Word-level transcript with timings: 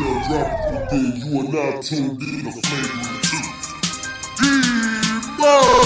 young 0.00 0.20
drop 0.28 0.48
then 0.90 1.16
you 1.16 1.40
are 1.40 1.48
now 1.48 1.80
tuned 1.80 2.20
in 2.22 2.44
to 2.44 2.52
Flagrant 2.52 3.24
2. 3.24 3.56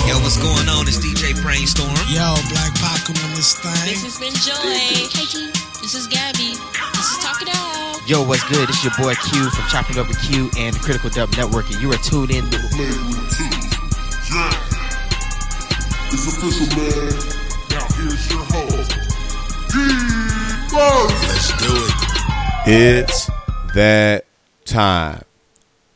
Yo, 0.08 0.14
what's 0.20 0.36
going 0.36 0.68
on? 0.68 0.88
It's 0.88 0.98
DJ 0.98 1.34
Brainstorm. 1.42 1.90
Yo, 2.10 2.34
Black 2.50 2.74
Paco 2.80 3.12
on 3.24 3.30
this 3.34 3.54
thing. 3.58 3.72
This 3.86 4.02
has 4.02 4.18
been 4.18 4.34
Joy. 4.34 4.54
Hey, 4.60 5.06
T. 5.06 5.50
This 5.80 5.94
is 5.94 6.06
Gabby. 6.06 6.54
This 6.54 7.06
is 7.06 7.18
Talk 7.24 7.42
It 7.42 7.48
Out. 7.54 8.00
Yo, 8.08 8.22
what's 8.26 8.42
good? 8.48 8.68
It's 8.68 8.82
your 8.82 8.92
boy 8.98 9.14
Q 9.14 9.50
from 9.50 9.64
Chopping 9.70 9.98
Over 9.98 10.12
Q 10.14 10.50
and 10.58 10.74
the 10.74 10.80
Critical 10.80 11.10
Dub 11.10 11.30
Network, 11.36 11.70
and 11.70 11.80
you 11.80 11.90
are 11.92 11.98
tuned 12.02 12.30
in 12.30 12.50
to 12.50 12.58
Flagrant 12.58 13.30
2. 13.30 13.44
Yeah. 14.34 14.50
It's 16.12 16.26
official, 16.26 16.66
man. 16.74 17.14
Now 17.70 17.86
here's 17.94 18.26
your 18.30 18.42
host, 18.42 18.90
D-Murph. 19.70 21.14
Let's 21.30 21.54
do 21.62 21.70
it. 21.70 21.94
It's 22.66 23.30
that 23.74 24.24
time. 24.64 25.22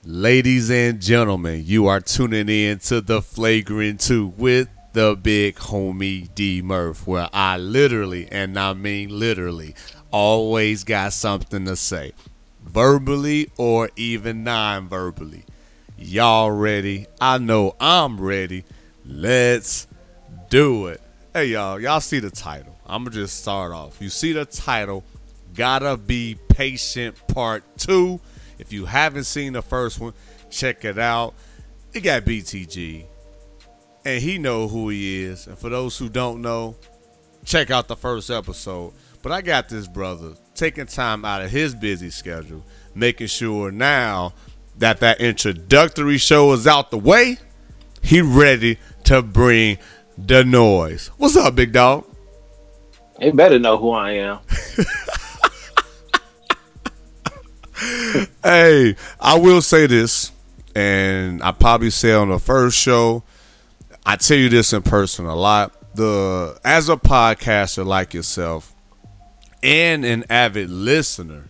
Ladies 0.04 0.70
and 0.70 1.00
gentlemen, 1.00 1.62
you 1.64 1.88
are 1.88 2.00
tuning 2.00 2.48
in 2.48 2.78
to 2.78 3.00
the 3.00 3.20
Flagrant 3.20 4.00
2 4.00 4.28
with 4.36 4.68
the 4.92 5.16
big 5.20 5.56
homie 5.56 6.32
D 6.34 6.62
Murph, 6.62 7.06
where 7.06 7.28
I 7.32 7.56
literally, 7.56 8.28
and 8.30 8.56
I 8.58 8.74
mean 8.74 9.18
literally, 9.18 9.74
always 10.12 10.84
got 10.84 11.14
something 11.14 11.64
to 11.64 11.74
say, 11.74 12.12
verbally 12.62 13.50
or 13.56 13.90
even 13.96 14.44
non 14.44 14.88
verbally. 14.88 15.44
Y'all 15.98 16.52
ready? 16.52 17.06
I 17.20 17.38
know 17.38 17.74
I'm 17.80 18.20
ready. 18.20 18.64
Let's 19.04 19.88
do 20.48 20.86
it. 20.86 21.00
Hey, 21.32 21.46
y'all, 21.46 21.80
y'all 21.80 22.00
see 22.00 22.20
the 22.20 22.30
title. 22.30 22.78
I'm 22.86 23.02
gonna 23.02 23.16
just 23.16 23.40
start 23.40 23.72
off. 23.72 24.00
You 24.00 24.10
see 24.10 24.32
the 24.32 24.44
title, 24.44 25.02
Gotta 25.54 25.96
Be 25.96 26.36
Patient 26.48 27.16
Part 27.28 27.62
2. 27.78 28.20
If 28.58 28.72
you 28.72 28.86
haven't 28.86 29.24
seen 29.24 29.52
the 29.52 29.62
first 29.62 30.00
one, 30.00 30.12
check 30.50 30.84
it 30.84 30.98
out. 30.98 31.34
It 31.92 32.00
got 32.00 32.24
BTG, 32.24 33.04
and 34.04 34.22
he 34.22 34.38
know 34.38 34.66
who 34.68 34.88
he 34.88 35.22
is. 35.22 35.46
And 35.46 35.56
for 35.56 35.68
those 35.68 35.96
who 35.96 36.08
don't 36.08 36.42
know, 36.42 36.76
check 37.44 37.70
out 37.70 37.88
the 37.88 37.96
first 37.96 38.30
episode. 38.30 38.92
But 39.22 39.32
I 39.32 39.42
got 39.42 39.68
this 39.68 39.86
brother 39.86 40.34
taking 40.54 40.86
time 40.86 41.24
out 41.24 41.42
of 41.42 41.50
his 41.50 41.74
busy 41.74 42.10
schedule, 42.10 42.64
making 42.94 43.28
sure 43.28 43.70
now 43.70 44.34
that 44.78 45.00
that 45.00 45.20
introductory 45.20 46.18
show 46.18 46.52
is 46.52 46.66
out 46.66 46.90
the 46.90 46.98
way, 46.98 47.38
he 48.02 48.20
ready 48.20 48.78
to 49.04 49.22
bring 49.22 49.78
the 50.18 50.44
noise. 50.44 51.08
What's 51.16 51.36
up, 51.36 51.54
big 51.54 51.72
dog? 51.72 52.04
They 53.18 53.30
better 53.30 53.58
know 53.58 53.76
who 53.76 53.92
I 53.92 54.12
am. 54.12 54.40
Hey, 58.44 58.94
I 59.20 59.38
will 59.38 59.62
say 59.62 59.86
this, 59.86 60.30
and 60.74 61.42
I 61.42 61.50
probably 61.50 61.90
say 61.90 62.12
on 62.12 62.28
the 62.28 62.38
first 62.38 62.78
show, 62.78 63.24
I 64.06 64.16
tell 64.16 64.36
you 64.36 64.48
this 64.48 64.72
in 64.72 64.82
person 64.82 65.26
a 65.26 65.34
lot. 65.34 65.72
The 65.96 66.58
as 66.64 66.88
a 66.88 66.96
podcaster 66.96 67.84
like 67.84 68.14
yourself 68.14 68.74
and 69.62 70.04
an 70.04 70.24
avid 70.28 70.68
listener, 70.70 71.48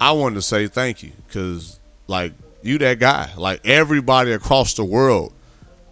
I 0.00 0.12
want 0.12 0.36
to 0.36 0.42
say 0.42 0.66
thank 0.68 1.02
you 1.02 1.12
because 1.26 1.78
like 2.06 2.32
you 2.62 2.78
that 2.78 2.98
guy. 2.98 3.30
Like 3.36 3.60
everybody 3.64 4.32
across 4.32 4.74
the 4.74 4.84
world 4.84 5.32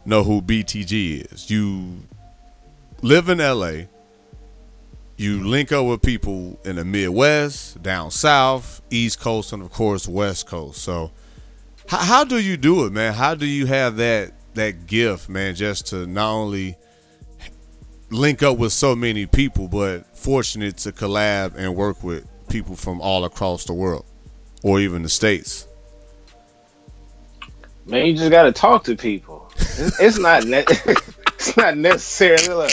know 0.04 0.22
who 0.24 0.42
BTG 0.42 1.32
is. 1.32 1.50
You 1.50 2.02
live 3.02 3.28
in 3.28 3.38
LA. 3.38 3.86
You 5.16 5.46
link 5.46 5.70
up 5.70 5.86
with 5.86 6.02
people 6.02 6.58
in 6.64 6.76
the 6.76 6.84
Midwest, 6.84 7.80
down 7.82 8.10
south, 8.10 8.82
East 8.90 9.20
Coast, 9.20 9.52
and 9.52 9.62
of 9.62 9.70
course 9.70 10.08
West 10.08 10.48
Coast. 10.48 10.82
So, 10.82 11.12
how, 11.86 11.98
how 11.98 12.24
do 12.24 12.38
you 12.38 12.56
do 12.56 12.84
it, 12.86 12.92
man? 12.92 13.14
How 13.14 13.36
do 13.36 13.46
you 13.46 13.66
have 13.66 13.96
that 13.96 14.32
that 14.54 14.86
gift, 14.86 15.28
man, 15.28 15.54
just 15.54 15.86
to 15.88 16.06
not 16.06 16.32
only 16.32 16.76
link 18.10 18.42
up 18.42 18.58
with 18.58 18.72
so 18.72 18.96
many 18.96 19.26
people, 19.26 19.68
but 19.68 20.16
fortunate 20.16 20.78
to 20.78 20.92
collab 20.92 21.54
and 21.56 21.76
work 21.76 22.02
with 22.02 22.26
people 22.48 22.74
from 22.74 23.00
all 23.00 23.24
across 23.24 23.64
the 23.64 23.72
world, 23.72 24.04
or 24.64 24.80
even 24.80 25.02
the 25.02 25.08
states? 25.08 25.68
Man, 27.86 28.06
you 28.06 28.16
just 28.16 28.30
got 28.30 28.44
to 28.44 28.52
talk 28.52 28.82
to 28.84 28.96
people. 28.96 29.48
It's, 29.56 30.00
it's 30.00 30.18
not 30.18 30.44
ne- 30.44 30.64
it's 30.66 31.56
not 31.56 31.76
necessarily 31.76 32.48
look. 32.48 32.72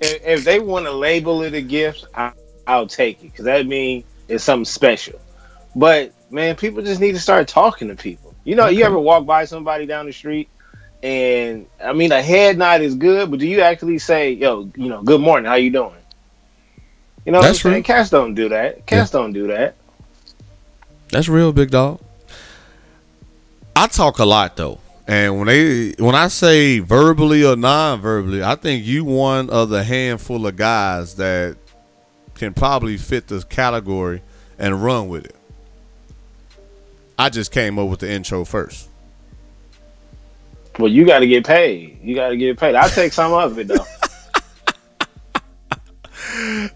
If, 0.00 0.24
if 0.24 0.44
they 0.44 0.60
want 0.60 0.86
to 0.86 0.92
label 0.92 1.42
it 1.42 1.54
a 1.54 1.60
gift, 1.60 2.06
I, 2.14 2.32
I'll 2.66 2.86
take 2.86 3.22
it 3.22 3.32
because 3.32 3.44
that 3.46 3.66
means 3.66 4.04
it's 4.28 4.44
something 4.44 4.64
special. 4.64 5.20
But 5.74 6.12
man, 6.30 6.56
people 6.56 6.82
just 6.82 7.00
need 7.00 7.12
to 7.12 7.20
start 7.20 7.48
talking 7.48 7.88
to 7.88 7.96
people. 7.96 8.34
You 8.44 8.54
know, 8.54 8.68
you 8.68 8.84
ever 8.84 8.98
walk 8.98 9.26
by 9.26 9.44
somebody 9.44 9.86
down 9.86 10.06
the 10.06 10.12
street, 10.12 10.48
and 11.02 11.66
I 11.82 11.92
mean, 11.92 12.12
a 12.12 12.22
head 12.22 12.58
nod 12.58 12.80
is 12.80 12.94
good, 12.94 13.30
but 13.30 13.40
do 13.40 13.46
you 13.46 13.60
actually 13.60 13.98
say, 13.98 14.32
"Yo, 14.32 14.70
you 14.76 14.88
know, 14.88 15.02
good 15.02 15.20
morning, 15.20 15.46
how 15.46 15.56
you 15.56 15.70
doing"? 15.70 15.92
You 17.24 17.32
know, 17.32 17.38
what 17.38 17.46
I'm 17.46 17.50
That's 17.50 17.62
saying? 17.62 17.82
Cats 17.82 18.10
don't 18.10 18.34
do 18.34 18.48
that. 18.48 18.86
Cats 18.86 19.10
don't 19.10 19.32
do 19.32 19.48
that. 19.48 19.76
That's 21.10 21.28
real, 21.28 21.52
big 21.52 21.70
dog. 21.70 22.00
I 23.76 23.86
talk 23.86 24.18
a 24.18 24.24
lot 24.24 24.56
though, 24.56 24.80
and 25.08 25.38
when 25.38 25.46
they 25.46 25.94
when 25.98 26.14
I 26.14 26.28
say 26.28 26.80
verbally 26.80 27.42
or 27.42 27.56
non-verbally, 27.56 28.44
I 28.44 28.56
think 28.56 28.84
you 28.84 29.04
one 29.04 29.48
of 29.48 29.70
the 29.70 29.82
handful 29.82 30.46
of 30.46 30.56
guys 30.56 31.14
that 31.14 31.56
can 32.34 32.52
probably 32.52 32.98
fit 32.98 33.26
this 33.26 33.42
category 33.42 34.22
and 34.58 34.84
run 34.84 35.08
with 35.08 35.24
it. 35.24 35.36
I 37.18 37.30
just 37.30 37.50
came 37.50 37.78
up 37.78 37.88
with 37.88 38.00
the 38.00 38.10
intro 38.10 38.44
first. 38.44 38.90
Well, 40.78 40.92
you 40.92 41.06
got 41.06 41.20
to 41.20 41.26
get 41.26 41.44
paid. 41.44 41.98
You 42.02 42.14
got 42.14 42.28
to 42.28 42.36
get 42.36 42.58
paid. 42.58 42.74
I'll 42.76 42.90
take 42.90 43.12
some 43.14 43.32
of 43.32 43.58
it 43.58 43.66
though. 43.66 43.84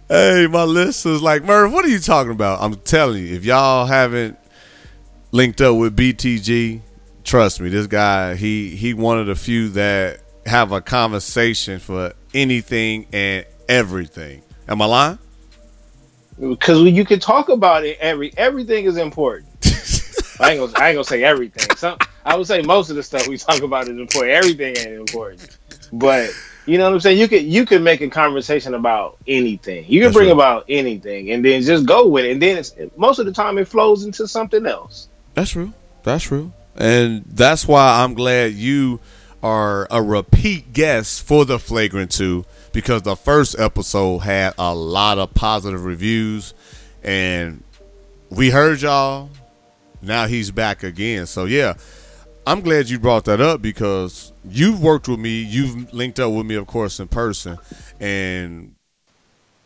Hey, 0.09 0.47
my 0.50 0.65
listeners, 0.65 1.22
like 1.22 1.44
Murph, 1.44 1.72
what 1.72 1.84
are 1.84 1.88
you 1.88 1.98
talking 1.98 2.32
about? 2.32 2.60
I'm 2.60 2.75
telling 2.75 3.22
you, 3.25 3.34
if 3.34 3.44
y'all 3.44 3.87
haven't 3.87 4.38
linked 5.31 5.60
up 5.60 5.76
with 5.76 5.97
BTG, 5.97 6.81
trust 7.25 7.60
me, 7.60 7.69
this 7.69 7.87
guy, 7.87 8.34
he 8.34 8.75
he 8.77 8.94
one 8.94 9.19
of 9.19 9.27
the 9.27 9.34
few 9.34 9.69
that 9.71 10.21
have 10.47 10.72
a 10.72 10.81
conversation 10.81 11.78
for 11.78 12.12
anything 12.34 13.06
and 13.12 13.47
everything. 13.69 14.43
Am 14.69 14.83
I 14.83 14.87
lying? 14.87 15.19
because 16.41 16.83
you 16.83 17.05
can 17.05 17.21
talk 17.21 17.49
about 17.49 17.84
it 17.84 17.99
every 18.00 18.33
everything 18.37 18.84
is 18.84 18.97
important 18.97 19.47
i 20.41 20.50
ain't 20.50 20.60
gonna 20.60 20.72
i 20.77 20.88
ain't 20.88 20.97
gonna 20.97 21.05
say 21.05 21.22
everything 21.22 21.77
some 21.77 21.97
i 22.25 22.37
would 22.37 22.47
say 22.47 22.62
most 22.62 22.91
of 22.91 22.97
the 22.97 23.03
stuff 23.03 23.28
we 23.28 23.37
talk 23.37 23.60
about 23.62 23.84
is 23.84 23.91
important 23.91 24.34
everything 24.34 24.75
ain't 24.78 24.99
important 25.09 25.59
but 25.93 26.31
you 26.66 26.78
know 26.78 26.84
what 26.84 26.94
i'm 26.94 27.00
saying 27.00 27.19
you 27.19 27.28
could 27.28 27.43
you 27.43 27.66
can 27.66 27.83
make 27.83 28.00
a 28.00 28.09
conversation 28.09 28.75
about 28.75 29.19
anything 29.27 29.84
you 29.87 30.00
can 30.00 30.06
That's 30.09 30.16
bring 30.16 30.28
right. 30.28 30.34
about 30.34 30.65
anything 30.69 31.31
and 31.31 31.44
then 31.44 31.62
just 31.62 31.87
go 31.87 32.09
with 32.09 32.25
it 32.25 32.33
and 32.33 32.43
then 32.43 32.56
it's 32.59 32.75
most 32.97 33.19
of 33.19 33.27
the 33.27 33.33
time 33.33 33.59
it 33.59 33.69
flows 33.69 34.04
into 34.04 34.27
something 34.27 34.66
else 34.66 35.09
That's 35.34 35.50
true. 35.50 35.72
That's 36.03 36.33
real. 36.33 36.53
And 36.77 37.25
that's 37.27 37.66
why 37.66 38.03
I'm 38.03 38.15
glad 38.15 38.55
you 38.55 39.00
are 39.43 39.87
a 39.91 40.03
repeat 40.03 40.72
guest 40.72 41.22
for 41.22 41.44
the 41.44 41.59
Flagrant 41.59 42.10
2 42.12 42.44
because 42.72 43.03
the 43.03 43.16
first 43.16 43.59
episode 43.59 44.19
had 44.19 44.55
a 44.59 44.75
lot 44.75 45.19
of 45.19 45.34
positive 45.34 45.84
reviews 45.84 46.55
and 47.03 47.62
we 48.31 48.50
heard 48.50 48.81
y'all. 48.81 49.28
Now 50.00 50.27
he's 50.27 50.50
back 50.50 50.83
again. 50.83 51.27
So 51.27 51.44
yeah, 51.44 51.75
I'm 52.47 52.60
glad 52.60 52.89
you 52.89 52.99
brought 52.99 53.25
that 53.27 53.41
up 53.41 53.60
because 53.60 54.33
you've 54.49 54.83
worked 54.83 55.09
with 55.09 55.19
me, 55.19 55.43
you've 55.43 55.93
linked 55.93 56.21
up 56.21 56.33
with 56.33 56.47
me 56.47 56.54
of 56.54 56.66
course 56.66 57.00
in 57.00 57.09
person 57.09 57.59
and 58.00 58.75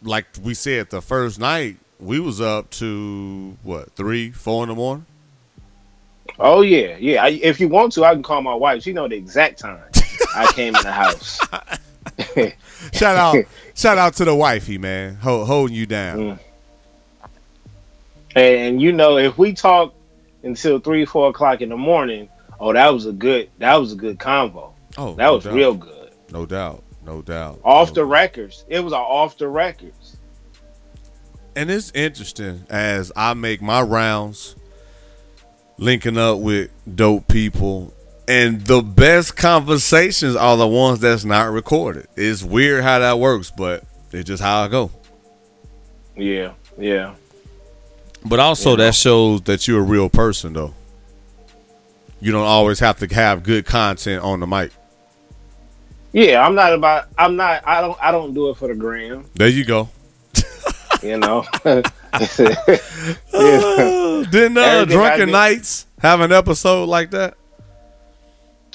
like 0.02 0.26
we 0.42 0.54
said 0.54 0.90
the 0.90 1.00
first 1.00 1.38
night 1.38 1.76
we 1.98 2.20
was 2.20 2.40
up 2.40 2.70
to 2.70 3.56
what, 3.62 3.92
3, 3.92 4.30
4 4.30 4.64
in 4.64 4.68
the 4.70 4.74
morning? 4.74 5.06
Oh 6.38 6.60
yeah 6.62 6.96
yeah 6.98 7.24
I, 7.24 7.28
if 7.42 7.58
you 7.60 7.68
want 7.68 7.92
to 7.94 8.04
i 8.04 8.12
can 8.12 8.22
call 8.22 8.42
my 8.42 8.54
wife 8.54 8.82
she 8.82 8.92
know 8.92 9.08
the 9.08 9.16
exact 9.16 9.58
time 9.58 9.80
i 10.34 10.46
came 10.52 10.74
in 10.76 10.82
the 10.82 10.92
house 10.92 11.40
Shout 12.92 13.16
out, 13.16 13.36
shout 13.74 13.98
out 13.98 14.14
to 14.14 14.24
the 14.24 14.34
wifey, 14.34 14.78
man, 14.78 15.16
Ho- 15.16 15.44
holding 15.44 15.74
you 15.74 15.86
down. 15.86 16.18
Mm. 16.18 16.38
And 18.36 18.80
you 18.80 18.92
know, 18.92 19.16
if 19.18 19.36
we 19.38 19.52
talk 19.52 19.94
until 20.42 20.78
three, 20.78 21.04
four 21.04 21.30
o'clock 21.30 21.60
in 21.62 21.68
the 21.70 21.76
morning, 21.76 22.28
oh, 22.60 22.72
that 22.72 22.92
was 22.92 23.06
a 23.06 23.12
good, 23.12 23.50
that 23.58 23.74
was 23.76 23.92
a 23.92 23.96
good 23.96 24.18
convo. 24.18 24.72
Oh, 24.98 25.14
That 25.14 25.24
no 25.24 25.34
was 25.36 25.44
doubt. 25.44 25.54
real 25.54 25.74
good. 25.74 26.10
No 26.32 26.46
doubt, 26.46 26.84
no 27.04 27.22
doubt. 27.22 27.60
Off 27.64 27.88
No 27.88 27.94
the 27.94 28.00
doubt. 28.02 28.10
records, 28.10 28.64
it 28.68 28.80
was 28.80 28.92
a 28.92 28.96
off 28.96 29.36
the 29.38 29.48
records. 29.48 30.16
and 31.54 31.70
it's 31.70 31.90
interesting 31.92 32.64
as 32.68 33.10
I 33.16 33.34
make 33.34 33.62
my 33.62 33.82
rounds, 33.82 34.54
linking 35.78 36.18
up 36.18 36.38
with 36.38 36.70
dope 36.94 37.28
people, 37.28 37.92
and 38.28 38.62
the 38.62 38.82
best 38.82 39.36
conversations 39.36 40.36
are 40.36 40.56
the 40.56 40.66
ones 40.66 41.00
that's 41.00 41.24
not 41.24 41.50
recorded. 41.52 42.06
It's 42.16 42.42
weird 42.42 42.82
how 42.82 42.98
that 42.98 43.18
works, 43.18 43.50
but 43.50 43.84
it's 44.12 44.26
just 44.26 44.42
how 44.42 44.62
I 44.62 44.68
go. 44.68 44.90
Yeah, 46.16 46.52
yeah. 46.78 47.14
But 48.24 48.40
also 48.40 48.70
know. 48.70 48.84
that 48.84 48.94
shows 48.94 49.42
that 49.42 49.68
you're 49.68 49.80
a 49.80 49.84
real 49.84 50.08
person 50.08 50.52
though. 50.52 50.74
You 52.20 52.32
don't 52.32 52.46
always 52.46 52.80
have 52.80 52.98
to 53.00 53.14
have 53.14 53.42
good 53.42 53.66
content 53.66 54.22
on 54.22 54.40
the 54.40 54.46
mic. 54.46 54.72
Yeah, 56.12 56.44
I'm 56.44 56.54
not 56.54 56.72
about. 56.72 57.08
I'm 57.18 57.36
not. 57.36 57.62
I 57.66 57.82
don't. 57.82 57.98
I 58.00 58.10
don't 58.10 58.32
do 58.32 58.48
it 58.48 58.56
for 58.56 58.68
the 58.68 58.74
gram. 58.74 59.26
There 59.34 59.48
you 59.48 59.64
go. 59.64 59.90
You 61.02 61.18
know. 61.18 61.44
Didn't 64.30 64.58
uh, 64.58 64.60
Everything 64.60 64.98
Drunken 64.98 65.30
Knights 65.30 65.86
have 66.00 66.20
an 66.20 66.32
episode 66.32 66.88
like 66.88 67.10
that? 67.10 67.34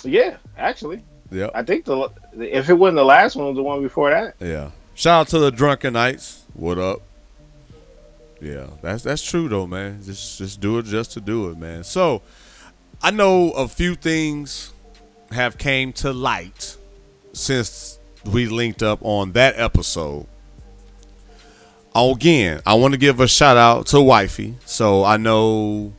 yeah, 0.03 0.37
actually, 0.57 1.03
Yeah. 1.29 1.49
I 1.53 1.63
think 1.63 1.85
the 1.85 2.09
if 2.37 2.69
it 2.69 2.73
wasn't 2.73 2.97
the 2.97 3.05
last 3.05 3.35
one, 3.35 3.45
it 3.45 3.49
was 3.49 3.57
the 3.57 3.63
one 3.63 3.81
before 3.81 4.09
that. 4.09 4.35
Yeah. 4.39 4.71
Shout 4.95 5.21
out 5.21 5.27
to 5.29 5.39
the 5.39 5.51
Drunken 5.51 5.93
Knights. 5.93 6.43
What 6.53 6.77
up? 6.77 7.01
Yeah, 8.41 8.67
that's 8.81 9.03
that's 9.03 9.27
true 9.27 9.47
though, 9.47 9.67
man. 9.67 10.01
Just 10.03 10.39
just 10.39 10.59
do 10.59 10.79
it 10.79 10.85
just 10.85 11.11
to 11.13 11.21
do 11.21 11.49
it, 11.49 11.57
man. 11.57 11.83
So 11.83 12.21
I 13.01 13.11
know 13.11 13.51
a 13.51 13.67
few 13.67 13.95
things 13.95 14.73
have 15.31 15.57
came 15.57 15.93
to 15.93 16.11
light 16.11 16.75
since 17.33 17.99
we 18.25 18.47
linked 18.47 18.83
up 18.83 18.99
on 19.01 19.31
that 19.33 19.59
episode. 19.59 20.25
Again, 21.93 22.61
I 22.65 22.75
want 22.75 22.93
to 22.93 22.97
give 22.97 23.19
a 23.19 23.27
shout 23.27 23.57
out 23.57 23.87
to 23.87 24.01
Wifey. 24.01 24.55
So 24.65 25.03
I 25.03 25.17
know 25.17 25.93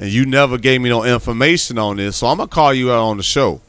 and 0.00 0.10
you 0.10 0.24
never 0.24 0.56
gave 0.56 0.80
me 0.80 0.88
no 0.88 1.04
information 1.04 1.78
on 1.78 1.98
this, 1.98 2.16
so 2.16 2.26
I'm 2.26 2.38
gonna 2.38 2.48
call 2.48 2.72
you 2.72 2.90
out 2.90 3.02
on 3.02 3.18
the 3.18 3.22
show. 3.22 3.60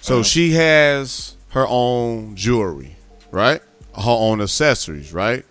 So 0.00 0.22
she 0.22 0.52
has 0.52 1.36
her 1.50 1.66
own 1.68 2.34
jewelry, 2.34 2.96
right? 3.30 3.60
Her 3.94 4.02
own 4.06 4.40
accessories, 4.40 5.12
right? 5.12 5.44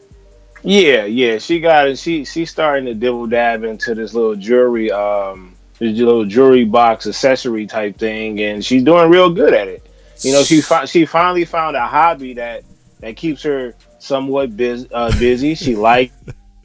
Yeah, 0.64 1.06
yeah, 1.06 1.38
she 1.38 1.60
got 1.60 1.88
it. 1.88 2.00
She 2.00 2.26
she's 2.26 2.50
starting 2.50 2.86
to 2.86 2.96
dibble 2.96 3.28
dab 3.28 3.64
into 3.64 3.94
this 3.94 4.16
little 4.16 4.36
jewelry, 4.36 4.92
um, 4.92 5.56
this 5.78 5.96
little 5.98 6.26
jewelry 6.26 6.66
box 6.66 7.06
accessory 7.06 7.68
type 7.68 7.98
thing, 7.98 8.42
and 8.42 8.66
she's 8.66 8.84
doing 8.84 9.12
real 9.12 9.30
good 9.30 9.54
at 9.54 9.68
it. 9.68 9.88
You 10.22 10.32
know, 10.32 10.44
she 10.44 10.62
fi- 10.62 10.86
she 10.86 11.06
finally 11.06 11.46
found 11.46 11.76
a 11.76 11.86
hobby 11.86 12.34
that 12.34 12.64
that 13.02 13.16
keeps 13.16 13.44
her 13.44 13.76
somewhat 14.04 14.56
bus- 14.56 14.86
uh, 14.92 15.12
busy. 15.20 15.56
She 15.56 15.76
likes 15.90 16.14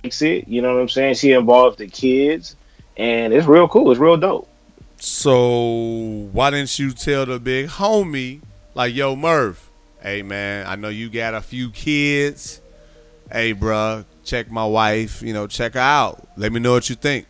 it. 0.03 0.49
You 0.49 0.63
know 0.63 0.75
what 0.75 0.81
I'm 0.83 0.89
saying? 0.89 1.15
She 1.15 1.33
involves 1.33 1.77
the 1.77 1.87
kids, 1.87 2.57
and 2.97 3.33
it's 3.33 3.47
real 3.47 3.69
cool. 3.69 3.91
It's 3.91 4.01
real 4.01 4.17
dope. 4.17 4.49
So 4.97 6.29
why 6.33 6.51
didn't 6.51 6.79
you 6.79 6.91
tell 6.93 7.25
the 7.25 7.39
big 7.39 7.69
homie 7.69 8.41
like, 8.75 8.95
yo, 8.95 9.15
Murph? 9.15 9.71
Hey 10.01 10.23
man, 10.23 10.67
I 10.67 10.77
know 10.77 10.89
you 10.89 11.09
got 11.11 11.35
a 11.35 11.41
few 11.41 11.71
kids. 11.71 12.61
Hey, 13.31 13.53
bruh, 13.55 14.05
check 14.25 14.51
my 14.51 14.65
wife. 14.65 15.23
You 15.23 15.33
know, 15.33 15.47
check 15.47 15.75
her 15.75 15.81
out. 15.81 16.27
Let 16.37 16.53
me 16.53 16.61
know 16.61 16.73
what 16.73 16.89
you 16.89 16.95
think. 16.95 17.27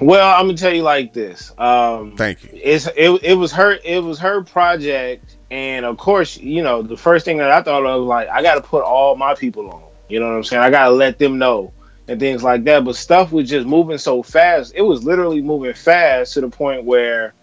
Well, 0.00 0.34
I'm 0.34 0.46
gonna 0.46 0.56
tell 0.58 0.72
you 0.74 0.82
like 0.82 1.12
this. 1.12 1.52
Um, 1.58 2.14
Thank 2.16 2.44
you. 2.44 2.50
it's 2.52 2.86
it, 2.96 3.10
it 3.22 3.34
was 3.34 3.52
her 3.52 3.78
it 3.84 4.02
was 4.02 4.18
her 4.20 4.42
project 4.44 5.36
and 5.50 5.84
of 5.86 5.96
course 5.96 6.36
you 6.36 6.62
know 6.62 6.82
the 6.82 6.96
first 6.96 7.24
thing 7.24 7.38
that 7.38 7.50
i 7.50 7.62
thought 7.62 7.84
of 7.86 8.00
was 8.02 8.06
like 8.08 8.28
i 8.28 8.42
gotta 8.42 8.60
put 8.60 8.82
all 8.82 9.16
my 9.16 9.34
people 9.34 9.70
on 9.70 9.82
you 10.08 10.20
know 10.20 10.26
what 10.26 10.36
i'm 10.36 10.44
saying? 10.44 10.62
I 10.62 10.70
gotta 10.70 10.90
let 10.94 11.18
them 11.18 11.38
know 11.38 11.72
and 12.06 12.18
things 12.18 12.42
like 12.42 12.64
that. 12.64 12.82
But 12.84 12.96
stuff 12.96 13.30
was 13.30 13.46
just 13.50 13.66
moving 13.66 13.98
so 13.98 14.22
fast. 14.22 14.72
It 14.74 14.80
was 14.80 15.04
literally 15.04 15.42
moving 15.42 15.74
fast 15.74 16.32
to 16.34 16.40
the 16.40 16.48
point 16.48 16.84
where 16.84 17.34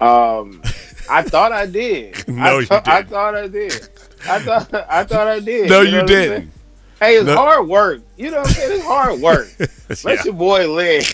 um 0.00 0.62
i 1.10 1.22
thought 1.22 1.52
i 1.52 1.66
did. 1.66 2.26
No, 2.28 2.42
I, 2.42 2.60
you 2.60 2.66
thought- 2.66 2.88
I 2.88 3.02
thought 3.02 3.34
i 3.34 3.46
did. 3.48 3.88
I 4.26 4.38
thought 4.40 4.72
i 4.90 5.04
thought 5.04 5.26
i 5.26 5.38
did 5.40 5.68
No, 5.68 5.82
know 5.82 5.90
you 5.90 6.00
I'm 6.00 6.08
saying? 6.08 6.30
didn't. 6.30 6.52
hey 7.00 7.16
it's 7.16 7.26
No. 7.26 7.36
hard 7.36 7.68
work. 7.68 8.00
You 8.16 8.30
know 8.30 8.38
what 8.38 8.46
i'm 8.48 8.52
saying? 8.54 8.72
It's 8.72 8.84
hard 8.86 9.20
work. 9.20 9.48
Let 10.04 10.04
Yeah. 10.04 10.24
your 10.24 10.32
boy 10.34 10.66
live. 10.72 11.04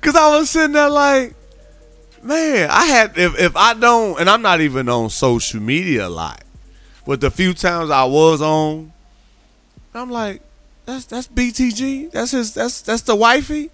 Cause 0.00 0.14
I 0.14 0.36
was 0.38 0.48
sitting 0.50 0.72
there 0.72 0.88
like, 0.90 1.34
man, 2.22 2.70
I 2.70 2.84
had 2.86 3.16
if 3.16 3.38
if 3.38 3.56
I 3.56 3.74
don't, 3.74 4.20
and 4.20 4.28
I'm 4.28 4.42
not 4.42 4.60
even 4.60 4.88
on 4.88 5.10
social 5.10 5.60
media 5.60 6.06
a 6.06 6.08
lot, 6.08 6.42
but 7.06 7.20
the 7.20 7.30
few 7.30 7.54
times 7.54 7.90
I 7.90 8.04
was 8.04 8.42
on, 8.42 8.92
I'm 9.94 10.10
like, 10.10 10.42
that's 10.86 11.04
that's 11.06 11.28
BTG, 11.28 12.10
that's 12.12 12.32
his, 12.32 12.54
that's 12.54 12.80
that's 12.82 13.02
the 13.02 13.16
wifey. 13.16 13.70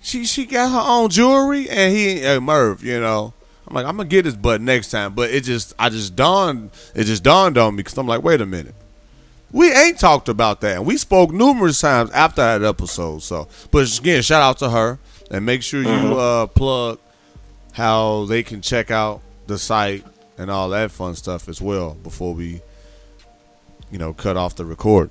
She 0.00 0.24
she 0.24 0.46
got 0.46 0.70
her 0.70 0.90
own 0.90 1.10
jewelry, 1.10 1.68
and 1.68 1.94
he 1.94 2.24
uh, 2.24 2.40
Merv, 2.40 2.82
you 2.84 3.00
know. 3.00 3.34
I'm 3.66 3.74
like, 3.74 3.86
I'm 3.86 3.96
gonna 3.96 4.08
get 4.08 4.24
his 4.24 4.36
butt 4.36 4.60
next 4.60 4.90
time, 4.90 5.14
but 5.14 5.30
it 5.30 5.44
just 5.44 5.72
I 5.78 5.88
just 5.88 6.16
dawned 6.16 6.70
it 6.94 7.04
just 7.04 7.22
dawned 7.22 7.56
on 7.56 7.74
me 7.74 7.78
because 7.78 7.96
I'm 7.96 8.06
like, 8.06 8.22
wait 8.22 8.40
a 8.40 8.46
minute. 8.46 8.74
We 9.52 9.72
ain't 9.72 9.98
talked 9.98 10.28
about 10.28 10.62
that. 10.62 10.76
And 10.76 10.86
we 10.86 10.96
spoke 10.96 11.30
numerous 11.30 11.80
times 11.80 12.10
after 12.12 12.40
that 12.40 12.62
episode. 12.62 13.22
So, 13.22 13.48
but 13.70 13.98
again, 13.98 14.22
shout 14.22 14.42
out 14.42 14.58
to 14.58 14.70
her 14.70 14.98
and 15.30 15.44
make 15.44 15.62
sure 15.62 15.82
you 15.82 16.18
uh, 16.18 16.46
plug 16.46 16.98
how 17.72 18.24
they 18.26 18.42
can 18.42 18.60
check 18.60 18.90
out 18.90 19.20
the 19.46 19.58
site 19.58 20.04
and 20.38 20.50
all 20.50 20.68
that 20.70 20.90
fun 20.90 21.14
stuff 21.14 21.48
as 21.48 21.60
well 21.60 21.94
before 21.94 22.34
we, 22.34 22.60
you 23.90 23.98
know, 23.98 24.12
cut 24.12 24.36
off 24.36 24.56
the 24.56 24.64
record. 24.64 25.10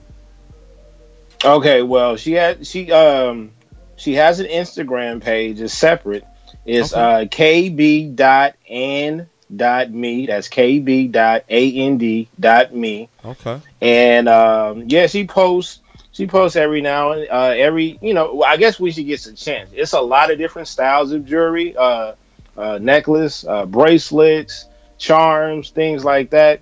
Okay, 1.43 1.81
well, 1.81 2.17
she 2.17 2.33
had 2.33 2.65
she 2.67 2.91
um 2.91 3.51
she 3.95 4.13
has 4.15 4.39
an 4.39 4.47
Instagram 4.47 5.21
page. 5.21 5.59
It's 5.59 5.73
separate. 5.73 6.23
It's 6.65 6.93
Okay. 6.93 7.01
uh 7.01 7.25
kb 7.25 8.15
dot 8.15 8.55
and 8.69 9.25
dot 9.55 9.89
me. 9.91 10.27
That's 10.27 10.47
kb 10.49 11.11
dot 11.11 11.43
and 11.49 12.27
dot 12.39 12.75
me. 12.75 13.09
Okay. 13.25 13.59
And 13.81 14.29
um 14.29 14.83
yeah, 14.87 15.07
she 15.07 15.25
posts 15.25 15.79
she 16.11 16.27
posts 16.27 16.55
every 16.55 16.81
now 16.81 17.13
and 17.13 17.27
uh 17.29 17.53
every 17.57 17.97
you 18.01 18.13
know 18.13 18.43
I 18.43 18.57
guess 18.57 18.79
we 18.79 18.91
should 18.91 19.07
get 19.07 19.19
some 19.19 19.35
chance. 19.35 19.71
It's 19.73 19.93
a 19.93 20.01
lot 20.01 20.29
of 20.29 20.37
different 20.37 20.67
styles 20.67 21.11
of 21.11 21.25
jewelry, 21.25 21.75
uh, 21.75 22.13
uh 22.57 22.77
necklace, 22.81 23.45
uh 23.45 23.65
bracelets, 23.65 24.65
charms, 24.97 25.69
things 25.69 26.03
like 26.05 26.29
that. 26.31 26.61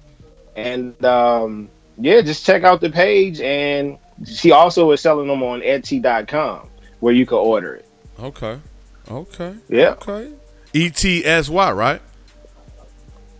And 0.56 1.04
um 1.06 1.70
yeah, 1.98 2.22
just 2.22 2.46
check 2.46 2.64
out 2.64 2.82
the 2.82 2.90
page 2.90 3.40
and 3.42 3.98
she 4.26 4.52
also 4.52 4.92
is 4.92 5.02
selling 5.02 5.28
them 5.28 5.44
on 5.44 5.62
Etsy.com 5.62 6.68
where 7.00 7.14
you 7.14 7.26
can 7.26 7.38
order 7.38 7.76
it. 7.76 7.86
Okay. 8.20 8.60
Okay. 9.10 9.56
Yeah. 9.70 9.92
Okay. 10.02 10.32
E 10.74 10.90
T 10.90 11.26
S 11.26 11.50
Y, 11.50 11.72
right? 11.72 12.02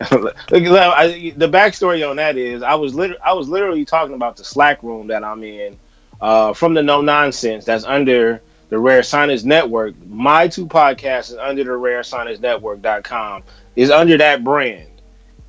Look, 0.10 0.36
I- 0.50 1.32
the 1.36 1.48
backstory 1.48 2.08
on 2.08 2.16
that 2.16 2.36
is 2.36 2.62
I 2.62 2.74
was 2.74 2.94
literally 2.94 3.20
I 3.24 3.32
was 3.32 3.48
literally 3.48 3.84
talking 3.84 4.14
about 4.14 4.36
the 4.36 4.44
Slack 4.44 4.82
room 4.82 5.08
that 5.08 5.24
I'm 5.24 5.42
in 5.44 5.78
uh, 6.20 6.52
from 6.52 6.74
the 6.74 6.82
No 6.82 7.00
Nonsense 7.00 7.64
that's 7.64 7.84
under 7.84 8.42
the 8.70 8.78
Rare 8.78 9.02
Science 9.02 9.44
Network. 9.44 9.94
My 10.06 10.48
two 10.48 10.66
podcasts 10.66 11.30
is 11.30 11.36
under 11.36 11.64
the 11.64 11.76
Rare 11.76 12.02
Science 12.02 12.40
Network.com 12.40 13.44
is 13.76 13.90
under 13.90 14.18
that 14.18 14.42
brand. 14.44 14.88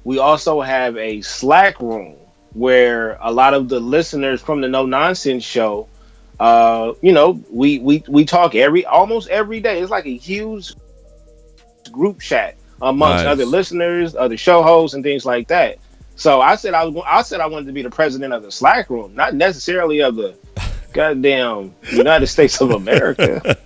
We 0.04 0.20
also 0.20 0.62
have 0.62 0.96
a 0.98 1.22
Slack 1.22 1.80
room 1.80 2.16
where 2.54 3.18
a 3.22 3.32
lot 3.32 3.54
of 3.54 3.68
the 3.68 3.80
listeners 3.80 4.42
from 4.42 4.62
the 4.62 4.68
No 4.68 4.86
Nonsense 4.86 5.44
show 5.44 5.88
uh, 6.40 6.94
you 7.02 7.14
know, 7.14 7.42
we 7.50 7.80
we 7.80 8.04
we 8.10 8.26
talk 8.26 8.56
every 8.56 8.86
almost 8.86 9.30
every 9.30 9.62
day. 9.62 9.80
It's 9.82 9.90
like 9.92 10.06
a 10.06 10.18
huge 10.18 10.74
group 11.92 12.20
chat 12.20 12.58
amongst 12.82 13.24
Nice. 13.24 13.32
other 13.32 13.46
listeners, 13.46 14.16
other 14.16 14.38
show 14.38 14.62
hosts, 14.64 14.94
and 14.96 15.04
things 15.04 15.26
like 15.26 15.48
that. 15.50 15.78
So 16.16 16.40
I 16.42 16.56
said 16.56 16.74
I 16.74 16.86
was 16.86 17.04
I 17.08 17.22
said 17.24 17.42
I 17.42 17.48
wanted 17.48 17.66
to 17.68 17.74
be 17.74 17.82
the 17.82 17.90
president 17.90 18.34
of 18.34 18.42
the 18.44 18.52
Slack 18.52 18.90
room, 18.90 19.16
not 19.16 19.34
necessarily 19.36 20.02
of 20.02 20.16
the 20.16 20.36
goddamn 20.94 21.74
United 21.92 22.28
States 22.28 22.62
of 22.62 22.72
America. 22.72 23.58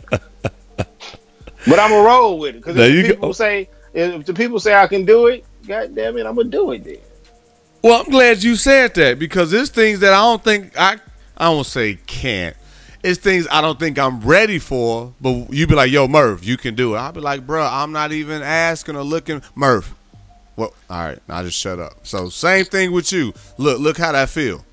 but 1.68 1.80
I'm 1.80 1.90
gonna 1.92 2.04
roll 2.04 2.40
with 2.40 2.56
it 2.56 2.60
because 2.64 2.76
if 2.78 2.96
the 2.96 3.02
go. 3.04 3.14
people 3.14 3.34
say 3.34 3.70
if 3.94 4.26
the 4.26 4.34
people 4.34 4.60
say 4.60 4.74
I 4.74 4.88
can 4.88 5.06
do 5.06 5.28
it, 5.28 5.46
goddamn 5.68 6.18
it, 6.18 6.26
I'm 6.26 6.36
gonna 6.36 6.50
do 6.50 6.72
it 6.72 6.84
then. 6.84 6.98
Well, 7.84 8.02
I'm 8.04 8.10
glad 8.12 8.44
you 8.44 8.56
said 8.56 8.94
that 8.96 9.20
because 9.20 9.52
there's 9.52 9.70
things 9.70 10.00
that 10.02 10.14
I 10.14 10.18
don't 10.18 10.44
think 10.44 10.74
I 10.78 10.98
I 11.38 11.46
don't 11.46 11.66
say 11.66 11.96
can't. 12.08 12.56
It's 13.04 13.20
things 13.20 13.48
I 13.52 13.62
don't 13.62 13.80
think 13.80 13.98
I'm 13.98 14.20
ready 14.22 14.60
for. 14.60 15.14
But 15.22 15.52
you 15.54 15.68
be 15.68 15.76
like, 15.76 15.92
"Yo, 15.92 16.08
Murph, 16.08 16.46
you 16.46 16.58
can 16.58 16.76
do 16.76 16.96
it." 16.96 16.98
I'll 16.98 17.12
be 17.12 17.22
like, 17.22 17.46
"Bro, 17.46 17.64
I'm 17.66 17.92
not 17.92 18.12
even 18.12 18.42
asking 18.42 18.96
or 18.96 19.04
looking." 19.04 19.42
Murph, 19.56 19.94
well, 20.56 20.74
all 20.90 21.06
right, 21.06 21.20
I 21.30 21.44
just 21.44 21.58
shut 21.58 21.80
up. 21.80 22.06
So 22.06 22.30
same 22.30 22.66
thing 22.66 22.92
with 22.92 23.12
you. 23.12 23.34
Look, 23.58 23.80
look 23.80 23.98
how 23.98 24.12
that 24.12 24.30
feel. 24.30 24.66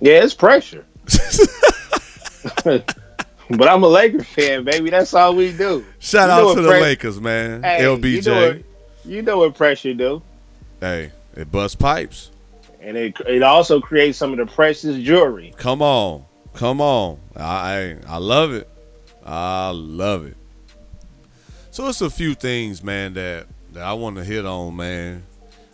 Yeah, 0.00 0.22
it's 0.24 0.34
pressure. 0.34 0.84
but 2.64 3.68
I'm 3.68 3.82
a 3.82 3.88
Lakers 3.88 4.26
fan, 4.26 4.64
baby. 4.64 4.90
That's 4.90 5.14
all 5.14 5.34
we 5.34 5.52
do. 5.56 5.84
Shout 5.98 6.28
You 6.28 6.50
out 6.50 6.54
to 6.54 6.62
the 6.62 6.68
Lakers, 6.68 7.20
man. 7.20 7.62
Hey, 7.62 7.78
You 7.80 7.84
know, 7.84 7.96
LBJ. 7.98 8.56
what, 8.56 8.64
you 9.04 9.22
know 9.22 9.38
what 9.38 9.54
pressure 9.54 9.94
do, 9.94 10.22
hey, 10.80 11.12
it 11.34 11.50
bust 11.50 11.78
pipes. 11.78 12.30
And 12.86 12.96
it 12.96 13.20
it 13.26 13.42
also 13.42 13.80
creates 13.80 14.16
some 14.16 14.30
of 14.32 14.38
the 14.38 14.46
precious 14.46 14.96
jewelry. 15.02 15.52
Come 15.58 15.82
on, 15.82 16.24
come 16.54 16.80
on. 16.80 17.18
I 17.34 17.96
I, 18.06 18.18
love 18.18 18.52
it. 18.52 18.70
I 19.24 19.70
love 19.70 20.24
it. 20.24 20.36
So 21.72 21.88
it's 21.88 22.00
a 22.00 22.08
few 22.08 22.34
things, 22.34 22.84
man, 22.84 23.14
that 23.14 23.48
that 23.72 23.82
I 23.82 23.92
want 23.94 24.16
to 24.16 24.24
hit 24.24 24.46
on, 24.46 24.76
man. 24.76 25.24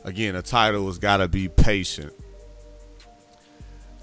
Again, 0.05 0.35
the 0.35 0.43
title 0.43 0.87
has 0.87 0.99
got 0.99 1.19
to 1.19 1.29
be 1.29 1.49
patient. 1.49 2.15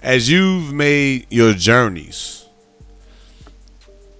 As 0.02 0.30
you've 0.30 0.72
made 0.72 1.26
your 1.30 1.52
journeys, 1.52 2.46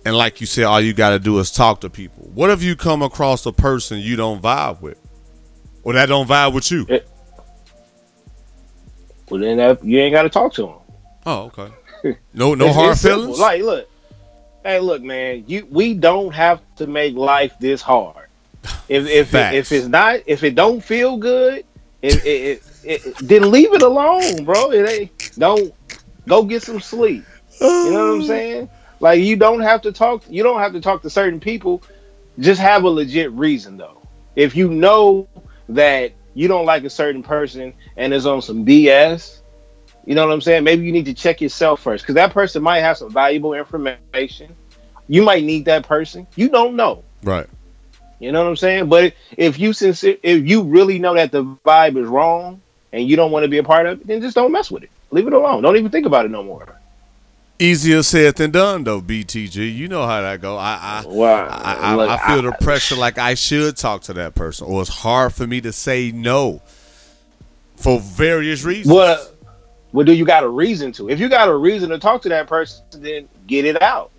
and 0.05 0.17
like 0.17 0.41
you 0.41 0.49
said, 0.49 0.65
all 0.65 0.81
you 0.81 0.93
got 0.93 1.11
to 1.11 1.21
do 1.21 1.39
is 1.39 1.53
talk 1.53 1.83
to 1.83 1.91
people. 1.91 2.29
What 2.35 2.51
if 2.51 2.61
you 2.61 2.75
come 2.75 3.03
across 3.03 3.47
a 3.47 3.53
person 3.53 4.01
you 4.01 4.17
don't 4.17 4.43
vibe 4.43 4.83
with, 4.83 4.99
or 5.85 5.93
that 5.93 6.07
don't 6.07 6.29
vibe 6.29 6.55
with 6.55 6.71
you? 6.73 6.87
Well, 9.31 9.41
then 9.41 9.57
that, 9.59 9.85
you 9.85 9.99
ain't 10.01 10.13
got 10.13 10.23
to 10.23 10.29
talk 10.29 10.53
to 10.55 10.67
him. 10.69 10.77
Oh, 11.27 11.53
okay. 11.55 12.17
No, 12.35 12.55
no 12.55 12.65
It's- 12.67 12.75
hard 12.75 12.93
it's 12.93 13.01
simple. 13.01 13.21
feelings. 13.23 13.39
Like, 13.41 13.63
look, 13.63 13.89
hey, 14.65 14.81
look, 14.81 15.03
man. 15.03 15.45
You 15.47 15.67
we 15.71 15.95
don't 15.95 16.33
have 16.35 16.61
to 16.77 16.87
make 16.87 17.15
life 17.15 17.55
this 17.61 17.83
hard. 17.83 18.27
If 18.89 19.07
if 19.07 19.29
Facts. 19.29 19.57
if 19.57 19.73
it's 19.73 19.87
not 19.87 20.21
if 20.27 20.43
it 20.43 20.55
don't 20.57 20.81
feel 20.83 21.17
good, 21.17 21.65
it, 22.03 22.25
it, 22.27 22.27
it, 22.27 22.63
it 23.05 23.17
then 23.23 23.51
leave 23.53 23.73
it 23.73 23.83
alone, 23.83 24.45
bro. 24.45 24.73
It 24.73 24.89
ain't 24.89 25.31
don't 25.39 25.73
go 26.27 26.43
get 26.43 26.63
some 26.63 26.81
sleep. 26.81 27.25
You 27.61 27.91
know 27.93 28.07
what 28.09 28.15
I'm 28.17 28.23
saying? 28.27 28.71
Like 28.99 29.21
you 29.21 29.37
don't 29.37 29.61
have 29.61 29.81
to 29.83 29.93
talk. 29.93 30.25
You 30.29 30.43
don't 30.43 30.59
have 30.59 30.73
to 30.73 30.81
talk 30.81 31.03
to 31.03 31.11
certain 31.11 31.39
people. 31.39 31.83
Just 32.41 32.61
have 32.61 32.83
a 32.85 32.89
legit 32.89 33.31
reason 33.33 33.77
though. 33.77 33.99
If 34.35 34.57
you 34.57 34.69
know 34.69 35.29
that 35.69 36.13
you 36.35 36.49
don't 36.49 36.67
like 36.67 36.85
a 36.85 36.91
certain 36.91 37.23
person 37.23 37.75
and 37.97 38.13
is 38.15 38.27
on 38.27 38.43
some 38.43 38.65
BS, 38.65 39.41
you 40.07 40.15
know 40.15 40.27
what 40.27 40.33
I'm 40.33 40.41
saying? 40.41 40.65
Maybe 40.65 40.85
you 40.85 40.93
need 40.93 41.07
to 41.07 41.15
check 41.15 41.41
yourself 41.41 41.81
first 41.83 42.05
because 42.05 42.15
that 42.15 42.33
person 42.33 42.63
might 42.63 42.81
have 42.81 42.97
some 42.97 43.11
valuable 43.11 43.55
information. 43.55 44.55
You 45.09 45.23
might 45.23 45.45
need 45.45 45.67
that 45.67 45.87
person. 45.87 46.27
You 46.37 46.49
don't 46.49 46.77
know. 46.77 47.05
right. 47.23 47.47
You 48.19 48.33
know 48.33 48.43
what 48.43 48.51
I'm 48.51 48.57
saying? 48.57 48.91
But 48.91 49.15
if 49.37 49.59
you 49.59 49.73
sincere, 49.73 50.17
if 50.23 50.47
you 50.47 50.63
really 50.63 50.99
know 50.99 51.15
that 51.15 51.33
the 51.33 51.43
vibe 51.43 51.97
is 51.97 52.07
wrong 52.07 52.61
and 52.93 53.09
you 53.09 53.17
don't 53.17 53.31
want 53.31 53.45
to 53.45 53.49
be 53.49 53.57
a 53.57 53.63
part 53.63 53.87
of 53.87 54.01
it, 54.01 54.07
then 54.07 54.21
just 54.21 54.35
don't 54.35 54.53
mess 54.53 54.71
with 54.71 54.83
it. 54.83 54.91
Leave 55.11 55.27
it 55.27 55.33
alone. 55.33 55.63
Don't 55.63 55.77
even 55.77 55.91
think 55.91 56.05
about 56.07 56.27
it 56.27 56.31
no 56.31 56.43
more. 56.43 56.80
Easier 57.61 58.03
said 58.03 58.37
than 58.37 58.53
done, 58.53 58.85
though. 58.85 59.03
BTG, 59.03 59.77
you 59.77 59.87
know 59.87 60.07
how 60.07 60.23
that 60.23 60.41
go. 60.41 60.57
I 60.57 61.03
I 61.05 61.07
Wow. 61.07 61.47
I, 61.47 61.75
I, 61.75 61.95
Look, 61.95 62.09
I 62.09 62.27
feel 62.27 62.43
the 62.43 62.53
pressure 62.53 62.97
like 62.97 63.19
I 63.19 63.35
should 63.35 63.77
talk 63.77 64.01
to 64.05 64.15
that 64.15 64.35
person, 64.35 64.67
or 64.67 64.81
it's 64.81 64.89
hard 64.89 65.35
for 65.35 65.47
me 65.47 65.61
to 65.61 65.71
say 65.71 66.11
no 66.11 66.63
for 67.77 68.01
various 68.01 68.65
reasons. 68.65 68.95
What? 68.95 69.37
Well, 69.93 70.07
do 70.07 70.15
you 70.15 70.25
got 70.25 70.43
a 70.43 70.49
reason 70.49 70.91
to? 70.93 71.11
If 71.11 71.21
you 71.21 71.29
got 71.29 71.51
a 71.51 71.55
reason 71.55 71.91
to 71.91 71.99
talk 71.99 72.23
to 72.23 72.31
that 72.31 72.47
person, 72.47 72.83
then 72.93 73.29
get 73.47 73.67
it 73.67 73.83
out. 73.83 74.11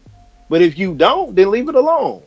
But 0.47 0.61
if 0.61 0.77
you 0.77 0.93
don't, 0.93 1.33
then 1.35 1.49
leave 1.49 1.67
it 1.67 1.75
alone. 1.75 2.21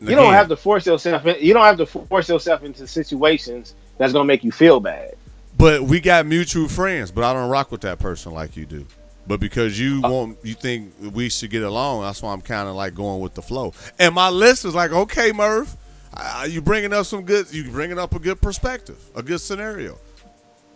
You 0.00 0.14
don't 0.14 0.32
have 0.32 0.48
to 0.48 0.56
force 0.56 0.86
yourself. 0.86 1.26
In, 1.26 1.36
you 1.44 1.52
don't 1.52 1.64
have 1.64 1.76
to 1.76 1.84
force 1.84 2.30
yourself 2.30 2.62
into 2.62 2.86
situations 2.86 3.74
that's 3.98 4.14
gonna 4.14 4.24
make 4.24 4.44
you 4.44 4.52
feel 4.52 4.80
bad. 4.80 5.14
But 5.58 5.82
we 5.82 6.00
got 6.00 6.24
mutual 6.24 6.68
friends, 6.68 7.10
but 7.10 7.22
I 7.22 7.34
don't 7.34 7.50
rock 7.50 7.70
with 7.70 7.82
that 7.82 7.98
person 7.98 8.32
like 8.32 8.56
you 8.56 8.64
do. 8.64 8.86
But 9.26 9.40
because 9.40 9.78
you 9.78 10.00
Uh, 10.04 10.08
want, 10.10 10.38
you 10.44 10.54
think 10.54 10.92
we 11.12 11.28
should 11.28 11.50
get 11.50 11.62
along. 11.62 12.02
That's 12.02 12.22
why 12.22 12.32
I'm 12.32 12.40
kind 12.40 12.68
of 12.68 12.76
like 12.76 12.94
going 12.94 13.20
with 13.20 13.34
the 13.34 13.42
flow. 13.42 13.72
And 13.98 14.14
my 14.14 14.28
list 14.30 14.64
is 14.64 14.74
like, 14.74 14.92
okay, 14.92 15.32
Murph, 15.32 15.76
uh, 16.14 16.46
you 16.48 16.60
bringing 16.62 16.92
up 16.92 17.06
some 17.06 17.22
good, 17.24 17.52
you 17.52 17.68
bringing 17.70 17.98
up 17.98 18.14
a 18.14 18.18
good 18.18 18.40
perspective, 18.40 18.98
a 19.14 19.22
good 19.22 19.40
scenario. 19.40 19.98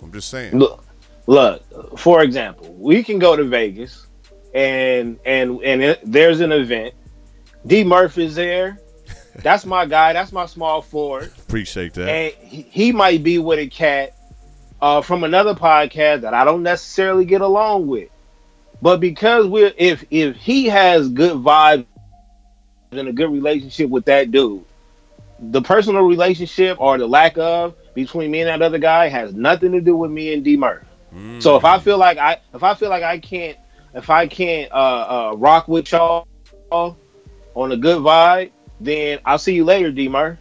I'm 0.02 0.12
just 0.12 0.28
saying. 0.30 0.58
Look, 0.58 0.84
look. 1.26 1.98
For 1.98 2.22
example, 2.22 2.74
we 2.78 3.02
can 3.04 3.18
go 3.18 3.36
to 3.36 3.44
Vegas, 3.44 4.06
and 4.54 5.18
and 5.24 5.62
and 5.62 5.82
it, 5.82 6.00
there's 6.04 6.40
an 6.40 6.52
event. 6.52 6.94
D 7.66 7.84
Murph 7.84 8.18
is 8.18 8.34
there. 8.34 8.80
That's 9.36 9.64
my 9.64 9.86
guy. 9.86 10.12
That's 10.12 10.32
my 10.32 10.46
small 10.46 10.82
forward. 10.82 11.32
Appreciate 11.38 11.94
that. 11.94 12.08
and 12.08 12.34
he, 12.42 12.62
he 12.62 12.92
might 12.92 13.22
be 13.22 13.38
with 13.38 13.58
a 13.58 13.68
cat 13.68 14.16
uh, 14.82 15.02
from 15.02 15.22
another 15.24 15.54
podcast 15.54 16.22
that 16.22 16.34
I 16.34 16.44
don't 16.44 16.62
necessarily 16.62 17.24
get 17.24 17.40
along 17.42 17.86
with. 17.86 18.08
But 18.82 19.00
because 19.00 19.46
we're 19.46 19.72
if 19.76 20.04
if 20.10 20.36
he 20.36 20.66
has 20.66 21.08
good 21.08 21.36
vibes 21.36 21.86
and 22.92 23.08
a 23.08 23.12
good 23.12 23.30
relationship 23.30 23.90
with 23.90 24.06
that 24.06 24.30
dude, 24.30 24.64
the 25.38 25.62
personal 25.62 26.02
relationship 26.02 26.80
or 26.80 26.98
the 26.98 27.06
lack 27.06 27.36
of 27.38 27.74
between 27.94 28.30
me 28.30 28.40
and 28.40 28.48
that 28.48 28.62
other 28.62 28.78
guy 28.78 29.08
has 29.08 29.34
nothing 29.34 29.72
to 29.72 29.80
do 29.80 29.96
with 29.96 30.10
me 30.10 30.32
and 30.32 30.44
D 30.44 30.56
Murph. 30.56 30.86
So 31.40 31.56
if 31.56 31.64
I 31.64 31.78
feel 31.78 31.98
like 31.98 32.18
I 32.18 32.38
if 32.54 32.62
I 32.62 32.74
feel 32.74 32.88
like 32.90 33.02
I 33.02 33.18
can't 33.18 33.56
if 33.94 34.08
I 34.10 34.26
can't 34.26 34.70
uh, 34.72 34.74
uh, 35.32 35.36
rock 35.36 35.68
with 35.68 35.90
y'all 35.92 36.26
on 36.70 36.96
a 37.72 37.76
good 37.76 37.98
vibe, 37.98 38.50
then 38.80 39.18
I'll 39.24 39.38
see 39.38 39.54
you 39.54 39.64
later, 39.64 39.90
D 39.90 40.08
Murph. 40.08 40.38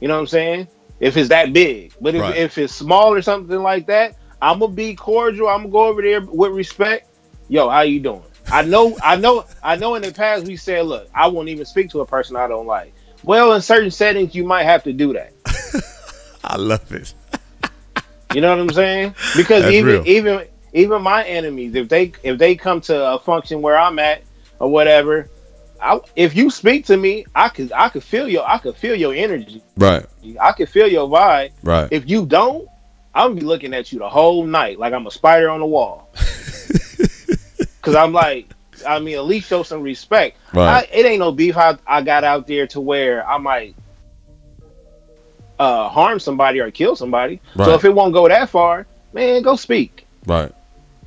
You 0.00 0.08
know 0.08 0.14
what 0.14 0.20
I'm 0.20 0.26
saying? 0.26 0.68
If 0.98 1.16
it's 1.16 1.30
that 1.30 1.52
big, 1.52 1.92
but 2.00 2.14
if, 2.14 2.20
Right. 2.20 2.36
if 2.36 2.58
it's 2.58 2.74
small 2.74 3.12
or 3.14 3.22
something 3.22 3.62
like 3.62 3.86
that, 3.86 4.16
I'm 4.42 4.58
gonna 4.58 4.72
be 4.72 4.94
cordial. 4.94 5.48
I'm 5.48 5.62
gonna 5.62 5.70
go 5.70 5.86
over 5.86 6.02
there 6.02 6.20
with 6.20 6.52
respect. 6.52 7.09
Yo, 7.50 7.68
how 7.68 7.80
you 7.80 7.98
doing? 7.98 8.22
I 8.46 8.62
know, 8.62 8.96
I 9.02 9.16
know, 9.16 9.44
I 9.60 9.74
know. 9.74 9.96
In 9.96 10.02
the 10.02 10.12
past, 10.12 10.46
we 10.46 10.54
said, 10.54 10.86
look, 10.86 11.10
I 11.12 11.26
won't 11.26 11.48
even 11.48 11.64
speak 11.64 11.90
to 11.90 12.00
a 12.00 12.06
person 12.06 12.36
I 12.36 12.46
don't 12.46 12.68
like. 12.68 12.94
Well, 13.24 13.54
in 13.54 13.60
certain 13.60 13.90
settings, 13.90 14.36
you 14.36 14.44
might 14.44 14.62
have 14.62 14.84
to 14.84 14.92
do 14.92 15.12
that. 15.14 15.32
I 16.44 16.56
love 16.56 16.92
it. 16.92 17.12
You 18.32 18.40
know 18.40 18.50
what 18.50 18.60
I'm 18.60 18.70
saying? 18.70 19.16
Because 19.34 19.64
That's 19.64 19.74
even 19.74 19.92
real. 19.92 20.06
even 20.06 20.46
even 20.72 21.02
my 21.02 21.24
enemies, 21.24 21.74
if 21.74 21.88
they 21.88 22.12
if 22.22 22.38
they 22.38 22.54
come 22.54 22.80
to 22.82 23.14
a 23.14 23.18
function 23.18 23.60
where 23.62 23.76
I'm 23.76 23.98
at 23.98 24.22
or 24.60 24.70
whatever, 24.70 25.28
I, 25.82 25.98
if 26.14 26.36
you 26.36 26.50
speak 26.50 26.86
to 26.86 26.96
me, 26.96 27.26
I 27.34 27.48
could 27.48 27.72
I 27.72 27.88
could 27.88 28.04
feel 28.04 28.28
your 28.28 28.48
I 28.48 28.58
could 28.58 28.76
feel 28.76 28.94
your 28.94 29.12
energy. 29.12 29.60
Right, 29.76 30.06
I 30.40 30.52
could 30.52 30.68
feel 30.68 30.86
your 30.86 31.08
vibe. 31.08 31.50
right. 31.64 31.88
If 31.90 32.08
you 32.08 32.26
don't, 32.26 32.68
I'm 33.12 33.30
gonna 33.30 33.40
be 33.40 33.46
looking 33.46 33.74
at 33.74 33.90
you 33.90 33.98
the 33.98 34.08
whole 34.08 34.46
night 34.46 34.78
like 34.78 34.92
I'm 34.92 35.08
a 35.08 35.10
spider 35.10 35.50
on 35.50 35.58
the 35.58 35.66
wall. 35.66 36.14
Cause 37.82 37.94
I'm 37.94 38.12
like, 38.12 38.48
I 38.86 38.98
mean, 38.98 39.16
at 39.16 39.24
least 39.24 39.48
show 39.48 39.62
some 39.62 39.82
respect. 39.82 40.36
Right. 40.54 40.88
I, 40.90 40.96
it 40.96 41.06
ain't 41.06 41.18
no 41.20 41.32
beef. 41.32 41.56
I, 41.56 41.76
I 41.86 42.02
got 42.02 42.24
out 42.24 42.46
there 42.46 42.66
to 42.68 42.80
where 42.80 43.26
I 43.28 43.38
might 43.38 43.74
uh, 45.58 45.88
harm 45.88 46.18
somebody 46.18 46.60
or 46.60 46.70
kill 46.70 46.96
somebody. 46.96 47.40
Right. 47.54 47.66
So 47.66 47.74
if 47.74 47.84
it 47.84 47.94
won't 47.94 48.12
go 48.14 48.28
that 48.28 48.48
far, 48.48 48.86
man, 49.12 49.42
go 49.42 49.56
speak. 49.56 50.06
right. 50.26 50.52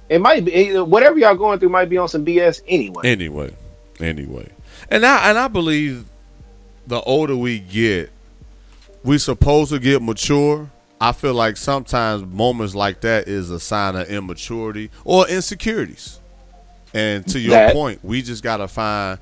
It 0.10 0.20
might 0.20 0.46
be 0.46 0.54
it- 0.54 0.88
whatever 0.88 1.18
y'all 1.18 1.34
going 1.36 1.60
through 1.60 1.70
might 1.70 1.90
be 1.90 1.98
on 1.98 2.08
some 2.08 2.26
BS 2.26 2.62
anyway. 2.68 3.02
Anyway, 3.06 3.56
anyway, 4.00 4.48
and 4.90 5.06
I 5.06 5.30
and 5.30 5.38
I 5.40 5.48
believe 5.48 6.06
the 6.86 7.02
older 7.02 7.36
we 7.36 7.58
get, 7.60 8.12
we 9.04 9.18
supposed 9.18 9.72
to 9.72 9.80
get 9.80 10.02
mature. 10.04 10.70
I 11.02 11.14
feel 11.14 11.34
like 11.34 11.58
sometimes 11.58 12.26
moments 12.26 12.76
like 12.76 13.02
that 13.02 13.28
is 13.28 13.50
a 13.50 13.60
sign 13.60 13.96
of 13.96 14.08
immaturity 14.10 14.92
or 15.04 15.28
insecurities. 15.28 16.20
And 16.94 17.26
to 17.28 17.40
your 17.40 17.52
That- 17.52 17.74
point, 17.74 18.00
we 18.04 18.22
just 18.22 18.44
gotta 18.44 18.68
find 18.68 19.20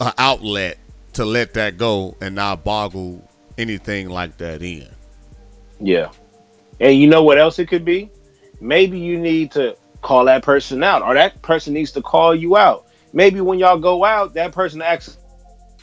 an 0.00 0.12
outlet 0.18 0.78
to 1.14 1.24
let 1.24 1.54
that 1.54 1.76
go 1.78 2.16
and 2.20 2.34
not 2.34 2.64
boggle 2.64 3.22
anything 3.58 4.08
like 4.08 4.38
that 4.38 4.62
in. 4.62 4.88
Yeah. 5.80 6.08
And 6.80 6.96
you 6.96 7.06
know 7.06 7.22
what 7.22 7.38
else 7.38 7.58
it 7.58 7.68
could 7.68 7.84
be? 7.84 8.10
Maybe 8.60 8.98
you 8.98 9.18
need 9.18 9.52
to 9.52 9.76
call 10.00 10.24
that 10.24 10.42
person 10.42 10.82
out, 10.82 11.02
or 11.02 11.14
that 11.14 11.40
person 11.42 11.74
needs 11.74 11.92
to 11.92 12.02
call 12.02 12.34
you 12.34 12.56
out. 12.56 12.86
Maybe 13.12 13.40
when 13.40 13.58
y'all 13.58 13.78
go 13.78 14.04
out, 14.04 14.34
that 14.34 14.52
person 14.52 14.82
acts 14.82 15.18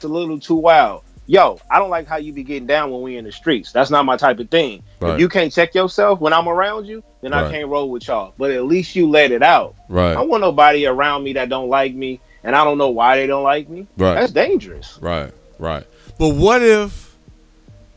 a 0.03 0.07
little 0.07 0.39
too 0.39 0.55
wild. 0.55 1.03
Yo, 1.29 1.59
I 1.69 1.77
don't 1.77 1.91
like 1.91 2.07
how 2.07 2.17
you 2.17 2.33
be 2.33 2.41
getting 2.41 2.65
down 2.65 2.89
when 2.89 3.03
we 3.03 3.15
in 3.15 3.24
the 3.24 3.31
streets. 3.31 3.71
That's 3.71 3.91
not 3.91 4.03
my 4.03 4.17
type 4.17 4.39
of 4.39 4.50
thing. 4.50 4.81
Right. 5.00 5.13
If 5.13 5.19
you 5.19 5.29
can't 5.29 5.53
check 5.53 5.75
yourself 5.75 6.19
when 6.19 6.33
I'm 6.33 6.50
around 6.50 6.88
you, 6.88 7.03
then 7.21 7.33
Right. 7.33 7.45
I 7.45 7.51
can't 7.51 7.67
roll 7.67 7.91
with 7.91 8.07
y'all. 8.07 8.33
But 8.36 8.50
at 8.50 8.65
least 8.65 8.95
you 8.95 9.07
let 9.07 9.31
it 9.31 9.43
out. 9.43 9.75
I 9.91 9.93
Right, 9.93 10.13
don't 10.15 10.27
want 10.27 10.41
nobody 10.41 10.88
around 10.88 11.24
me 11.24 11.33
that 11.33 11.48
don't 11.48 11.69
like 11.69 11.93
me, 11.93 12.19
and 12.43 12.55
I 12.55 12.63
don't 12.63 12.79
know 12.79 12.89
why 12.89 13.17
they 13.17 13.27
don't 13.27 13.43
like 13.43 13.69
me. 13.69 13.86
Right. 13.95 14.15
That's 14.15 14.31
dangerous. 14.31 14.98
right, 15.01 15.31
right. 15.59 15.86
But 16.17 16.29
what 16.29 16.63
if? 16.63 17.15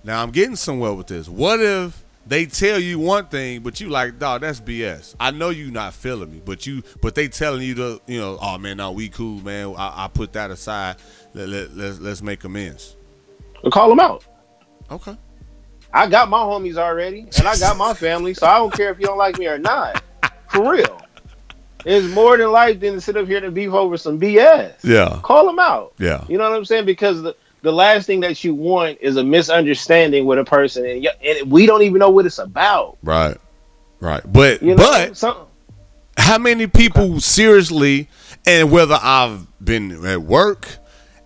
Now 0.05 0.23
I'm 0.23 0.31
getting 0.31 0.55
somewhere 0.57 0.93
with 0.93 1.07
this. 1.07 1.27
What 1.27 1.59
if 1.61 2.05
they 2.27 2.45
tell 2.45 2.79
you 2.79 2.99
one 2.99 3.29
thing, 3.29 3.61
but 3.62 3.81
you 3.81 3.89
like, 3.89 4.19
dog, 4.19 4.43
that's 4.43 4.61
BS. 4.61 5.15
I 5.19 5.31
know 5.31 5.49
you 5.49 5.71
not 5.71 5.95
feeling 5.95 6.31
me, 6.31 6.43
but 6.45 6.67
you, 6.67 6.83
but 7.01 7.15
they 7.15 7.29
telling 7.29 7.62
you 7.62 7.75
to, 7.77 8.01
you 8.07 8.21
know, 8.21 8.37
oh 8.43 8.59
man, 8.59 8.77
no, 8.77 8.93
we 8.93 9.09
cool, 9.09 9.41
man. 9.41 9.75
I, 9.79 10.05
I 10.05 10.09
put 10.09 10.35
that 10.35 10.51
aside. 10.51 10.97
Let, 11.33 11.49
let, 11.49 11.75
let's 11.75 11.99
let's 11.99 12.21
make 12.21 12.45
amends. 12.45 12.95
But 13.62 13.73
call 13.73 13.88
them 13.88 14.00
out. 14.00 14.25
Okay. 14.90 15.16
I 15.95 16.07
got 16.09 16.28
my 16.31 16.38
homies 16.38 16.76
already, 16.76 17.21
and 17.38 17.47
I 17.47 17.57
got 17.59 17.76
my 17.76 17.92
family, 17.95 18.33
so 18.35 18.47
I 18.47 18.57
don't 18.59 18.73
care 18.73 18.90
if 18.90 18.99
you 18.99 19.07
don't 19.07 19.19
like 19.19 19.38
me 19.38 19.47
or 19.47 19.59
not. 19.59 20.02
For 20.49 20.73
real. 20.73 21.00
It's 21.85 22.07
more 22.14 22.37
than 22.37 22.50
life 22.50 22.81
than 22.81 22.95
to 22.95 23.00
sit 23.00 23.16
up 23.16 23.26
here 23.26 23.45
and 23.45 23.54
beef 23.54 23.73
over 23.73 23.97
some 23.97 24.19
BS. 24.21 24.76
Yeah. 24.85 25.19
Call 25.23 25.47
them 25.47 25.59
out. 25.59 25.95
Yeah. 25.99 26.25
You 26.28 26.38
know 26.38 26.49
what 26.49 26.57
I'm 26.57 26.64
saying? 26.64 26.87
Because 26.87 27.23
the, 27.23 27.35
the 27.62 27.73
last 27.73 28.07
thing 28.07 28.21
that 28.21 28.42
you 28.45 28.54
want 28.54 28.99
is 29.00 29.16
a 29.16 29.25
misunderstanding 29.25 30.25
with 30.25 30.38
a 30.38 30.45
person, 30.45 30.87
and, 30.87 31.02
y- 31.04 31.11
and 31.25 31.50
we 31.50 31.66
don't 31.66 31.83
even 31.83 31.99
know 31.99 32.11
what 32.11 32.25
it's 32.25 32.38
about. 32.38 32.99
Right. 33.02 33.37
Right. 34.00 34.23
But 34.31 34.62
You 34.62 34.75
know, 34.76 35.11
but 35.12 35.49
how 36.16 36.38
many 36.38 36.66
people 36.66 37.21
seriously 37.21 38.09
and 38.47 38.71
whether 38.71 38.99
I've 39.00 39.47
been 39.64 40.04
at 40.07 40.23
work 40.23 40.69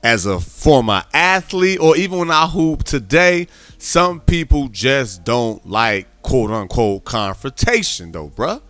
as 0.07 0.25
a 0.25 0.39
former 0.39 1.03
athlete 1.13 1.81
or 1.81 1.97
even 1.97 2.21
when 2.21 2.31
I 2.31 2.47
hoop 2.47 2.85
today, 2.85 3.49
some 3.77 4.21
people 4.21 4.69
just 4.69 5.25
don't 5.25 5.67
like 5.67 6.07
quote 6.23 6.53
unquote 6.53 7.05
confrontation 7.05 8.13
though, 8.13 8.29
bruh. 8.29 8.63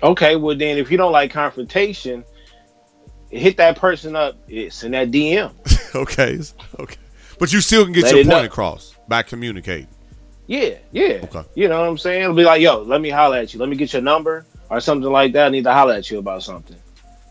okay, 0.00 0.36
well 0.36 0.56
then, 0.56 0.78
if 0.78 0.92
you 0.92 0.96
don't 0.96 1.10
like 1.10 1.32
confrontation, 1.32 2.24
hit 3.30 3.56
that 3.56 3.78
person 3.78 4.14
up. 4.14 4.36
Eh, 4.48 4.60
it's 4.66 4.84
in 4.84 4.92
that 4.92 5.10
DM. 5.10 5.52
okay. 5.96 6.38
Okay. 6.78 6.96
But 7.40 7.52
you 7.52 7.60
still 7.60 7.82
can 7.82 7.92
get 7.92 8.04
Let 8.04 8.14
your 8.14 8.24
point 8.24 8.28
know. 8.28 8.44
across 8.44 8.94
by 9.08 9.22
communicating. 9.22 9.88
Yeah, 10.46 10.78
yeah. 10.92 11.20
Okay. 11.24 11.42
You 11.56 11.68
know 11.68 11.80
what 11.80 11.88
I'm 11.88 11.98
saying? 11.98 12.22
It'll 12.22 12.36
be 12.36 12.44
like, 12.44 12.62
yo, 12.62 12.82
let 12.82 13.00
me 13.00 13.10
holler 13.10 13.38
at 13.38 13.52
you. 13.52 13.58
Let 13.58 13.68
me 13.68 13.76
get 13.76 13.92
your 13.92 14.02
number 14.02 14.46
or 14.70 14.78
something 14.80 15.10
like 15.10 15.32
that. 15.32 15.46
I 15.46 15.48
need 15.48 15.64
to 15.64 15.72
holler 15.72 15.94
at 15.94 16.08
you 16.12 16.18
about 16.18 16.44
something. 16.44 16.76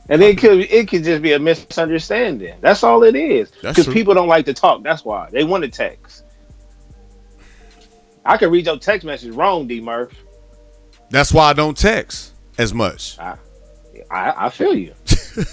And 0.09 0.21
it 0.21 0.37
could 0.37 0.59
it 0.59 0.87
could 0.87 1.03
just 1.03 1.21
be 1.21 1.33
a 1.33 1.39
misunderstanding. 1.39 2.55
That's 2.61 2.83
all 2.83 3.03
it 3.03 3.15
is. 3.15 3.51
Because 3.61 3.87
people 3.87 4.13
don't 4.13 4.29
like 4.29 4.45
to 4.45 4.53
talk. 4.53 4.83
That's 4.83 5.03
why 5.03 5.29
they 5.31 5.43
want 5.43 5.63
to 5.63 5.69
text. 5.69 6.23
I 8.25 8.37
can 8.37 8.51
read 8.51 8.65
your 8.65 8.77
text 8.77 9.05
message 9.05 9.33
wrong, 9.33 9.67
D 9.67 9.81
Murph. 9.81 10.13
That's 11.09 11.33
why 11.33 11.49
I 11.49 11.53
don't 11.53 11.77
text 11.77 12.33
as 12.57 12.73
much. 12.73 13.17
I, 13.19 13.37
I 14.11 14.49
feel 14.49 14.73
you. 14.75 14.93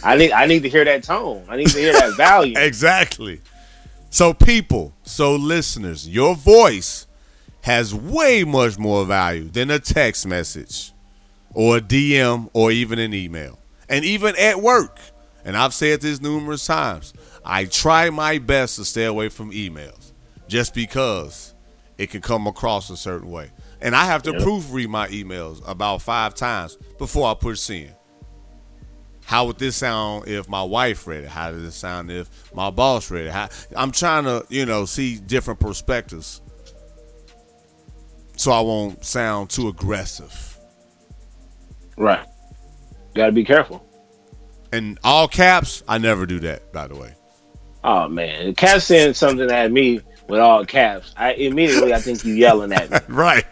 I 0.03 0.17
need 0.17 0.33
I 0.33 0.47
need 0.47 0.63
to 0.63 0.69
hear 0.69 0.85
that 0.85 1.03
tone. 1.03 1.45
I 1.49 1.57
need 1.57 1.69
to 1.69 1.79
hear 1.79 1.93
that 1.93 2.17
value. 2.17 2.55
Exactly. 2.59 3.41
So, 4.11 4.33
people, 4.33 4.95
so 5.03 5.35
listeners, 5.35 6.09
your 6.09 6.37
voice 6.37 7.09
has 7.63 7.93
way 7.93 8.45
much 8.45 8.79
more 8.79 9.05
value 9.05 9.49
than 9.49 9.73
a 9.73 9.81
text 9.81 10.25
message 10.25 10.93
or 11.53 11.79
a 11.79 11.81
DM 11.81 12.49
or 12.53 12.71
even 12.71 13.01
an 13.01 13.13
email. 13.13 13.59
And 13.89 14.05
even 14.05 14.35
at 14.37 14.61
work, 14.61 14.99
and 15.45 15.57
I've 15.57 15.75
said 15.75 16.01
this 16.01 16.21
numerous 16.21 16.67
times, 16.67 17.13
I 17.45 17.67
try 17.67 18.11
my 18.11 18.39
best 18.39 18.77
to 18.77 18.85
stay 18.85 19.05
away 19.05 19.29
from 19.29 19.51
emails 19.51 20.13
just 20.49 20.75
because 20.75 21.55
it 21.99 22.11
can 22.11 22.21
come 22.21 22.47
across 22.47 22.91
a 22.91 22.97
certain 22.97 23.31
way. 23.31 23.51
And 23.81 23.95
I 23.95 24.05
have 24.07 24.23
to 24.23 24.33
Yep. 24.33 24.43
proofread 24.43 24.89
my 24.89 25.09
emails 25.09 25.63
about 25.69 26.01
five 26.01 26.35
times 26.35 26.77
before 26.99 27.29
I 27.31 27.35
push 27.35 27.61
send. 27.61 27.95
How 29.27 29.47
would 29.47 29.59
this 29.59 29.77
sound 29.77 30.29
if 30.29 30.49
my 30.49 30.63
wife 30.63 31.07
read 31.07 31.25
it? 31.25 31.31
How 31.31 31.51
does 31.51 31.63
it 31.63 31.73
sound 31.73 32.11
if 32.11 32.29
my 32.55 32.71
boss 32.71 33.11
read 33.11 33.27
it? 33.27 33.33
How, 33.33 33.49
I'm 33.77 33.91
trying 33.91 34.25
to, 34.25 34.45
you 34.49 34.67
know, 34.67 34.85
see 34.85 35.19
different 35.19 35.61
perspectives 35.61 36.41
so 38.37 38.53
I 38.53 38.61
won't 38.61 39.05
sound 39.05 39.51
too 39.51 39.69
aggressive. 39.69 40.59
Right. 41.97 42.27
Got 43.15 43.27
to 43.27 43.33
be 43.33 43.45
careful. 43.45 43.87
And 44.73 44.99
all 45.05 45.29
caps, 45.29 45.83
I 45.87 45.99
never 45.99 46.27
do 46.27 46.41
that, 46.41 46.73
by 46.73 46.89
the 46.89 46.97
way. 46.97 47.15
Oh 47.85 48.09
man, 48.09 48.55
Cat 48.55 48.83
saying 48.83 49.15
something 49.15 49.51
at 49.51 49.71
me 49.71 50.01
with 50.27 50.41
all 50.41 50.65
caps. 50.65 51.15
I 51.17 51.35
immediately 51.35 51.93
I 51.93 52.01
think 52.01 52.25
you 52.25 52.35
yelling 52.35 52.73
at 52.73 52.91
me. 52.91 52.99
Right. 53.15 53.45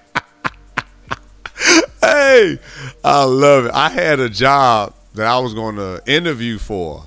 hey, 2.01 2.59
I 3.05 3.25
love 3.25 3.67
it. 3.67 3.73
I 3.73 3.91
had 3.91 4.21
a 4.21 4.29
job 4.29 4.95
that 5.15 5.27
I 5.27 5.39
was 5.39 5.55
going 5.55 5.77
to 5.77 6.03
interview 6.07 6.59
for, 6.59 7.05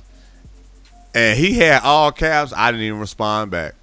and 1.13 1.37
he 1.37 1.53
had 1.55 1.81
all 1.81 2.11
caps. 2.11 2.53
I 2.55 2.71
didn't 2.71 2.85
even 2.85 2.99
respond 2.99 3.51
back. 3.51 3.73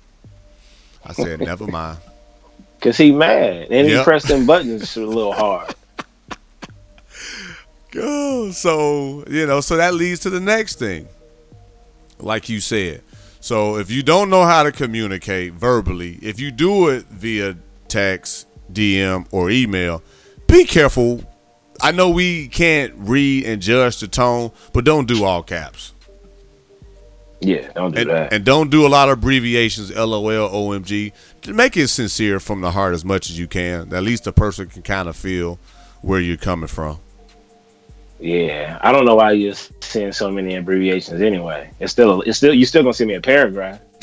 I 1.04 1.12
said, 1.12 1.40
never 1.40 1.66
mind. 1.66 1.98
Cause 2.80 2.96
he 2.96 3.12
mad 3.12 3.68
and 3.70 3.88
he 3.88 4.02
pressed 4.02 4.26
them 4.26 4.44
buttons 4.44 4.96
a 4.96 5.06
little 5.06 5.32
hard. 5.32 5.72
Oh, 7.96 8.50
so 8.52 9.24
you 9.28 9.46
know, 9.46 9.60
so 9.60 9.76
that 9.76 9.94
leads 9.94 10.20
to 10.20 10.30
the 10.30 10.40
next 10.40 10.78
thing. 10.78 11.08
Like 12.18 12.48
you 12.48 12.60
said. 12.60 13.02
So 13.40 13.76
if 13.76 13.90
you 13.90 14.02
don't 14.04 14.30
know 14.30 14.44
how 14.44 14.62
to 14.62 14.70
communicate 14.70 15.54
verbally, 15.54 16.18
if 16.22 16.38
you 16.38 16.52
do 16.52 16.88
it 16.88 17.04
via 17.06 17.56
text, 17.88 18.46
DM, 18.72 19.26
or 19.32 19.50
email, 19.50 20.02
be 20.46 20.64
careful. 20.64 21.24
I 21.80 21.90
know 21.90 22.10
we 22.10 22.46
can't 22.46 22.94
read 22.96 23.44
and 23.44 23.60
judge 23.60 23.98
the 23.98 24.06
tone, 24.06 24.52
but 24.72 24.84
don't 24.84 25.08
do 25.08 25.24
all 25.24 25.42
caps. 25.42 25.92
Yeah, 27.40 27.72
don't 27.72 27.92
do 27.92 28.02
And, 28.02 28.10
that. 28.10 28.32
and 28.32 28.44
don't 28.44 28.70
do 28.70 28.86
a 28.86 28.88
lot 28.88 29.08
of 29.08 29.18
abbreviations, 29.18 29.90
LOL, 29.92 30.22
OMG. 30.48 31.12
Make 31.52 31.76
it 31.76 31.88
sincere 31.88 32.38
from 32.38 32.60
the 32.60 32.70
heart 32.70 32.94
as 32.94 33.04
much 33.04 33.28
as 33.30 33.36
you 33.36 33.48
can. 33.48 33.92
At 33.92 34.04
least 34.04 34.22
the 34.22 34.32
person 34.32 34.68
can 34.68 34.82
kind 34.82 35.08
of 35.08 35.16
feel 35.16 35.58
where 36.02 36.20
you're 36.20 36.36
coming 36.36 36.68
from. 36.68 37.00
Yeah, 38.22 38.78
I 38.80 38.92
don't 38.92 39.04
know 39.04 39.16
why 39.16 39.32
you're 39.32 39.54
seeing 39.80 40.12
so 40.12 40.30
many 40.30 40.54
abbreviations 40.54 41.20
anyway. 41.20 41.70
It's 41.80 41.90
still 41.92 42.22
it's 42.22 42.38
still 42.38 42.54
you're 42.54 42.66
still 42.66 42.82
gonna 42.82 42.94
see 42.94 43.04
me 43.04 43.14
a 43.14 43.20
paragraph. 43.20 43.80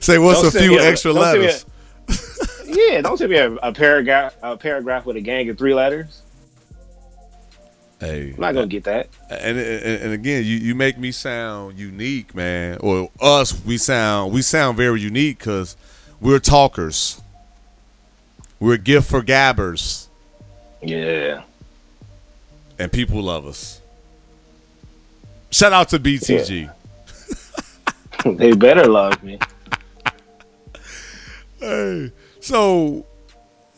Say 0.00 0.18
what's 0.18 0.42
Don't 0.42 0.54
a 0.54 0.58
few 0.58 0.78
a- 0.78 0.82
extra 0.84 1.12
a- 1.12 1.14
letters. 1.14 1.64
Yeah, 2.66 3.02
don't 3.02 3.16
send 3.16 3.30
me 3.30 3.36
a, 3.36 3.52
a 3.52 3.72
paragraph 3.72 4.34
a 4.42 4.56
paragraph 4.56 5.06
with 5.06 5.14
a 5.14 5.20
gang 5.20 5.48
of 5.48 5.56
three 5.56 5.74
letters. 5.74 6.22
Hey, 8.00 8.32
I'm 8.34 8.40
not 8.40 8.52
gonna 8.54 8.62
uh, 8.62 8.66
get 8.66 8.82
that. 8.84 9.08
and, 9.30 9.56
and 9.56 10.02
and 10.02 10.12
again, 10.12 10.44
you, 10.44 10.56
you 10.56 10.74
make 10.74 10.98
me 10.98 11.12
sound 11.12 11.78
unique, 11.78 12.34
man. 12.34 12.78
Or 12.80 13.10
us, 13.20 13.64
we 13.64 13.78
sound 13.78 14.32
we 14.32 14.42
sound 14.42 14.76
very 14.76 15.00
unique 15.00 15.38
because 15.38 15.76
we're 16.20 16.40
talkers. 16.40 17.20
We're 18.58 18.76
gift 18.78 19.08
for 19.08 19.22
gabbers, 19.22 20.08
Yeah. 20.82 21.44
And 22.78 22.90
people 22.90 23.22
love 23.22 23.46
us. 23.46 23.80
Shout 25.50 25.72
out 25.72 25.88
to 25.90 25.98
BTG. 25.98 26.72
they 28.38 28.52
better 28.52 28.86
love 28.86 29.22
me. 29.22 29.38
Hey, 31.60 32.12
so, 32.40 33.06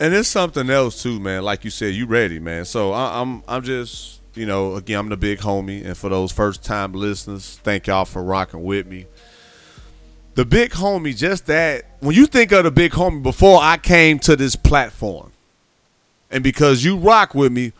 and 0.00 0.12
it's 0.12 0.28
something 0.28 0.70
else 0.70 1.00
too, 1.04 1.20
man. 1.20 1.44
Like 1.44 1.62
you 1.62 1.70
said, 1.70 1.94
you 1.94 2.06
ready, 2.06 2.40
man. 2.40 2.64
So 2.64 2.90
I, 2.90 3.20
I'm, 3.20 3.44
I'm 3.46 3.62
just, 3.62 4.20
you 4.34 4.44
know, 4.44 4.74
again, 4.74 4.98
I'm 4.98 5.08
the 5.08 5.16
big 5.16 5.38
homie, 5.38 5.84
and 5.84 5.96
for 5.96 6.08
those 6.08 6.32
first 6.32 6.64
time 6.64 6.94
listeners, 6.94 7.60
thank 7.62 7.86
y'all 7.86 8.04
for 8.04 8.24
rocking 8.24 8.64
with 8.64 8.88
me. 8.88 9.06
The 10.34 10.44
big 10.44 10.72
homie, 10.72 11.16
just 11.16 11.46
that 11.46 11.84
when 12.00 12.16
you 12.16 12.26
think 12.26 12.50
of 12.50 12.64
the 12.64 12.72
big 12.72 12.90
homie, 12.90 13.22
before 13.22 13.60
I 13.62 13.76
came 13.76 14.18
to 14.20 14.34
this 14.34 14.56
platform, 14.56 15.30
and 16.28 16.42
because 16.42 16.82
you 16.82 16.96
rock 16.96 17.36
with 17.36 17.52
me, 17.52 17.72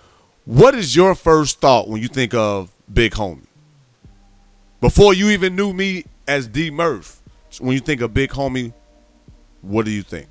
what 0.47 0.75
is 0.75 0.97
your 0.97 1.15
first 1.15 1.61
thought 1.61 1.89
when 1.89 2.01
you 2.01 2.09
think 2.09 2.33
of 2.33 2.73
big 2.91 3.13
homie? 3.13 3.47
Before 4.81 5.13
you 5.13 5.31
even 5.31 5.57
knew 5.57 5.73
me 5.73 6.05
as 6.27 6.47
D 6.47 6.71
Murph, 6.71 7.21
when 7.59 7.75
you 7.75 7.81
think 7.81 8.01
of 8.01 8.15
big 8.15 8.31
homie, 8.31 8.73
what 9.61 9.85
do 9.85 9.91
you 9.91 10.03
think? 10.03 10.29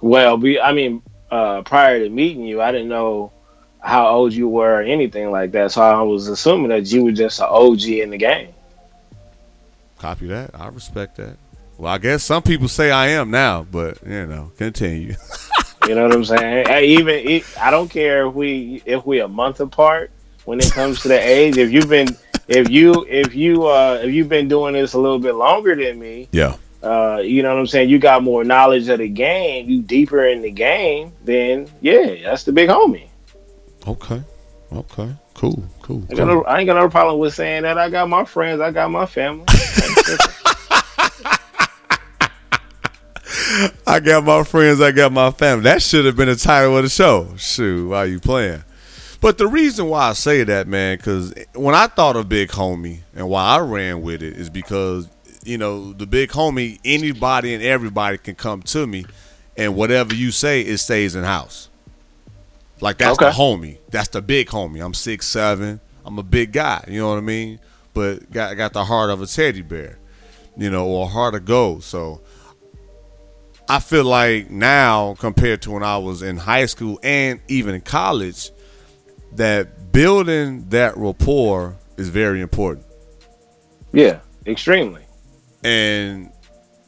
Well, 0.00 0.38
we 0.38 0.58
I 0.58 0.72
mean, 0.72 1.02
uh 1.30 1.62
prior 1.62 1.98
to 1.98 2.08
meeting 2.08 2.44
you, 2.44 2.62
I 2.62 2.72
didn't 2.72 2.88
know 2.88 3.32
how 3.80 4.06
old 4.08 4.32
you 4.32 4.48
were 4.48 4.78
or 4.78 4.82
anything 4.82 5.30
like 5.30 5.50
that. 5.52 5.72
So 5.72 5.82
I 5.82 6.00
was 6.02 6.28
assuming 6.28 6.68
that 6.68 6.90
you 6.90 7.04
were 7.04 7.12
just 7.12 7.40
an 7.40 7.46
OG 7.50 7.82
in 7.82 8.10
the 8.10 8.18
game. 8.18 8.54
Copy 9.98 10.28
that. 10.28 10.50
I 10.54 10.68
respect 10.68 11.16
that. 11.16 11.36
Well, 11.78 11.92
I 11.92 11.98
guess 11.98 12.22
some 12.22 12.42
people 12.42 12.68
say 12.68 12.92
I 12.92 13.08
am 13.08 13.32
now, 13.32 13.66
but 13.68 13.98
you 14.06 14.26
know, 14.26 14.52
continue. 14.56 15.16
You 15.86 15.96
know 15.96 16.04
what 16.04 16.14
I'm 16.14 16.24
saying? 16.24 16.66
Hey, 16.66 16.86
even 16.86 17.14
it, 17.14 17.58
I 17.58 17.70
don't 17.70 17.88
care 17.88 18.26
if 18.26 18.34
we 18.34 18.82
if 18.86 19.04
we 19.04 19.20
a 19.20 19.28
month 19.28 19.60
apart 19.60 20.10
when 20.44 20.60
it 20.60 20.70
comes 20.70 21.00
to 21.02 21.08
the 21.08 21.18
age. 21.18 21.56
If 21.56 21.72
you've 21.72 21.88
been 21.88 22.08
if 22.48 22.70
you 22.70 23.04
if 23.08 23.34
you 23.34 23.66
uh 23.66 24.00
if 24.02 24.12
you've 24.12 24.28
been 24.28 24.48
doing 24.48 24.74
this 24.74 24.92
a 24.92 24.98
little 24.98 25.18
bit 25.18 25.34
longer 25.34 25.74
than 25.74 25.98
me, 25.98 26.28
yeah. 26.30 26.56
uh, 26.82 27.18
you 27.18 27.42
know 27.42 27.52
what 27.52 27.60
I'm 27.60 27.66
saying? 27.66 27.88
You 27.88 27.98
got 27.98 28.22
more 28.22 28.44
knowledge 28.44 28.88
of 28.88 28.98
the 28.98 29.08
game, 29.08 29.68
you 29.68 29.82
deeper 29.82 30.24
in 30.24 30.42
the 30.42 30.50
game, 30.50 31.12
then 31.24 31.68
yeah, 31.80 32.22
that's 32.22 32.44
the 32.44 32.52
big 32.52 32.68
homie. 32.68 33.08
Okay. 33.86 34.22
Okay. 34.72 35.12
Cool. 35.34 35.64
Cool. 35.82 36.06
I, 36.10 36.14
no, 36.14 36.44
I 36.44 36.60
ain't 36.60 36.66
got 36.66 36.76
no 36.76 36.88
problem 36.88 37.18
with 37.18 37.34
saying 37.34 37.62
that. 37.62 37.76
I 37.76 37.90
got 37.90 38.08
my 38.08 38.24
friends, 38.24 38.60
I 38.60 38.70
got 38.70 38.90
my 38.90 39.06
family. 39.06 39.46
I 43.86 44.00
got 44.02 44.24
my 44.24 44.44
friends, 44.44 44.80
I 44.80 44.92
got 44.92 45.12
my 45.12 45.30
family. 45.30 45.64
That 45.64 45.82
should 45.82 46.04
have 46.04 46.16
been 46.16 46.28
the 46.28 46.36
title 46.36 46.76
of 46.76 46.84
the 46.84 46.88
show. 46.88 47.28
Shoot, 47.36 47.88
why 47.88 48.04
you 48.04 48.20
playing? 48.20 48.64
But 49.20 49.38
the 49.38 49.46
reason 49.46 49.88
why 49.88 50.08
I 50.08 50.12
say 50.14 50.42
that, 50.44 50.66
man, 50.66 50.96
because 50.96 51.34
when 51.54 51.74
I 51.74 51.86
thought 51.86 52.16
of 52.16 52.28
Big 52.28 52.48
Homie 52.48 53.00
and 53.14 53.28
why 53.28 53.56
I 53.56 53.60
ran 53.60 54.02
with 54.02 54.22
it 54.22 54.36
is 54.36 54.50
because, 54.50 55.08
you 55.44 55.58
know, 55.58 55.92
the 55.92 56.06
Big 56.06 56.30
Homie, 56.30 56.80
anybody 56.84 57.54
and 57.54 57.62
everybody 57.62 58.18
can 58.18 58.34
come 58.34 58.62
to 58.62 58.86
me, 58.86 59.04
and 59.56 59.76
whatever 59.76 60.14
you 60.14 60.30
say, 60.30 60.62
it 60.62 60.78
stays 60.78 61.14
in 61.14 61.24
house. 61.24 61.68
Like 62.80 62.98
that's 62.98 63.18
the 63.18 63.30
homie. 63.30 63.78
That's 63.90 64.08
the 64.08 64.20
big 64.20 64.48
homie. 64.48 64.84
I'm 64.84 64.92
six 64.92 65.28
seven. 65.28 65.80
I'm 66.04 66.18
a 66.18 66.22
big 66.24 66.52
guy. 66.52 66.84
You 66.88 67.00
know 67.00 67.10
what 67.10 67.18
I 67.18 67.20
mean? 67.20 67.60
But 67.94 68.30
got 68.32 68.56
got 68.56 68.72
the 68.72 68.84
heart 68.84 69.08
of 69.10 69.22
a 69.22 69.26
teddy 69.26 69.62
bear, 69.62 69.98
you 70.56 70.68
know, 70.68 70.86
or 70.86 71.04
a 71.04 71.08
heart 71.08 71.36
of 71.36 71.44
gold. 71.44 71.84
So 71.84 72.20
I 73.72 73.78
feel 73.78 74.04
like 74.04 74.50
now 74.50 75.14
compared 75.14 75.62
to 75.62 75.70
when 75.70 75.82
I 75.82 75.96
was 75.96 76.20
in 76.20 76.36
high 76.36 76.66
school 76.66 77.00
and 77.02 77.40
even 77.48 77.74
in 77.74 77.80
college, 77.80 78.50
that 79.36 79.92
building 79.92 80.68
that 80.68 80.94
rapport 80.98 81.78
is 81.96 82.10
very 82.10 82.42
important. 82.42 82.84
Yeah, 83.94 84.20
extremely. 84.44 85.00
And 85.64 86.30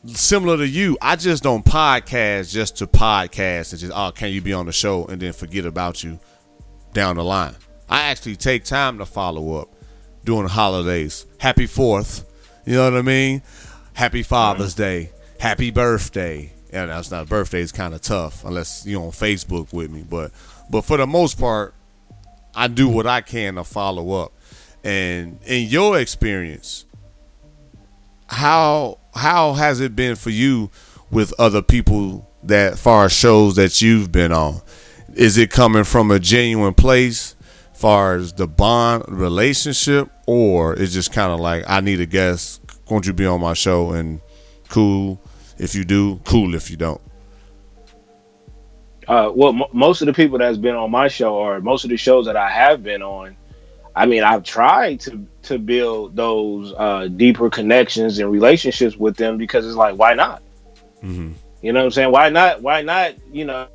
similar 0.05 0.59
to 0.59 0.69
you, 0.69 0.99
I 1.01 1.17
just 1.17 1.43
don't 1.43 1.65
podcast 1.65 2.53
just 2.53 2.77
to 2.77 2.87
podcast 2.87 3.73
and 3.73 3.81
just 3.81 3.93
oh, 3.97 4.13
can 4.15 4.31
you 4.31 4.43
be 4.43 4.53
on 4.53 4.67
the 4.67 4.73
show 4.73 5.07
and 5.07 5.23
then 5.23 5.33
forget 5.33 5.65
about 5.65 6.05
you 6.05 6.21
down 6.93 7.17
the 7.17 7.25
line. 7.25 7.57
I 7.89 8.03
actually 8.11 8.37
take 8.37 8.65
time 8.65 8.99
to 8.99 9.07
follow 9.07 9.59
up 9.59 9.71
during 10.23 10.43
the 10.43 10.51
holidays. 10.51 11.25
Happy 11.39 11.67
Fourth, 11.67 12.27
you 12.67 12.75
know 12.75 12.91
what 12.91 12.99
I 12.99 13.01
mean? 13.01 13.41
Happy 13.95 14.23
Father's 14.23 14.75
mm-hmm. 14.75 14.83
Day, 14.83 15.11
Happy 15.41 15.71
Birthday. 15.71 16.51
And 16.75 16.91
that's 16.91 17.09
not 17.13 17.29
birthday 17.29 17.61
is 17.61 17.71
kind 17.71 17.95
of 17.95 18.01
tough 18.01 18.45
unless 18.45 18.85
you're 18.85 19.01
on 19.01 19.11
Facebook 19.11 19.73
with 19.73 19.93
me, 19.93 20.03
but 20.03 20.33
but 20.69 20.83
for 20.83 20.97
the 20.97 21.07
most 21.07 21.39
part, 21.39 21.73
I 22.53 22.67
do 22.67 22.89
what 22.89 23.07
I 23.07 23.21
can 23.21 23.55
to 23.55 23.65
follow 23.65 24.25
up. 24.25 24.33
And 24.83 25.39
in 25.47 25.69
your 25.69 26.01
experience, 26.01 26.85
how 28.27 28.99
how 29.15 29.53
has 29.53 29.79
it 29.79 29.95
been 29.95 30.17
for 30.17 30.31
you 30.31 30.73
with 31.13 31.33
other 31.39 31.63
people 31.63 32.29
that 32.43 32.77
far 32.77 33.05
as 33.05 33.13
shows 33.13 33.55
that 33.55 33.81
you've 33.81 34.11
been 34.11 34.33
on? 34.33 34.61
Is 35.15 35.39
it 35.39 35.51
coming 35.51 35.85
from 35.85 36.11
a 36.11 36.19
genuine 36.19 36.75
place, 36.75 37.37
far 37.73 38.17
as 38.17 38.33
the 38.33 38.49
bond 38.49 39.05
relationship, 39.09 40.11
or 40.27 40.75
it's 40.75 40.93
just 40.93 41.13
kind 41.13 41.33
of 41.33 41.39
like 41.39 41.63
I 41.69 41.81
need 41.81 42.01
a 42.01 42.07
guest? 42.07 42.61
Won't 42.91 43.07
you 43.07 43.13
be 43.13 43.27
on 43.27 43.41
my 43.41 43.55
show? 43.55 43.93
And 43.93 44.21
cool 44.69 45.21
if 45.59 45.75
you 45.75 45.85
do, 45.85 46.21
cool 46.25 46.55
if 46.55 46.71
you 46.71 46.77
don't. 46.77 47.01
Uh, 49.07 49.31
well, 49.35 49.51
m- 49.55 49.63
most 49.73 50.01
of 50.01 50.07
the 50.07 50.13
people 50.15 50.39
that's 50.39 50.57
been 50.57 50.75
on 50.75 50.91
my 50.91 51.09
show, 51.09 51.35
or 51.35 51.61
most 51.61 51.85
of 51.85 51.91
the 51.91 51.97
shows 51.97 52.27
that 52.27 52.37
I 52.37 52.49
have 52.49 52.83
been 52.83 53.03
on, 53.03 53.37
I 53.95 54.07
mean, 54.07 54.25
I've 54.25 54.43
tried 54.43 55.01
to 55.01 55.27
to 55.43 55.59
build 55.59 56.17
those 56.17 56.73
uh, 56.77 57.09
deeper 57.09 57.51
connections 57.51 58.19
and 58.19 58.31
relationships 58.31 58.97
with 58.97 59.17
them 59.17 59.37
because 59.37 59.67
it's 59.67 59.77
like, 59.77 59.97
why 59.97 60.15
not? 60.15 60.43
Mhm. 61.03 61.35
You 61.61 61.73
know 61.73 61.81
what 61.81 61.85
I'm 61.87 61.91
saying? 61.93 62.11
Why 62.13 62.29
not? 62.31 62.63
Why 62.63 62.83
not? 62.83 63.15
You 63.33 63.45
know, 63.45 63.69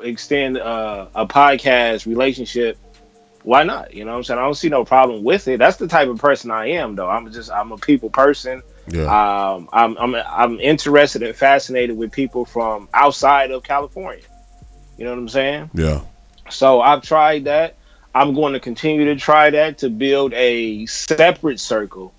extend 0.00 0.58
uh, 0.58 1.08
a 1.14 1.26
podcast 1.26 2.06
relationship. 2.06 2.78
Why 3.42 3.62
not? 3.64 3.94
You 3.94 4.04
know 4.04 4.12
what 4.12 4.18
I'm 4.18 4.24
saying? 4.24 4.38
I 4.38 4.42
don't 4.42 4.54
see 4.54 4.68
no 4.68 4.84
problem 4.84 5.22
with 5.24 5.48
it. 5.48 5.58
That's 5.58 5.76
the 5.76 5.88
type 5.88 6.08
of 6.08 6.18
person 6.18 6.50
I 6.50 6.66
am, 6.70 6.94
though. 6.94 7.08
I'm 7.08 7.30
just 7.32 7.50
I'm 7.50 7.72
a 7.72 7.78
people 7.78 8.10
person. 8.10 8.62
Yeah, 8.90 9.54
Um, 9.54 9.68
I'm 9.72 9.96
I'm 9.98 10.14
I'm 10.14 10.60
interested 10.60 11.22
and 11.22 11.34
fascinated 11.34 11.96
with 11.96 12.12
people 12.12 12.44
from 12.44 12.88
outside 12.94 13.50
of 13.50 13.62
California. 13.62 14.24
You 14.96 15.04
know 15.04 15.10
what 15.10 15.18
I'm 15.18 15.28
saying? 15.28 15.70
yeah, 15.74 16.00
So 16.50 16.80
I've 16.80 17.02
tried 17.02 17.44
that. 17.44 17.76
I'm 18.14 18.34
going 18.34 18.52
to 18.54 18.60
continue 18.60 19.04
to 19.06 19.16
try 19.16 19.50
that 19.50 19.78
to 19.78 19.90
build 19.90 20.32
a 20.34 20.86
separate 20.86 21.60
circle 21.60 22.12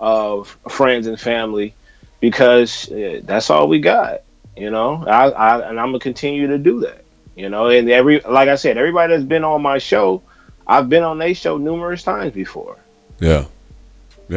of 0.00 0.56
friends 0.70 1.06
and 1.06 1.20
family 1.20 1.74
because 2.20 2.90
uh, 2.90 3.20
that's 3.24 3.50
all 3.50 3.68
we 3.68 3.80
got. 3.80 4.22
You 4.56 4.70
know, 4.70 5.04
I, 5.06 5.30
I 5.30 5.68
and 5.68 5.80
I'm 5.80 5.88
gonna 5.88 5.98
continue 5.98 6.46
to 6.48 6.58
do 6.58 6.80
that. 6.80 7.04
You 7.36 7.48
know, 7.48 7.68
and 7.68 7.90
every 7.90 8.20
like 8.20 8.48
I 8.48 8.56
said, 8.56 8.78
everybody 8.78 9.14
that's 9.14 9.24
been 9.24 9.44
on 9.44 9.62
my 9.62 9.78
show, 9.78 10.22
I've 10.66 10.88
been 10.88 11.02
on 11.02 11.18
their 11.18 11.34
show 11.34 11.58
numerous 11.58 12.02
times 12.02 12.32
before 12.32 12.78
yeah, 13.22 13.44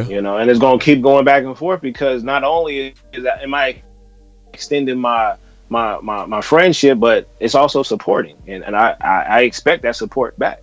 you 0.04 0.22
know, 0.22 0.38
and 0.38 0.50
it's 0.50 0.60
going 0.60 0.80
to 0.80 0.86
keep 0.86 1.02
going 1.02 1.26
back 1.26 1.44
and 1.44 1.58
forth 1.58 1.82
because 1.82 2.24
not 2.24 2.44
only 2.44 2.94
is 3.14 3.24
that 3.24 3.42
am 3.42 3.54
I 3.54 3.82
extending 4.54 5.00
my 5.00 5.36
my 5.70 6.00
my, 6.02 6.26
my 6.26 6.42
friendship, 6.42 7.00
but 7.00 7.28
it's 7.40 7.56
also 7.56 7.84
supporting, 7.84 8.38
and 8.48 8.64
and 8.64 8.76
I, 8.76 8.96
I 9.02 9.22
I 9.22 9.42
expect 9.42 9.84
that 9.84 9.96
support 9.96 10.38
back. 10.38 10.62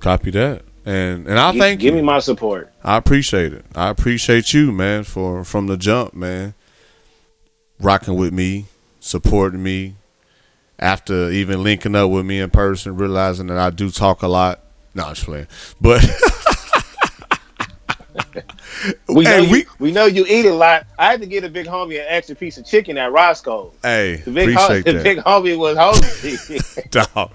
Copy 0.00 0.30
that. 0.32 0.62
And 0.84 1.28
and 1.28 1.38
I 1.38 1.56
thank 1.56 1.80
give 1.80 1.94
you. 1.94 2.00
me 2.00 2.02
my 2.02 2.18
support. 2.18 2.72
I 2.82 2.96
appreciate 2.96 3.52
it. 3.52 3.64
I 3.74 3.88
appreciate 3.88 4.52
you, 4.52 4.72
man, 4.72 5.04
for 5.04 5.44
from 5.44 5.68
the 5.68 5.76
jump, 5.76 6.14
man. 6.14 6.54
Rocking 7.78 8.16
with 8.16 8.32
me, 8.32 8.66
supporting 9.00 9.62
me. 9.62 9.94
After 10.78 11.30
even 11.30 11.62
linking 11.62 11.94
up 11.94 12.10
with 12.10 12.26
me 12.26 12.40
in 12.40 12.50
person, 12.50 12.96
realizing 12.96 13.46
that 13.46 13.58
I 13.58 13.70
do 13.70 13.88
talk 13.90 14.22
a 14.22 14.26
lot. 14.26 14.60
No, 14.94 15.04
I'm 15.04 15.14
just 15.14 15.26
playing. 15.26 15.46
But 15.80 16.04
We 19.08 19.24
know 19.24 19.30
Hey, 19.30 19.44
you, 19.44 19.50
we- 19.50 19.66
we 19.78 19.92
know 19.92 20.06
you 20.06 20.24
eat 20.28 20.44
a 20.46 20.52
lot. 20.54 20.86
I 20.98 21.10
had 21.10 21.20
to 21.20 21.26
get 21.26 21.44
a 21.44 21.48
big 21.48 21.66
homie 21.66 21.98
an 22.00 22.06
extra 22.08 22.34
piece 22.36 22.58
of 22.58 22.66
chicken 22.66 22.98
at 22.98 23.12
Roscoe. 23.12 23.72
hey, 23.82 24.16
The 24.24 24.30
big 24.30 24.50
appreciate 24.50 24.84
the 24.84 24.92
that. 24.94 25.02
big 25.04 25.18
homie 25.18 25.56
was 25.56 25.76
hungry. 25.76 26.58
Dog. 26.90 27.30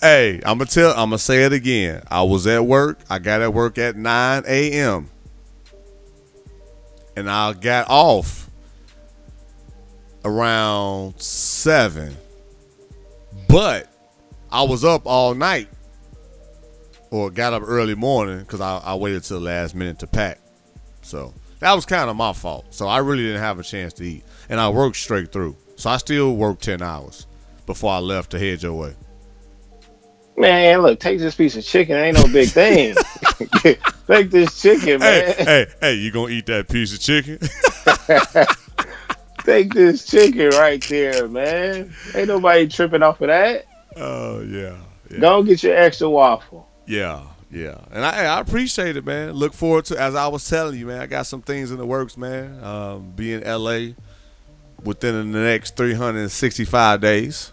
Hey, 0.00 0.36
I'm 0.46 0.58
gonna 0.58 0.66
tell. 0.66 0.90
I'm 0.92 1.08
gonna 1.10 1.18
say 1.18 1.42
it 1.44 1.52
again. 1.52 2.02
I 2.10 2.22
was 2.22 2.46
at 2.46 2.64
work. 2.64 2.98
I 3.10 3.18
got 3.18 3.40
at 3.42 3.52
work 3.52 3.78
at 3.78 3.96
9 3.96 4.44
a.m. 4.46 5.10
and 7.16 7.28
I 7.28 7.52
got 7.54 7.86
off 7.90 8.48
around 10.24 11.20
seven. 11.20 12.16
But 13.48 13.90
I 14.52 14.62
was 14.62 14.84
up 14.84 15.02
all 15.04 15.34
night, 15.34 15.68
or 17.10 17.30
got 17.30 17.52
up 17.52 17.62
early 17.64 17.94
morning 17.94 18.40
because 18.40 18.60
I, 18.60 18.78
I 18.78 18.94
waited 18.94 19.24
till 19.24 19.38
the 19.38 19.44
last 19.44 19.74
minute 19.74 19.98
to 20.00 20.06
pack. 20.06 20.40
So 21.02 21.32
that 21.60 21.74
was 21.74 21.86
kind 21.86 22.10
of 22.10 22.16
my 22.16 22.32
fault. 22.32 22.66
So 22.70 22.86
I 22.86 22.98
really 22.98 23.22
didn't 23.24 23.40
have 23.40 23.58
a 23.58 23.62
chance 23.62 23.92
to 23.94 24.04
eat, 24.04 24.24
and 24.48 24.60
I 24.60 24.68
worked 24.68 24.96
straight 24.96 25.32
through. 25.32 25.56
So 25.76 25.90
I 25.90 25.96
still 25.96 26.34
worked 26.36 26.62
ten 26.62 26.82
hours 26.82 27.26
before 27.66 27.92
I 27.92 27.98
left 27.98 28.30
to 28.32 28.38
head 28.38 28.62
your 28.62 28.74
way. 28.74 28.94
man, 30.36 30.80
look, 30.82 31.00
take 31.00 31.18
this 31.18 31.34
piece 31.34 31.56
of 31.56 31.64
chicken. 31.64 31.96
Ain't 31.96 32.16
no 32.16 32.24
big 32.32 32.48
thing. 32.48 32.94
take 34.06 34.30
this 34.30 34.60
chicken, 34.60 35.00
man. 35.00 35.34
Hey, 35.36 35.44
hey, 35.44 35.66
hey, 35.80 35.94
you 35.94 36.10
gonna 36.10 36.32
eat 36.32 36.46
that 36.46 36.68
piece 36.68 36.92
of 36.94 37.00
chicken? 37.00 37.38
Take 39.44 39.72
this 39.72 40.04
chicken 40.04 40.50
right 40.50 40.82
there, 40.88 41.26
man. 41.26 41.94
Ain't 42.14 42.28
nobody 42.28 42.68
tripping 42.68 43.02
off 43.02 43.20
of 43.22 43.28
that. 43.28 43.64
oh 43.96 44.42
yeah, 44.42 44.76
yeah, 45.10 45.18
Go 45.20 45.42
get 45.42 45.62
your 45.62 45.74
extra 45.74 46.10
waffle. 46.10 46.67
Yeah, 46.88 47.22
yeah. 47.50 47.78
And 47.92 48.04
I, 48.04 48.24
I 48.24 48.40
appreciate 48.40 48.96
it, 48.96 49.04
man. 49.04 49.32
Look 49.32 49.52
forward 49.52 49.84
to 49.86 50.00
as 50.00 50.14
I 50.14 50.26
was 50.28 50.48
telling 50.48 50.78
you, 50.78 50.86
man. 50.86 51.00
I 51.00 51.06
got 51.06 51.26
some 51.26 51.42
things 51.42 51.70
in 51.70 51.76
the 51.76 51.86
works, 51.86 52.16
man. 52.16 52.62
Um, 52.64 53.12
be 53.14 53.34
in 53.34 53.44
LA 53.44 53.92
within 54.82 55.32
the 55.32 55.38
next 55.38 55.76
365 55.76 57.00
days. 57.00 57.52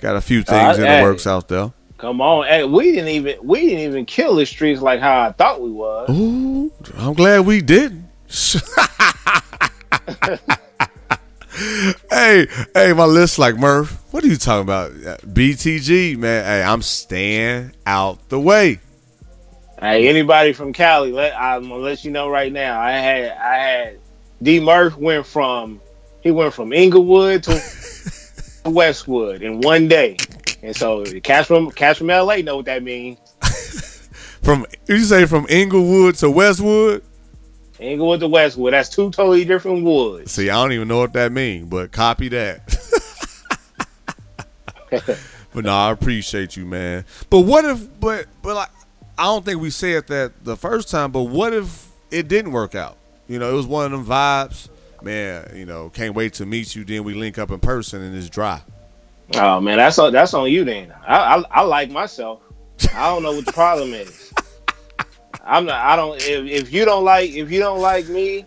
Got 0.00 0.16
a 0.16 0.20
few 0.20 0.42
things 0.42 0.78
in 0.78 0.84
the 0.84 1.02
works 1.02 1.26
out 1.26 1.48
there. 1.48 1.72
Come 1.98 2.20
on, 2.20 2.46
hey, 2.46 2.64
we 2.64 2.92
didn't 2.92 3.08
even 3.08 3.38
we 3.42 3.60
didn't 3.60 3.80
even 3.80 4.04
kill 4.04 4.36
the 4.36 4.44
streets 4.44 4.82
like 4.82 5.00
how 5.00 5.22
I 5.22 5.32
thought 5.32 5.62
we 5.62 5.70
was. 5.70 6.10
Ooh, 6.10 6.70
I'm 6.94 7.14
glad 7.14 7.46
we 7.46 7.62
didn't. 7.62 8.04
hey, 12.10 12.46
hey, 12.74 12.92
my 12.92 13.04
list 13.04 13.38
like 13.38 13.56
Murph. 13.56 14.02
What 14.10 14.22
are 14.24 14.26
you 14.26 14.36
talking 14.36 14.62
about? 14.62 14.90
Uh, 14.90 15.16
BTG, 15.26 16.16
man. 16.18 16.44
Hey, 16.44 16.62
I'm 16.62 16.82
staying 16.82 17.72
out 17.86 18.28
the 18.28 18.38
way. 18.38 18.80
Hey, 19.80 20.08
anybody 20.08 20.52
from 20.52 20.72
Cali? 20.72 21.12
Let 21.12 21.34
I'm 21.34 21.62
gonna 21.62 21.76
let 21.76 22.04
you 22.04 22.10
know 22.10 22.28
right 22.28 22.52
now. 22.52 22.80
I 22.80 22.92
had 22.92 23.30
I 23.30 23.54
had 23.54 23.98
D 24.42 24.60
Murph 24.60 24.96
went 24.96 25.24
from 25.26 25.80
he 26.22 26.30
went 26.30 26.52
from 26.52 26.72
Inglewood 26.72 27.42
to 27.44 27.62
Westwood 28.66 29.42
in 29.42 29.60
one 29.60 29.88
day, 29.88 30.16
and 30.62 30.76
so 30.76 31.04
cats 31.20 31.48
from 31.48 31.70
cats 31.70 31.98
from 31.98 32.08
LA 32.08 32.36
know 32.36 32.56
what 32.56 32.66
that 32.66 32.82
means. 32.82 33.18
From 34.42 34.64
you 34.86 35.00
say 35.00 35.26
from 35.26 35.44
Inglewood 35.48 36.14
to 36.16 36.30
Westwood? 36.30 37.02
Inglewood 37.78 38.20
to 38.20 38.26
the 38.26 38.28
Westwood. 38.28 38.72
That's 38.72 38.88
two 38.88 39.10
totally 39.10 39.44
different 39.44 39.84
woods. 39.84 40.32
See, 40.32 40.50
I 40.50 40.54
don't 40.54 40.72
even 40.72 40.88
know 40.88 40.98
what 40.98 41.12
that 41.14 41.32
means, 41.32 41.66
but 41.66 41.92
copy 41.92 42.28
that. 42.28 42.66
but 45.54 45.64
no, 45.64 45.72
I 45.72 45.90
appreciate 45.90 46.56
you, 46.56 46.64
man. 46.64 47.04
But 47.30 47.40
what 47.40 47.64
if? 47.64 48.00
But 48.00 48.26
but 48.42 48.54
like, 48.54 48.70
I 49.18 49.24
don't 49.24 49.44
think 49.44 49.60
we 49.60 49.70
said 49.70 50.06
that 50.08 50.44
the 50.44 50.56
first 50.56 50.90
time. 50.90 51.12
But 51.12 51.24
what 51.24 51.52
if 51.52 51.88
it 52.10 52.28
didn't 52.28 52.52
work 52.52 52.74
out? 52.74 52.96
You 53.28 53.38
know, 53.38 53.50
it 53.50 53.54
was 53.54 53.66
one 53.66 53.86
of 53.86 53.90
them 53.92 54.06
vibes. 54.06 54.68
man, 55.02 55.52
you 55.54 55.66
know, 55.66 55.90
can't 55.90 56.14
wait 56.14 56.34
to 56.34 56.46
meet 56.46 56.74
you. 56.74 56.84
Then 56.84 57.04
we 57.04 57.14
link 57.14 57.38
up 57.38 57.50
in 57.50 57.60
person 57.60 58.02
and 58.02 58.16
it's 58.16 58.28
dry. 58.28 58.62
Oh 59.34 59.60
man, 59.60 59.78
that's 59.78 59.98
on 59.98 60.12
that's 60.12 60.34
on 60.34 60.50
you 60.50 60.64
then. 60.64 60.94
I, 61.06 61.36
I 61.36 61.44
I 61.50 61.62
like 61.62 61.90
myself. 61.90 62.40
I 62.94 63.08
don't 63.08 63.22
know 63.22 63.32
what 63.32 63.44
the 63.46 63.52
problem 63.52 63.92
is. 63.92 64.32
I'm 65.44 65.66
not. 65.66 65.84
I 65.84 65.96
don't. 65.96 66.16
If, 66.16 66.64
if 66.64 66.72
you 66.72 66.84
don't 66.84 67.04
like 67.04 67.30
if 67.30 67.50
you 67.50 67.60
don't 67.60 67.80
like 67.80 68.08
me, 68.08 68.46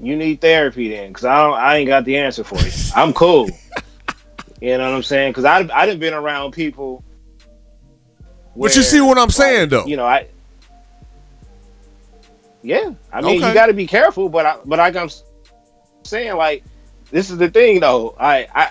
you 0.00 0.16
need 0.16 0.40
therapy 0.40 0.88
then, 0.88 1.08
because 1.08 1.24
I 1.24 1.42
don't. 1.42 1.54
I 1.54 1.76
ain't 1.76 1.88
got 1.88 2.04
the 2.04 2.16
answer 2.16 2.44
for 2.44 2.62
you. 2.62 2.72
I'm 2.94 3.12
cool. 3.12 3.48
you 4.60 4.76
know 4.78 4.90
what 4.90 4.96
I'm 4.96 5.02
saying? 5.02 5.32
Because 5.32 5.44
I 5.44 5.68
I 5.72 5.86
done 5.86 5.98
been 5.98 6.14
around 6.14 6.52
people. 6.52 7.02
But 8.56 8.74
you 8.74 8.82
see 8.82 9.00
what 9.00 9.18
I'm 9.18 9.24
like, 9.24 9.32
saying, 9.32 9.68
though. 9.68 9.86
You 9.86 9.96
know 9.96 10.06
I. 10.06 10.28
Yeah, 12.62 12.94
I 13.12 13.20
mean 13.20 13.36
Okay. 13.36 13.48
you 13.48 13.54
got 13.54 13.66
to 13.66 13.74
be 13.74 13.86
careful, 13.86 14.28
but 14.28 14.44
I 14.44 14.56
but 14.64 14.78
like 14.78 14.96
I'm 14.96 15.10
saying, 16.04 16.36
like 16.36 16.64
this 17.10 17.30
is 17.30 17.38
the 17.38 17.50
thing 17.50 17.80
though. 17.80 18.14
I 18.18 18.48
I 18.54 18.70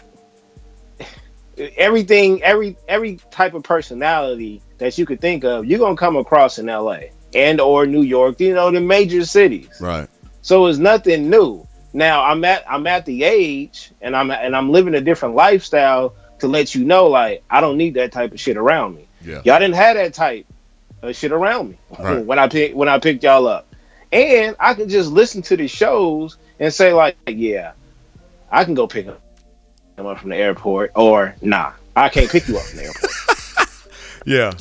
everything 1.77 2.43
every 2.43 2.77
every 2.87 3.19
type 3.31 3.53
of 3.53 3.63
personality 3.63 4.61
that 4.77 4.97
you 4.97 5.05
could 5.05 5.21
think 5.21 5.43
of, 5.45 5.65
you're 5.65 5.79
gonna 5.79 5.95
come 5.95 6.17
across 6.17 6.59
in 6.59 6.67
L.A. 6.67 7.11
and 7.35 7.59
or 7.61 7.85
New 7.85 8.01
York. 8.01 8.39
You 8.39 8.53
know 8.53 8.71
the 8.71 8.81
major 8.81 9.25
cities. 9.25 9.69
Right. 9.79 10.07
So 10.41 10.65
it's 10.67 10.77
nothing 10.79 11.29
new. 11.29 11.67
Now 11.93 12.23
I'm 12.23 12.43
at 12.45 12.63
I'm 12.69 12.87
at 12.87 13.05
the 13.05 13.23
age 13.23 13.91
and 14.01 14.15
I'm 14.15 14.31
and 14.31 14.55
I'm 14.55 14.71
living 14.71 14.95
a 14.95 15.01
different 15.01 15.35
lifestyle 15.35 16.15
to 16.39 16.47
let 16.47 16.75
you 16.75 16.83
know 16.83 17.07
like 17.07 17.43
I 17.49 17.61
don't 17.61 17.77
need 17.77 17.93
that 17.95 18.11
type 18.11 18.31
of 18.33 18.39
shit 18.39 18.57
around 18.57 18.95
me. 18.95 19.07
Yeah. 19.21 19.41
Y'all 19.45 19.59
didn't 19.59 19.75
have 19.75 19.95
that 19.95 20.13
type 20.13 20.45
of 21.01 21.15
shit 21.15 21.31
around 21.31 21.69
me 21.71 21.77
Right. 21.99 22.25
when 22.25 22.39
I 22.39 22.47
pick 22.47 22.75
when 22.75 22.89
I 22.89 22.99
picked 22.99 23.23
y'all 23.23 23.47
up. 23.47 23.67
And 24.11 24.55
I 24.59 24.73
can 24.75 24.87
just 24.87 25.11
listen 25.11 25.41
to 25.43 25.57
the 25.57 25.67
shows 25.67 26.37
and 26.59 26.73
say 26.73 26.93
like, 26.93 27.17
yeah, 27.27 27.73
I 28.51 28.63
can 28.63 28.73
go 28.73 28.87
pick 28.87 29.05
them 29.07 30.05
up 30.05 30.19
from 30.19 30.29
the 30.29 30.37
airport 30.37 30.91
or 30.95 31.35
nah, 31.41 31.73
I 31.95 32.09
can't 32.09 32.29
pick 32.29 32.47
you 32.47 32.57
up 32.57 32.63
from 32.63 32.77
the 32.79 32.85
airport. 32.85 33.11
Yeah. 34.27 34.53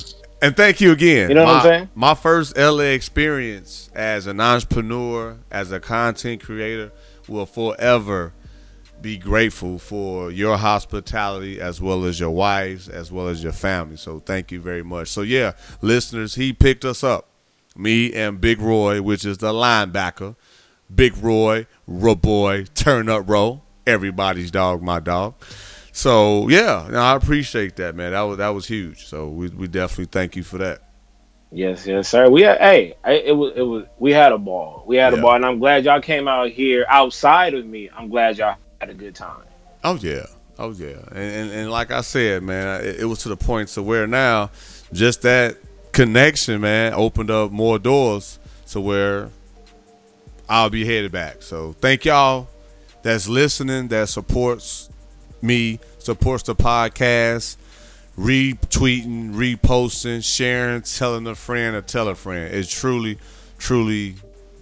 And 0.45 0.55
thank 0.55 0.79
you 0.79 0.91
again. 0.91 1.29
You 1.29 1.35
know 1.35 1.43
what 1.43 1.51
my, 1.51 1.57
I'm 1.57 1.63
saying? 1.63 1.89
My 1.95 2.13
first 2.13 2.55
LA 2.55 2.93
experience 2.93 3.89
as 3.95 4.27
an 4.27 4.39
entrepreneur, 4.39 5.39
as 5.49 5.71
a 5.71 5.79
content 5.79 6.43
creator, 6.43 6.91
will 7.27 7.47
forever 7.47 8.31
be 9.01 9.17
grateful 9.17 9.79
for 9.79 10.29
your 10.29 10.57
hospitality 10.57 11.59
as 11.59 11.81
well 11.81 12.05
as 12.05 12.19
your 12.19 12.29
wives, 12.29 12.87
as 12.87 13.11
well 13.11 13.27
as 13.27 13.41
your 13.41 13.53
family. 13.53 13.97
So 13.97 14.19
thank 14.19 14.51
you 14.51 14.61
very 14.61 14.83
much. 14.83 15.07
So 15.07 15.21
yeah, 15.21 15.53
listeners, 15.81 16.35
he 16.35 16.53
picked 16.53 16.85
us 16.85 17.03
up. 17.03 17.27
Me 17.75 18.13
and 18.13 18.39
Big 18.39 18.61
Roy, 18.61 19.01
which 19.01 19.25
is 19.25 19.39
the 19.39 19.51
linebacker. 19.51 20.35
Big 20.93 21.17
Roy, 21.17 21.65
Roboy, 21.89 22.71
turn 22.75 23.09
up 23.09 23.27
row. 23.27 23.63
Everybody's 23.87 24.51
dog, 24.51 24.83
my 24.83 24.99
dog. 24.99 25.33
So 25.95 26.49
yeah, 26.49 26.89
no, 26.91 26.99
I 26.99 27.15
appreciate 27.15 27.77
that, 27.77 27.95
man. 27.95 28.11
That 28.11 28.21
was 28.23 28.37
that 28.39 28.49
was 28.49 28.67
huge. 28.67 29.05
So 29.05 29.29
we 29.29 29.47
we 29.47 29.69
definitely 29.69 30.07
thank 30.11 30.35
you 30.35 30.43
for 30.43 30.57
that. 30.57 30.81
Yes, 31.53 31.87
yes, 31.87 32.09
sir. 32.09 32.29
We 32.29 32.41
had, 32.41 32.57
hey, 32.59 32.95
it 33.05 33.31
was, 33.31 33.53
it 33.55 33.61
was, 33.61 33.85
we 33.97 34.11
had 34.11 34.33
a 34.33 34.37
ball. 34.37 34.83
We 34.85 34.97
had 34.97 35.13
Yeah. 35.13 35.19
a 35.19 35.21
ball, 35.21 35.35
and 35.35 35.45
I'm 35.45 35.57
glad 35.57 35.85
y'all 35.85 36.01
came 36.01 36.27
out 36.27 36.49
here 36.49 36.85
outside 36.89 37.53
of 37.53 37.65
me. 37.65 37.89
I'm 37.95 38.09
glad 38.09 38.37
y'all 38.37 38.57
had 38.81 38.89
a 38.89 38.93
good 38.93 39.15
time. 39.15 39.43
Oh 39.85 39.95
yeah, 39.95 40.25
oh 40.59 40.71
yeah, 40.73 40.97
and 41.11 41.17
and, 41.17 41.51
and 41.51 41.71
like 41.71 41.91
I 41.91 42.01
said, 42.01 42.43
man, 42.43 42.83
it, 42.83 42.99
it 42.99 43.05
was 43.05 43.19
to 43.19 43.29
the 43.29 43.37
point 43.37 43.69
to 43.69 43.81
where 43.81 44.05
now 44.05 44.51
just 44.91 45.21
that 45.21 45.55
connection, 45.93 46.59
man, 46.59 46.93
opened 46.93 47.31
up 47.31 47.53
more 47.53 47.79
doors 47.79 48.37
to 48.71 48.81
where 48.81 49.29
I'll 50.49 50.69
be 50.69 50.83
headed 50.85 51.13
back. 51.13 51.41
So 51.41 51.71
thank 51.79 52.03
y'all 52.03 52.49
that's 53.01 53.29
listening, 53.29 53.87
that 53.89 54.09
supports 54.09 54.89
me, 55.41 55.79
supports 55.99 56.43
the 56.43 56.55
podcast, 56.55 57.57
retweeting, 58.17 59.33
reposting, 59.33 60.23
sharing, 60.23 60.81
telling 60.81 61.27
a 61.27 61.35
friend 61.35 61.75
or 61.75 61.81
tell 61.81 62.07
a 62.07 62.15
friend. 62.15 62.53
It 62.53 62.67
truly, 62.67 63.17
truly, 63.57 64.15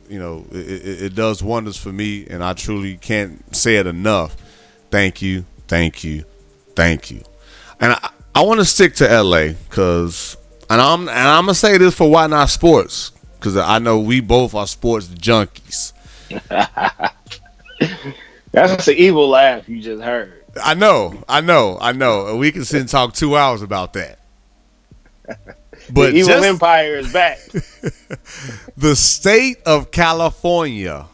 you 0.09 0.19
know, 0.19 0.45
it, 0.51 0.67
it, 0.67 1.01
it 1.03 1.15
does 1.15 1.43
wonders 1.43 1.77
for 1.77 1.91
me, 1.91 2.25
and 2.27 2.43
I 2.43 2.53
truly 2.53 2.97
can't 2.97 3.55
say 3.55 3.77
it 3.77 3.87
enough. 3.87 4.35
Thank 4.91 5.21
you, 5.21 5.45
thank 5.67 6.03
you, 6.03 6.25
thank 6.75 7.11
you. 7.11 7.23
And 7.79 7.93
I, 7.93 8.09
I 8.35 8.41
want 8.41 8.59
to 8.59 8.65
stick 8.65 8.95
to 8.95 9.21
LA 9.21 9.49
because, 9.69 10.37
and 10.69 10.81
I'm 10.81 11.01
and 11.01 11.17
I'm 11.17 11.45
gonna 11.45 11.55
say 11.55 11.77
this 11.77 11.95
for 11.95 12.09
Why 12.09 12.27
Not 12.27 12.49
Sports 12.49 13.11
because 13.43 13.57
I 13.57 13.79
know 13.79 13.99
we 13.99 14.21
both 14.21 14.55
are 14.55 14.65
sports 14.65 15.07
junkies. 15.07 15.91
That's 18.51 18.87
an 18.87 18.95
evil 18.95 19.27
laugh 19.27 19.67
you 19.67 19.81
just 19.81 20.01
heard. 20.01 20.42
I 20.61 20.73
know, 20.73 21.23
I 21.27 21.41
know, 21.41 21.77
I 21.81 21.93
know. 21.93 22.27
And 22.27 22.39
We 22.39 22.51
can 22.51 22.65
sit 22.65 22.81
and 22.81 22.89
talk 22.89 23.13
two 23.13 23.35
hours 23.35 23.61
about 23.61 23.93
that. 23.93 24.19
But 25.91 26.11
the 26.11 26.19
evil 26.19 26.29
just 26.29 26.45
empire 26.45 26.95
is 26.97 27.11
back. 27.11 27.39
the 28.77 28.95
state 28.95 29.57
of 29.65 29.91
California 29.91 31.07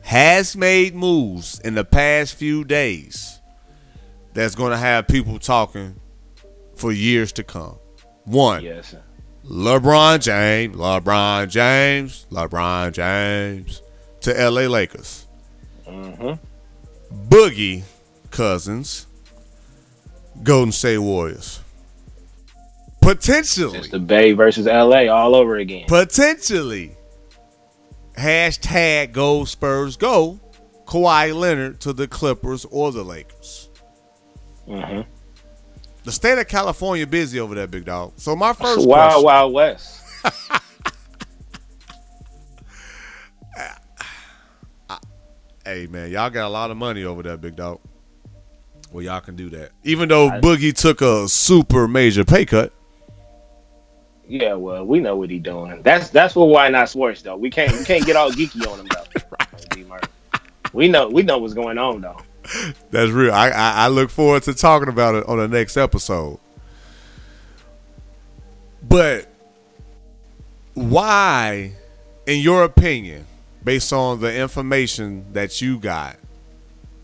has 0.00 0.56
made 0.56 0.94
moves 0.94 1.60
in 1.60 1.74
the 1.74 1.84
past 1.84 2.34
few 2.34 2.64
days 2.64 3.40
that's 4.32 4.54
going 4.54 4.70
to 4.70 4.78
have 4.78 5.06
people 5.06 5.38
talking 5.38 6.00
for 6.76 6.92
years 6.92 7.32
to 7.32 7.44
come. 7.44 7.76
One, 8.24 8.64
yes, 8.64 8.88
sir. 8.88 9.02
LeBron 9.44 10.20
James, 10.20 10.76
LeBron 10.76 11.48
James, 11.48 12.26
LeBron 12.30 12.92
James 12.92 13.82
to 14.20 14.32
LA 14.32 14.62
Lakers. 14.62 15.26
Mm-hmm. 15.86 17.28
Boogie 17.28 17.82
Cousins, 18.30 19.06
Golden 20.42 20.72
State 20.72 20.98
Warriors. 20.98 21.60
Potentially, 23.00 23.78
It's 23.78 23.88
the 23.88 23.98
Bay 23.98 24.32
versus 24.32 24.66
LA 24.66 25.08
all 25.08 25.34
over 25.34 25.56
again. 25.56 25.86
potentially, 25.88 26.92
hashtag 28.16 29.12
go 29.12 29.44
Spurs 29.44 29.96
go, 29.96 30.38
Kawhi 30.86 31.34
Leonard 31.34 31.80
to 31.80 31.92
the 31.92 32.06
Clippers 32.06 32.66
or 32.66 32.92
the 32.92 33.02
Lakers. 33.02 33.68
Mhm. 34.68 35.06
The 36.04 36.12
state 36.12 36.38
of 36.38 36.48
California 36.48 37.06
busy 37.06 37.40
over 37.40 37.54
there, 37.54 37.66
big 37.66 37.84
dog. 37.84 38.12
So 38.16 38.34
my 38.36 38.52
first 38.52 38.86
Wild 38.86 39.10
question, 39.12 39.24
Wild 39.24 39.52
West. 39.52 40.00
hey 45.64 45.86
man, 45.86 46.10
y'all 46.10 46.30
got 46.30 46.46
a 46.46 46.48
lot 46.48 46.70
of 46.70 46.76
money 46.76 47.04
over 47.04 47.22
there, 47.22 47.36
big 47.36 47.56
dog. 47.56 47.80
Well, 48.92 49.04
y'all 49.04 49.20
can 49.20 49.36
do 49.36 49.48
that. 49.50 49.70
Even 49.84 50.08
though 50.08 50.30
Boogie 50.30 50.74
took 50.74 51.00
a 51.00 51.28
super 51.28 51.86
major 51.86 52.24
pay 52.24 52.44
cut. 52.44 52.72
Yeah, 54.26 54.54
well, 54.54 54.84
we 54.84 55.00
know 55.00 55.16
what 55.16 55.30
he 55.30 55.38
doing. 55.38 55.82
That's 55.82 56.10
that's 56.10 56.36
what 56.36 56.46
why 56.46 56.68
not 56.68 56.88
sports 56.88 57.22
though. 57.22 57.36
We 57.36 57.50
can't 57.50 57.72
we 57.72 57.84
can't 57.84 58.06
get 58.06 58.16
all 58.16 58.30
geeky 58.30 58.66
on 58.66 58.80
him 58.80 58.86
though. 58.86 59.46
D-Murphy. 59.70 60.06
We 60.72 60.88
know 60.88 61.08
we 61.08 61.22
know 61.22 61.38
what's 61.38 61.54
going 61.54 61.78
on 61.78 62.00
though. 62.00 62.20
That's 62.90 63.10
real. 63.10 63.32
I, 63.32 63.50
I 63.50 63.72
I 63.72 63.88
look 63.88 64.10
forward 64.10 64.44
to 64.44 64.54
talking 64.54 64.88
about 64.88 65.16
it 65.16 65.28
on 65.28 65.38
the 65.38 65.48
next 65.48 65.76
episode. 65.76 66.38
But 68.82 69.28
why, 70.74 71.72
in 72.26 72.40
your 72.40 72.64
opinion, 72.64 73.26
based 73.62 73.92
on 73.92 74.20
the 74.20 74.34
information 74.34 75.32
that 75.32 75.60
you 75.60 75.78
got, 75.78 76.16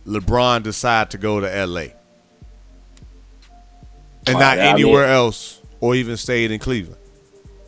LeBron 0.07 0.63
decided 0.63 1.11
to 1.11 1.19
go 1.19 1.41
to 1.41 1.47
LA 1.67 1.81
and 1.81 1.93
Oh, 4.29 4.33
not 4.39 4.57
yeah, 4.57 4.71
I 4.71 4.75
mean- 4.75 4.85
anywhere 4.85 5.07
else, 5.07 5.61
or 5.81 5.95
even 5.95 6.17
stayed 6.17 6.51
in 6.51 6.59
Cleveland? 6.59 7.01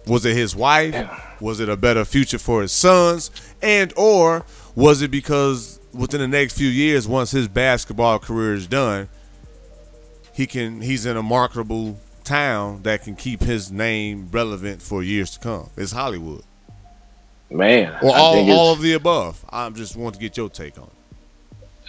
Was 0.07 0.25
it 0.25 0.35
his 0.37 0.57
wife? 0.57 0.95
Was 1.41 1.61
it 1.61 1.69
a 1.69 1.77
better 1.77 2.05
future 2.05 2.39
for 2.39 2.63
his 2.63 2.73
sons? 2.73 3.31
And 3.63 3.93
or 3.97 4.45
was 4.75 5.03
it 5.03 5.11
because 5.11 5.79
within 5.93 6.21
the 6.21 6.29
next 6.29 6.57
few 6.57 6.69
years, 6.69 7.07
once 7.07 7.31
his 7.31 7.47
basketball 7.49 8.19
career 8.19 8.55
is 8.55 8.67
done, 8.67 9.09
he 10.33 10.47
can 10.47 10.81
he's 10.81 11.05
in 11.05 11.17
a 11.17 11.23
marketable 11.23 11.99
town 12.25 12.83
that 12.85 13.03
can 13.03 13.17
keep 13.17 13.43
his 13.43 13.71
name 13.71 14.29
relevant 14.31 14.81
for 14.83 15.03
years 15.03 15.31
to 15.33 15.39
come. 15.41 15.69
It's 15.77 15.93
Hollywood. 15.93 16.43
Man, 17.51 17.95
Or 18.03 18.15
all, 18.17 18.51
all 18.51 18.73
of 18.73 18.81
the 18.83 18.93
above. 18.95 19.45
I'm 19.51 19.75
just 19.75 19.97
want 19.97 20.15
to 20.15 20.21
get 20.21 20.37
your 20.37 20.49
take 20.51 20.79
on 20.79 20.85
it. 20.85 20.93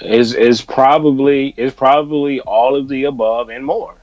Is 0.01 0.33
is 0.33 0.61
probably 0.61 1.53
is 1.57 1.73
probably 1.73 2.39
all 2.41 2.75
of 2.75 2.87
the 2.87 3.05
above 3.05 3.49
and 3.49 3.65
more. 3.65 3.95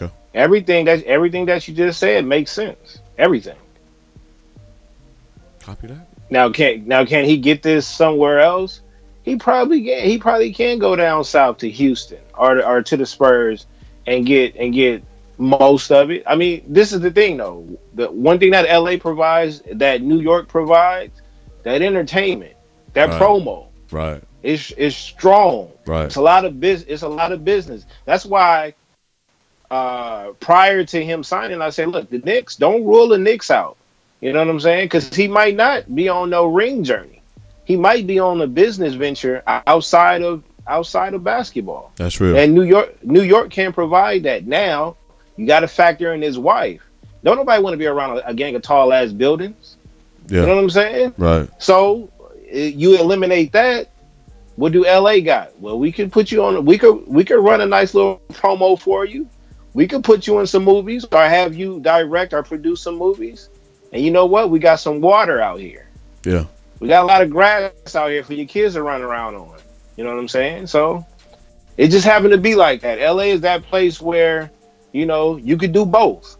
Okay. 0.00 0.12
Everything 0.34 0.84
that 0.86 1.02
everything 1.04 1.46
that 1.46 1.66
you 1.66 1.74
just 1.74 1.98
said 1.98 2.24
makes 2.24 2.52
sense. 2.52 2.98
Everything. 3.18 3.56
Copy 5.60 5.88
that? 5.88 6.06
Now 6.30 6.50
can 6.50 6.86
now 6.86 7.04
can 7.04 7.24
he 7.24 7.36
get 7.36 7.62
this 7.62 7.86
somewhere 7.86 8.40
else? 8.40 8.80
He 9.22 9.36
probably 9.36 9.84
can. 9.84 10.04
He 10.04 10.18
probably 10.18 10.52
can 10.52 10.78
go 10.78 10.94
down 10.94 11.24
south 11.24 11.58
to 11.58 11.70
Houston 11.70 12.20
or 12.36 12.64
or 12.64 12.82
to 12.82 12.96
the 12.96 13.06
Spurs 13.06 13.66
and 14.06 14.24
get 14.24 14.54
and 14.56 14.72
get 14.72 15.02
most 15.38 15.90
of 15.90 16.10
it. 16.10 16.22
I 16.26 16.36
mean, 16.36 16.64
this 16.68 16.92
is 16.92 17.00
the 17.00 17.10
thing 17.10 17.36
though. 17.36 17.66
The 17.94 18.10
one 18.10 18.38
thing 18.38 18.52
that 18.52 18.68
LA 18.68 18.96
provides, 18.96 19.62
that 19.72 20.02
New 20.02 20.20
York 20.20 20.48
provides, 20.48 21.20
that 21.64 21.82
entertainment, 21.82 22.54
that 22.92 23.08
Right. 23.08 23.20
promo. 23.20 23.66
Right. 23.90 24.22
It's 24.46 24.72
it's 24.76 24.96
strong. 24.96 25.72
Right. 25.86 26.04
It's 26.04 26.16
a 26.16 26.22
lot 26.22 26.44
of 26.44 26.60
business. 26.60 26.88
It's 26.88 27.02
a 27.02 27.08
lot 27.08 27.32
of 27.32 27.44
business. 27.44 27.84
That's 28.04 28.24
why. 28.24 28.74
Uh, 29.68 30.30
prior 30.38 30.84
to 30.84 31.04
him 31.04 31.24
signing, 31.24 31.60
I 31.60 31.70
said, 31.70 31.88
"Look, 31.88 32.08
the 32.08 32.18
Knicks 32.18 32.54
don't 32.54 32.84
rule 32.84 33.08
the 33.08 33.18
Knicks 33.18 33.50
out." 33.50 33.76
You 34.20 34.32
know 34.32 34.38
what 34.38 34.48
I'm 34.48 34.60
saying? 34.60 34.84
Because 34.84 35.12
he 35.12 35.26
might 35.26 35.56
not 35.56 35.92
be 35.92 36.08
on 36.08 36.30
no 36.30 36.46
ring 36.46 36.84
journey. 36.84 37.20
He 37.64 37.76
might 37.76 38.06
be 38.06 38.20
on 38.20 38.40
a 38.40 38.46
business 38.46 38.94
venture 38.94 39.42
outside 39.46 40.22
of 40.22 40.44
outside 40.68 41.14
of 41.14 41.24
basketball. 41.24 41.92
That's 41.96 42.20
real. 42.20 42.36
And 42.36 42.54
New 42.54 42.62
York, 42.62 43.04
New 43.04 43.22
York 43.22 43.50
can 43.50 43.72
provide 43.72 44.22
that. 44.22 44.46
Now 44.46 44.96
you 45.36 45.46
got 45.46 45.60
to 45.60 45.68
factor 45.68 46.14
in 46.14 46.22
his 46.22 46.38
wife. 46.38 46.82
Don't 47.24 47.36
nobody 47.36 47.60
want 47.60 47.74
to 47.74 47.78
be 47.78 47.86
around 47.86 48.18
a, 48.18 48.28
a 48.28 48.34
gang 48.34 48.54
of 48.54 48.62
tall 48.62 48.92
ass 48.92 49.10
buildings. 49.10 49.76
You 50.28 50.42
know 50.42 50.54
what 50.54 50.62
I'm 50.62 50.70
saying? 50.70 51.14
Right. 51.18 51.48
So 51.58 52.10
uh, 52.52 52.56
you 52.56 52.98
eliminate 52.98 53.50
that. 53.52 53.90
What 54.56 54.72
do 54.72 54.84
LA 54.84 55.20
got? 55.20 55.58
Well, 55.60 55.78
we 55.78 55.92
could 55.92 56.10
put 56.10 56.32
you 56.32 56.42
on. 56.44 56.64
We 56.64 56.78
could 56.78 57.06
we 57.06 57.24
could 57.24 57.42
run 57.42 57.60
a 57.60 57.66
nice 57.66 57.94
little 57.94 58.20
promo 58.32 58.78
for 58.78 59.04
you. 59.04 59.28
We 59.74 59.86
could 59.86 60.02
put 60.02 60.26
you 60.26 60.40
in 60.40 60.46
some 60.46 60.64
movies, 60.64 61.04
or 61.12 61.22
have 61.22 61.54
you 61.54 61.80
direct 61.80 62.32
or 62.32 62.42
produce 62.42 62.80
some 62.80 62.96
movies. 62.96 63.50
And 63.92 64.02
you 64.02 64.10
know 64.10 64.26
what? 64.26 64.50
We 64.50 64.58
got 64.58 64.76
some 64.76 65.00
water 65.00 65.40
out 65.40 65.60
here. 65.60 65.86
Yeah. 66.24 66.44
We 66.80 66.88
got 66.88 67.04
a 67.04 67.06
lot 67.06 67.22
of 67.22 67.30
grass 67.30 67.94
out 67.94 68.10
here 68.10 68.24
for 68.24 68.34
your 68.34 68.46
kids 68.46 68.74
to 68.74 68.82
run 68.82 69.02
around 69.02 69.34
on. 69.34 69.58
You 69.96 70.04
know 70.04 70.10
what 70.10 70.18
I'm 70.18 70.28
saying? 70.28 70.66
So 70.66 71.04
it 71.76 71.88
just 71.88 72.04
happened 72.04 72.32
to 72.32 72.38
be 72.38 72.54
like 72.54 72.80
that. 72.82 72.98
LA 72.98 73.24
is 73.24 73.42
that 73.42 73.62
place 73.62 74.00
where, 74.00 74.50
you 74.92 75.06
know, 75.06 75.36
you 75.36 75.56
could 75.56 75.72
do 75.72 75.86
both. 75.86 76.36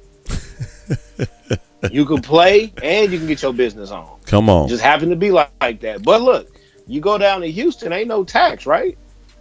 you 1.90 2.04
could 2.04 2.22
play 2.22 2.72
and 2.82 3.12
you 3.12 3.18
can 3.18 3.26
get 3.26 3.42
your 3.42 3.52
business 3.52 3.90
on. 3.90 4.18
Come 4.26 4.50
on. 4.50 4.66
It 4.66 4.70
just 4.70 4.82
happened 4.82 5.10
to 5.10 5.16
be 5.16 5.30
like, 5.30 5.50
like 5.60 5.80
that. 5.80 6.02
But 6.02 6.22
look, 6.22 6.48
you 6.86 7.00
go 7.00 7.18
down 7.18 7.40
to 7.40 7.50
Houston, 7.50 7.92
ain't 7.92 8.08
no 8.08 8.24
tax, 8.24 8.66
right? 8.66 8.96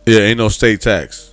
yeah. 0.05 0.19
Ain't 0.19 0.38
no 0.38 0.49
state 0.49 0.81
tax. 0.81 1.31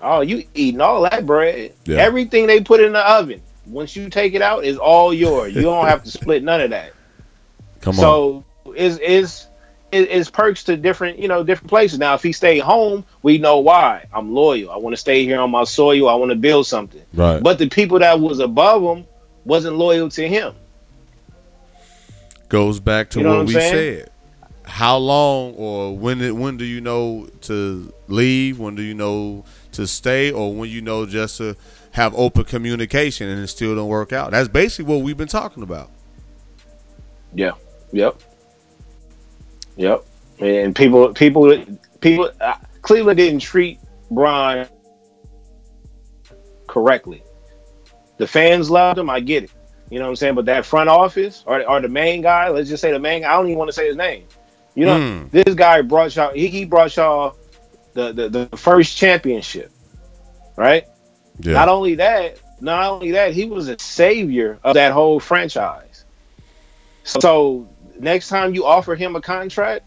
Oh, 0.00 0.20
you 0.22 0.44
eating 0.54 0.80
all 0.80 1.02
that 1.02 1.26
bread. 1.26 1.74
Yeah. 1.84 1.98
Everything 1.98 2.46
they 2.46 2.60
put 2.62 2.80
in 2.80 2.92
the 2.92 3.06
oven, 3.10 3.42
once 3.66 3.94
you 3.94 4.08
take 4.08 4.34
it 4.34 4.40
out, 4.42 4.64
is 4.64 4.78
all 4.78 5.12
yours. 5.12 5.54
You 5.54 5.62
don't 5.62 5.86
have 5.86 6.02
to 6.04 6.10
split 6.10 6.42
none 6.42 6.60
of 6.60 6.70
that. 6.70 6.92
Come 7.82 7.96
on. 7.98 8.00
So 8.00 8.44
is 8.74 8.98
is 8.98 9.46
is 9.92 10.30
perks 10.30 10.64
to 10.64 10.76
different 10.76 11.18
you 11.18 11.28
know 11.28 11.42
different 11.42 11.68
places. 11.68 11.98
Now, 11.98 12.14
if 12.14 12.22
he 12.22 12.32
stayed 12.32 12.60
home, 12.60 13.04
we 13.22 13.38
know 13.38 13.58
why. 13.58 14.06
I'm 14.12 14.32
loyal. 14.34 14.70
I 14.70 14.76
want 14.76 14.94
to 14.94 15.00
stay 15.00 15.24
here 15.24 15.40
on 15.40 15.50
my 15.50 15.64
soil. 15.64 16.08
I 16.08 16.14
want 16.14 16.30
to 16.30 16.36
build 16.36 16.66
something. 16.66 17.02
Right. 17.12 17.42
But 17.42 17.58
the 17.58 17.68
people 17.68 17.98
that 17.98 18.18
was 18.18 18.38
above 18.38 18.82
him 18.82 19.06
wasn't 19.44 19.76
loyal 19.76 20.08
to 20.10 20.28
him. 20.28 20.54
Goes 22.48 22.80
back 22.80 23.10
to 23.10 23.18
You 23.18 23.24
know 23.24 23.30
what, 23.30 23.38
what 23.38 23.46
we 23.48 23.52
saying? 23.54 23.98
said. 24.00 24.10
How 24.70 24.96
long 24.96 25.54
or 25.56 25.96
when 25.96 26.38
when 26.38 26.56
do 26.56 26.64
you 26.64 26.80
know 26.80 27.28
to 27.42 27.92
leave? 28.08 28.58
When 28.58 28.76
do 28.76 28.82
you 28.82 28.94
know 28.94 29.44
to 29.72 29.86
stay, 29.86 30.30
or 30.30 30.54
when 30.54 30.70
you 30.70 30.80
know 30.80 31.06
just 31.06 31.38
to 31.38 31.56
have 31.92 32.14
open 32.14 32.44
communication 32.44 33.28
and 33.28 33.42
it 33.42 33.48
still 33.48 33.74
don't 33.74 33.88
work 33.88 34.12
out? 34.12 34.30
That's 34.30 34.48
basically 34.48 34.94
what 34.94 35.02
we've 35.02 35.16
been 35.16 35.28
talking 35.28 35.62
about. 35.62 35.90
Yeah. 37.34 37.52
Yep. 37.92 38.20
Yep. 39.76 40.04
And 40.38 40.74
people, 40.74 41.12
people, 41.12 41.64
people. 42.00 42.30
Uh, 42.40 42.54
Cleveland 42.82 43.18
didn't 43.18 43.40
treat 43.40 43.78
Brian 44.10 44.68
correctly. 46.66 47.22
The 48.16 48.26
fans 48.26 48.70
loved 48.70 48.98
him. 48.98 49.10
I 49.10 49.20
get 49.20 49.44
it. 49.44 49.50
You 49.90 49.98
know 49.98 50.04
what 50.04 50.10
I'm 50.10 50.16
saying? 50.16 50.34
But 50.36 50.46
that 50.46 50.64
front 50.64 50.88
office 50.88 51.42
or, 51.46 51.68
or 51.68 51.80
the 51.80 51.88
main 51.88 52.22
guy, 52.22 52.48
let's 52.48 52.68
just 52.68 52.80
say 52.80 52.92
the 52.92 52.98
main. 52.98 53.24
I 53.24 53.32
don't 53.32 53.46
even 53.46 53.58
want 53.58 53.68
to 53.68 53.72
say 53.72 53.88
his 53.88 53.96
name. 53.96 54.24
You 54.80 54.86
know, 54.86 54.98
Mm. 54.98 55.30
this 55.30 55.54
guy 55.54 55.82
brought 55.82 56.16
y'all. 56.16 56.32
He, 56.32 56.46
he 56.46 56.64
brought 56.64 56.96
y'all 56.96 57.36
the, 57.92 58.14
the 58.14 58.28
the 58.30 58.56
first 58.56 58.96
championship, 58.96 59.70
right? 60.56 60.86
Yeah. 61.40 61.52
Not 61.52 61.68
only 61.68 61.96
that, 61.96 62.38
not 62.62 62.90
only 62.90 63.10
that, 63.10 63.34
he 63.34 63.44
was 63.44 63.68
a 63.68 63.78
savior 63.78 64.58
of 64.64 64.72
that 64.76 64.92
whole 64.92 65.20
franchise. 65.20 66.06
So 67.04 67.68
next 67.98 68.28
time 68.28 68.54
you 68.54 68.64
offer 68.64 68.94
him 68.94 69.16
a 69.16 69.20
contract, 69.20 69.84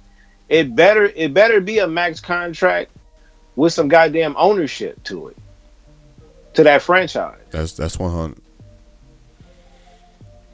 it 0.48 0.76
better 0.76 1.06
it 1.16 1.34
better 1.34 1.60
be 1.60 1.80
a 1.80 1.88
max 1.88 2.20
contract 2.20 2.92
with 3.56 3.74
some 3.74 3.88
goddamn 3.88 4.36
ownership 4.38 5.04
to 5.06 5.30
it, 5.30 5.38
to 6.54 6.64
that 6.66 6.84
franchise. 6.84 7.42
That's 7.50 7.74
that's 7.74 7.98
one 7.98 8.12
hundred. 8.12 8.42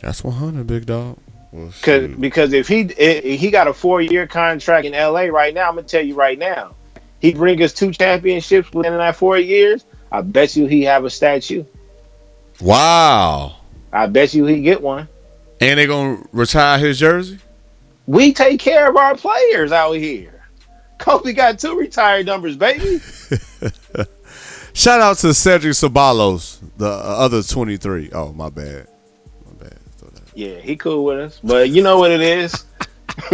That's 0.02 0.24
one 0.24 0.36
hundred, 0.36 0.66
big 0.66 0.86
dog. 0.86 1.18
Well, 1.52 1.74
Cause, 1.82 2.08
because 2.10 2.54
if 2.54 2.68
he 2.68 2.82
if 2.82 3.40
he 3.40 3.52
got 3.52 3.68
a 3.68 3.74
four 3.74 4.02
year 4.02 4.28
contract 4.28 4.86
in 4.86 4.94
LA 4.94 5.24
right 5.24 5.54
now, 5.54 5.70
I'm 5.70 5.76
gonna 5.76 5.88
tell 5.88 6.06
you 6.06 6.16
right 6.16 6.38
now, 6.38 6.76
he 7.20 7.34
bring 7.34 7.62
us 7.64 7.74
two 7.74 7.92
championships 7.92 8.72
within 8.74 8.98
that 8.98 9.16
four 9.16 9.38
years. 9.38 9.86
I 10.12 10.22
bet 10.22 10.56
you 10.56 10.68
he 10.68 10.84
have 10.84 11.06
a 11.06 11.10
statue. 11.10 11.66
wow. 12.62 13.56
I 13.92 14.08
bet 14.08 14.34
you 14.36 14.46
he 14.46 14.62
get 14.62 14.82
one. 14.82 15.08
And 15.62 15.80
they 15.80 15.88
gonna 15.88 16.24
retire 16.32 16.78
his 16.80 17.00
jersey. 17.00 17.40
We 18.08 18.34
take 18.34 18.60
care 18.60 18.90
of 18.90 18.98
our 18.98 19.16
players 19.16 19.72
out 19.72 19.94
here. 19.94 20.44
Kobe 21.00 21.34
got 21.34 21.60
two 21.60 21.78
retired 21.78 22.26
numbers, 22.28 22.58
baby. 22.58 23.00
Shout 24.74 25.02
out 25.02 25.18
to 25.20 25.34
Cedric 25.34 25.74
Ceballos, 25.74 26.60
the 26.78 26.90
other 26.90 27.44
twenty 27.44 27.78
three. 27.78 28.10
Oh 28.14 28.34
my 28.34 28.50
bad, 28.50 28.88
Yeah, 30.40 30.56
he 30.60 30.78
cool 30.78 31.04
with 31.04 31.20
us, 31.20 31.40
but 31.44 31.70
you 31.70 31.84
know 31.84 31.98
what 31.98 32.12
it 32.12 32.22
is. 32.22 32.64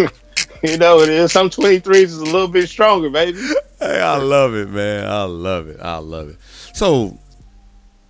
you 0.63 0.75
know 0.79 0.95
what 0.95 1.07
it 1.07 1.13
is. 1.13 1.31
Some 1.31 1.51
23s 1.51 1.93
is 2.01 2.17
a 2.17 2.23
little 2.25 2.47
bit 2.47 2.67
stronger, 2.67 3.11
baby. 3.11 3.37
Hey, 3.79 4.01
I 4.01 4.17
love 4.17 4.55
it, 4.55 4.69
man. 4.71 5.05
I 5.05 5.21
love 5.25 5.67
it. 5.67 5.79
I 5.79 5.97
love 5.97 6.29
it. 6.29 6.37
So, 6.73 7.19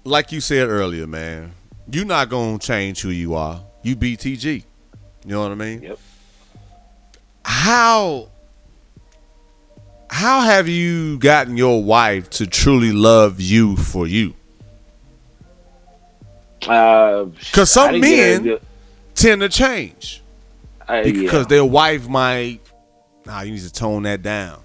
like 0.05 0.31
you 0.31 0.39
said 0.39 0.69
earlier, 0.69 1.08
man, 1.08 1.51
you're 1.91 2.05
not 2.05 2.29
gonna 2.29 2.58
change 2.58 3.01
who 3.01 3.10
you 3.10 3.34
are. 3.34 3.62
You 3.84 3.97
BTG. 3.97 4.63
You 5.25 5.29
know 5.29 5.41
what 5.41 5.51
I 5.51 5.55
mean? 5.55 5.81
Yep. 5.81 5.99
How 7.43 8.29
how 10.10 10.39
have 10.39 10.69
you 10.69 11.17
gotten 11.19 11.58
your 11.58 11.84
wife 11.84 12.29
to 12.29 12.47
truly 12.47 12.93
love 12.93 13.41
you 13.41 13.75
for 13.75 14.08
you? 14.08 14.36
Uh, 16.65 17.25
'Cause 17.51 17.71
some 17.71 17.89
I 17.95 17.99
didn't 17.99 18.43
get 18.43 18.43
men- 18.43 18.60
Tend 19.25 19.41
to 19.41 19.49
change 19.49 20.21
uh, 20.88 21.01
because 21.01 21.45
yeah. 21.45 21.49
their 21.49 21.65
wife 21.65 22.07
might. 22.07 22.59
Nah, 23.25 23.41
you 23.41 23.53
need 23.53 23.61
to 23.61 23.73
tone 23.73 24.03
that 24.03 24.21
down. 24.21 24.61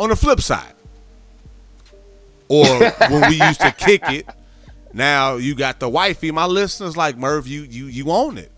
On 0.00 0.08
the 0.08 0.16
flip 0.16 0.40
side, 0.40 0.74
or 2.48 2.66
when 3.08 3.30
we 3.30 3.40
used 3.40 3.60
to 3.60 3.70
kick 3.70 4.02
it, 4.08 4.26
now 4.92 5.36
you 5.36 5.54
got 5.54 5.78
the 5.78 5.88
wifey. 5.88 6.32
My 6.32 6.46
listeners 6.46 6.96
like 6.96 7.16
Merv, 7.16 7.46
you 7.46 7.62
you 7.62 7.86
you 7.86 8.10
own 8.10 8.36
it. 8.36 8.50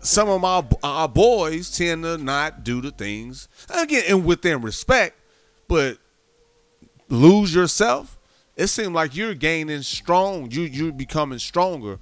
Some 0.00 0.28
of 0.28 0.42
my 0.42 0.62
our 0.82 1.08
boys 1.08 1.74
tend 1.74 2.02
to 2.02 2.18
not 2.18 2.62
do 2.64 2.82
the 2.82 2.90
things 2.90 3.48
again, 3.70 4.02
and 4.10 4.26
within 4.26 4.60
respect, 4.60 5.16
but 5.68 5.96
lose 7.08 7.54
yourself. 7.54 8.18
It 8.56 8.66
seems 8.66 8.90
like 8.90 9.16
you're 9.16 9.32
gaining 9.32 9.80
strong. 9.80 10.50
You 10.50 10.64
you're 10.64 10.92
becoming 10.92 11.38
stronger 11.38 11.98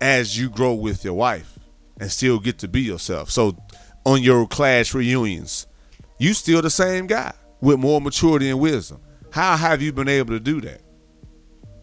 as 0.00 0.38
you 0.38 0.50
grow 0.50 0.74
with 0.74 1.04
your 1.04 1.14
wife 1.14 1.58
and 2.00 2.10
still 2.10 2.38
get 2.38 2.58
to 2.58 2.68
be 2.68 2.80
yourself. 2.80 3.30
So 3.30 3.56
on 4.04 4.22
your 4.22 4.46
class 4.46 4.94
reunions, 4.94 5.66
you 6.18 6.34
still 6.34 6.62
the 6.62 6.70
same 6.70 7.06
guy 7.06 7.32
with 7.60 7.78
more 7.78 8.00
maturity 8.00 8.50
and 8.50 8.60
wisdom. 8.60 9.00
How 9.30 9.56
have 9.56 9.82
you 9.82 9.92
been 9.92 10.08
able 10.08 10.30
to 10.30 10.40
do 10.40 10.60
that? 10.62 10.80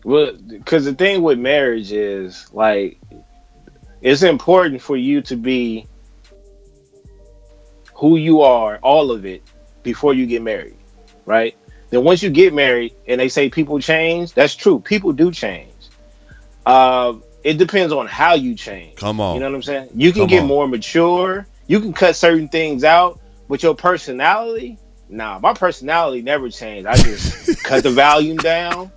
Well, 0.03 0.33
because 0.33 0.85
the 0.85 0.93
thing 0.93 1.23
with 1.23 1.39
marriage 1.39 1.91
is 1.91 2.51
like 2.53 2.99
it's 4.01 4.23
important 4.23 4.81
for 4.81 4.95
you 4.95 5.21
to 5.23 5.35
be 5.35 5.87
who 7.95 8.17
you 8.17 8.41
are, 8.41 8.77
all 8.83 9.11
of 9.11 9.25
it, 9.25 9.41
before 9.83 10.13
you 10.13 10.25
get 10.25 10.41
married, 10.41 10.77
right? 11.25 11.55
Then 11.89 12.03
once 12.03 12.21
you 12.21 12.29
get 12.29 12.53
married 12.53 12.93
and 13.07 13.19
they 13.19 13.29
say 13.29 13.49
people 13.49 13.79
change, 13.79 14.33
that's 14.33 14.53
true. 14.53 14.79
People 14.79 15.13
do 15.13 15.31
change. 15.31 15.71
Uh, 16.65 17.13
it 17.45 17.57
depends 17.59 17.93
on 17.93 18.07
how 18.07 18.33
you 18.33 18.55
change. 18.55 18.95
Come 18.97 19.21
on. 19.21 19.35
You 19.35 19.39
know 19.41 19.49
what 19.49 19.55
I'm 19.55 19.63
saying? 19.63 19.89
You 19.93 20.11
can 20.11 20.23
Come 20.23 20.29
get 20.29 20.41
on. 20.41 20.47
more 20.47 20.67
mature. 20.67 21.47
You 21.67 21.79
can 21.79 21.93
cut 21.93 22.15
certain 22.15 22.47
things 22.49 22.83
out, 22.83 23.19
but 23.47 23.61
your 23.63 23.75
personality, 23.75 24.77
nah, 25.09 25.37
my 25.39 25.53
personality 25.53 26.21
never 26.23 26.49
changed. 26.49 26.87
I 26.87 26.95
just 26.95 27.63
cut 27.63 27.83
the 27.83 27.91
volume 27.91 28.37
down. 28.37 28.91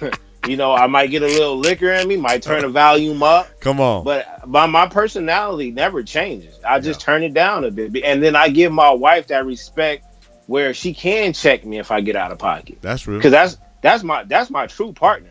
you 0.48 0.56
know, 0.56 0.72
I 0.72 0.86
might 0.86 1.08
get 1.10 1.22
a 1.22 1.26
little 1.26 1.58
liquor 1.58 1.90
in 1.92 2.08
me, 2.08 2.16
might 2.16 2.42
turn 2.42 2.62
the 2.62 2.68
volume 2.70 3.22
up, 3.22 3.60
Come 3.60 3.78
on. 3.80 4.04
but 4.04 4.48
my, 4.48 4.66
my 4.66 4.86
personality 4.88 5.70
never 5.70 6.02
changes. 6.02 6.58
I 6.66 6.80
just 6.80 7.00
turn 7.00 7.22
it 7.22 7.34
down 7.34 7.64
a 7.64 7.70
bit, 7.70 7.94
and 8.04 8.22
then 8.22 8.34
I 8.36 8.48
give 8.48 8.72
my 8.72 8.90
wife 8.90 9.26
that 9.28 9.44
respect 9.44 10.04
where 10.46 10.72
she 10.74 10.94
can 10.94 11.32
check 11.34 11.64
me 11.64 11.78
if 11.78 11.90
I 11.90 12.00
get 12.00 12.16
out 12.16 12.32
of 12.32 12.38
pocket 12.38 12.78
That's 12.80 13.06
real. 13.06 13.18
because 13.18 13.32
that's 13.32 13.58
that's 13.82 14.02
my 14.02 14.24
that's 14.24 14.50
my 14.50 14.66
true 14.66 14.92
partner. 14.92 15.30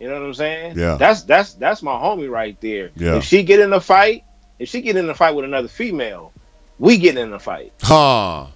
You 0.00 0.08
know 0.08 0.14
what 0.14 0.26
I'm 0.26 0.34
saying? 0.34 0.78
Yeah. 0.78 0.96
That's 0.96 1.22
that's 1.22 1.54
that's 1.54 1.82
my 1.82 1.92
homie 1.92 2.30
right 2.30 2.60
there. 2.60 2.90
Yeah. 2.96 3.16
If 3.16 3.24
she 3.24 3.42
get 3.42 3.60
in 3.60 3.72
a 3.72 3.80
fight, 3.80 4.24
if 4.58 4.68
she 4.68 4.82
get 4.82 4.96
in 4.96 5.08
a 5.08 5.14
fight 5.14 5.34
with 5.34 5.44
another 5.44 5.68
female, 5.68 6.32
we 6.78 6.98
get 6.98 7.16
in 7.16 7.32
a 7.32 7.38
fight. 7.38 7.72
Huh. 7.82 8.46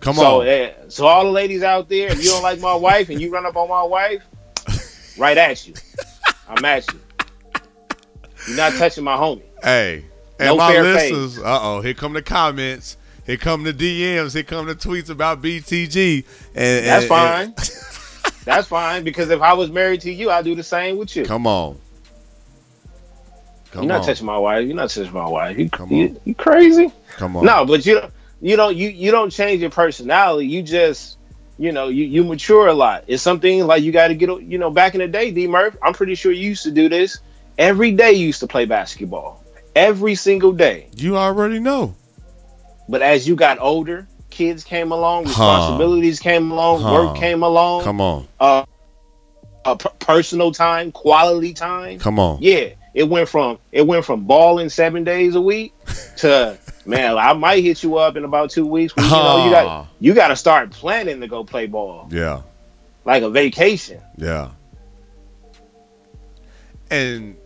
Come 0.00 0.14
so, 0.16 0.42
on. 0.42 0.46
eh, 0.46 0.72
so 0.88 1.06
all 1.06 1.24
the 1.24 1.30
ladies 1.30 1.62
out 1.62 1.88
there, 1.88 2.08
if 2.12 2.22
you 2.22 2.30
don't 2.30 2.42
like 2.42 2.60
my 2.60 2.74
wife 2.74 3.08
and 3.08 3.20
you 3.20 3.32
run 3.32 3.44
up 3.46 3.56
on 3.56 3.68
my 3.68 3.82
wife, 3.82 4.22
right 5.18 5.36
at 5.36 5.66
you. 5.66 5.74
I'm 6.48 6.64
at 6.64 6.90
you. 6.92 7.00
You're 8.46 8.56
not 8.56 8.74
touching 8.74 9.04
my 9.04 9.16
homie. 9.16 9.42
Hey, 9.62 10.04
and 10.38 10.48
No 10.50 10.56
my 10.56 10.72
fair 10.72 10.82
listeners, 10.84 11.38
uh 11.38 11.58
oh, 11.60 11.80
here 11.80 11.94
come 11.94 12.12
the 12.12 12.22
comments. 12.22 12.96
Here 13.26 13.36
come 13.36 13.62
the 13.64 13.74
DMs. 13.74 14.32
Here 14.34 14.42
come 14.42 14.66
the 14.66 14.74
tweets 14.74 15.10
about 15.10 15.42
BTG. 15.42 16.24
And 16.54 16.86
That's 16.86 17.06
fine. 17.06 17.48
and- 17.48 17.56
That's 18.48 18.66
fine 18.66 19.04
because 19.04 19.28
if 19.28 19.42
I 19.42 19.52
was 19.52 19.70
married 19.70 20.00
to 20.02 20.10
you, 20.10 20.30
I'd 20.30 20.44
do 20.46 20.54
the 20.54 20.62
same 20.62 20.96
with 20.96 21.14
you. 21.14 21.24
come 21.26 21.46
on. 21.46 21.78
Come 23.72 23.82
You're 23.82 23.88
not 23.92 24.00
on. 24.00 24.06
touching 24.06 24.24
my 24.24 24.38
wife. 24.38 24.66
You're 24.66 24.74
not 24.74 24.88
touching 24.88 25.12
my 25.12 25.28
wife. 25.28 25.58
You, 25.58 25.68
Come 25.68 25.90
you, 25.92 26.08
on. 26.08 26.20
you 26.24 26.34
crazy? 26.34 26.90
Come 27.18 27.36
on. 27.36 27.44
No, 27.44 27.66
but 27.66 27.84
you 27.84 28.00
don't. 28.00 28.12
You 28.40 28.56
don't. 28.56 28.74
You 28.74 28.88
you 28.88 29.10
don't 29.10 29.28
change 29.30 29.60
your 29.60 29.68
personality. 29.68 30.46
You 30.46 30.62
just, 30.62 31.18
you 31.58 31.72
know, 31.72 31.88
you 31.88 32.06
you 32.06 32.24
mature 32.24 32.68
a 32.68 32.72
lot. 32.72 33.04
It's 33.06 33.22
something 33.22 33.66
like 33.66 33.82
you 33.82 33.92
got 33.92 34.08
to 34.08 34.14
get. 34.14 34.30
You 34.42 34.56
know, 34.56 34.70
back 34.70 34.94
in 34.94 35.00
the 35.00 35.08
day, 35.08 35.30
D 35.30 35.46
Murph. 35.46 35.76
I'm 35.82 35.92
pretty 35.92 36.14
sure 36.14 36.32
you 36.32 36.48
used 36.48 36.62
to 36.62 36.70
do 36.70 36.88
this 36.88 37.18
every 37.58 37.92
day. 37.92 38.12
You 38.12 38.24
used 38.28 38.40
to 38.40 38.46
play 38.46 38.64
basketball 38.64 39.44
every 39.76 40.14
single 40.14 40.52
day. 40.52 40.88
You 40.96 41.18
already 41.18 41.58
know. 41.60 41.94
But 42.88 43.02
as 43.02 43.28
you 43.28 43.36
got 43.36 43.58
older, 43.60 44.08
kids 44.30 44.64
came 44.64 44.92
along, 44.92 45.24
Huh. 45.24 45.30
responsibilities 45.30 46.20
came 46.20 46.50
along, 46.50 46.82
Huh. 46.82 46.92
work 46.92 47.16
came 47.16 47.42
along, 47.42 47.84
Come 47.84 48.00
on. 48.00 48.26
uh, 48.40 48.64
uh, 49.64 49.74
per- 49.74 49.90
personal 49.98 50.52
time, 50.52 50.92
quality 50.92 51.52
time. 51.52 51.98
Come 51.98 52.18
on. 52.18 52.38
Yeah, 52.40 52.70
it 52.94 53.08
went 53.08 53.28
from 53.28 53.58
it 53.72 53.86
went 53.86 54.04
from 54.04 54.24
balling 54.24 54.68
seven 54.70 55.04
days 55.04 55.34
a 55.34 55.40
week 55.40 55.72
to 56.18 56.56
man, 56.86 57.18
I 57.18 57.32
might 57.34 57.62
hit 57.62 57.82
you 57.82 57.96
up 57.96 58.16
in 58.16 58.24
about 58.24 58.50
two 58.50 58.66
weeks. 58.66 58.94
You 58.96 59.02
know, 59.02 59.44
you 59.44 59.50
got 59.50 59.86
you 60.00 60.14
got 60.14 60.28
to 60.28 60.36
start 60.36 60.70
planning 60.70 61.20
to 61.20 61.28
go 61.28 61.44
play 61.44 61.66
ball 61.66 62.08
Yeah. 62.10 62.40
like 63.04 63.22
a 63.22 63.28
vacation. 63.30 64.00
Yeah. 64.16 64.50
And 66.90 67.36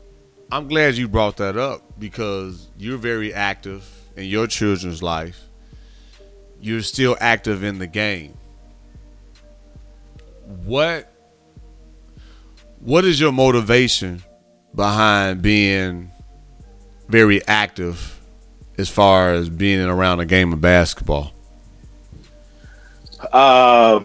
I'm 0.51 0.68
glad 0.68 0.95
you 0.97 1.09
brought 1.09 1.39
that 1.39 1.57
up 1.57 1.83
because 1.99 2.68
you're 2.78 2.99
very 2.99 3.35
active 3.35 3.89
in 4.16 4.24
your 4.26 4.47
children's 4.47 5.03
life. 5.03 5.41
You're 6.62 6.82
still 6.82 7.16
active 7.20 7.64
in 7.64 7.78
the 7.78 7.86
game. 7.86 8.38
What 10.64 11.12
what 12.78 13.04
is 13.04 13.20
your 13.20 13.32
motivation 13.32 14.22
behind 14.74 15.42
being 15.42 16.10
very 17.08 17.46
active 17.46 18.20
as 18.78 18.88
far 18.88 19.34
as 19.34 19.48
being 19.48 19.82
around 19.82 20.20
a 20.20 20.24
game 20.24 20.52
of 20.52 20.60
basketball? 20.60 21.32
Uh, 23.32 24.04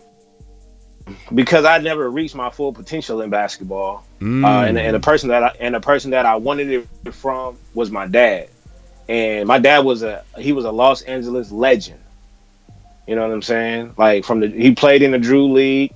because 1.33 1.63
I 1.63 1.77
never 1.77 2.09
reached 2.09 2.35
my 2.35 2.49
full 2.49 2.73
potential 2.73 3.21
in 3.21 3.29
basketball. 3.29 4.03
Mm. 4.19 4.43
uh, 4.43 4.67
and, 4.67 4.77
and 4.79 4.95
the 4.95 4.99
person 4.99 5.29
that 5.29 5.43
I, 5.43 5.51
and 5.59 5.75
the 5.75 5.79
person 5.79 6.11
that 6.11 6.25
I 6.25 6.35
wanted 6.37 6.87
it 7.05 7.13
from 7.13 7.57
was 7.75 7.91
my 7.91 8.07
dad, 8.07 8.49
and 9.07 9.47
my 9.47 9.59
dad 9.59 9.79
was 9.79 10.01
a 10.01 10.23
he 10.39 10.53
was 10.53 10.65
a 10.65 10.71
Los 10.71 11.03
Angeles 11.03 11.51
legend. 11.51 11.99
You 13.07 13.15
know 13.15 13.21
what 13.21 13.33
I'm 13.33 13.41
saying? 13.41 13.93
Like 13.97 14.25
from 14.25 14.41
the 14.41 14.47
he 14.47 14.75
played 14.75 15.01
in 15.01 15.11
the 15.11 15.17
Drew 15.17 15.51
League. 15.53 15.93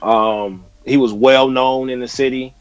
Um, 0.00 0.64
he 0.84 0.96
was 0.96 1.12
well 1.12 1.48
known 1.48 1.90
in 1.90 2.00
the 2.00 2.08
city, 2.08 2.54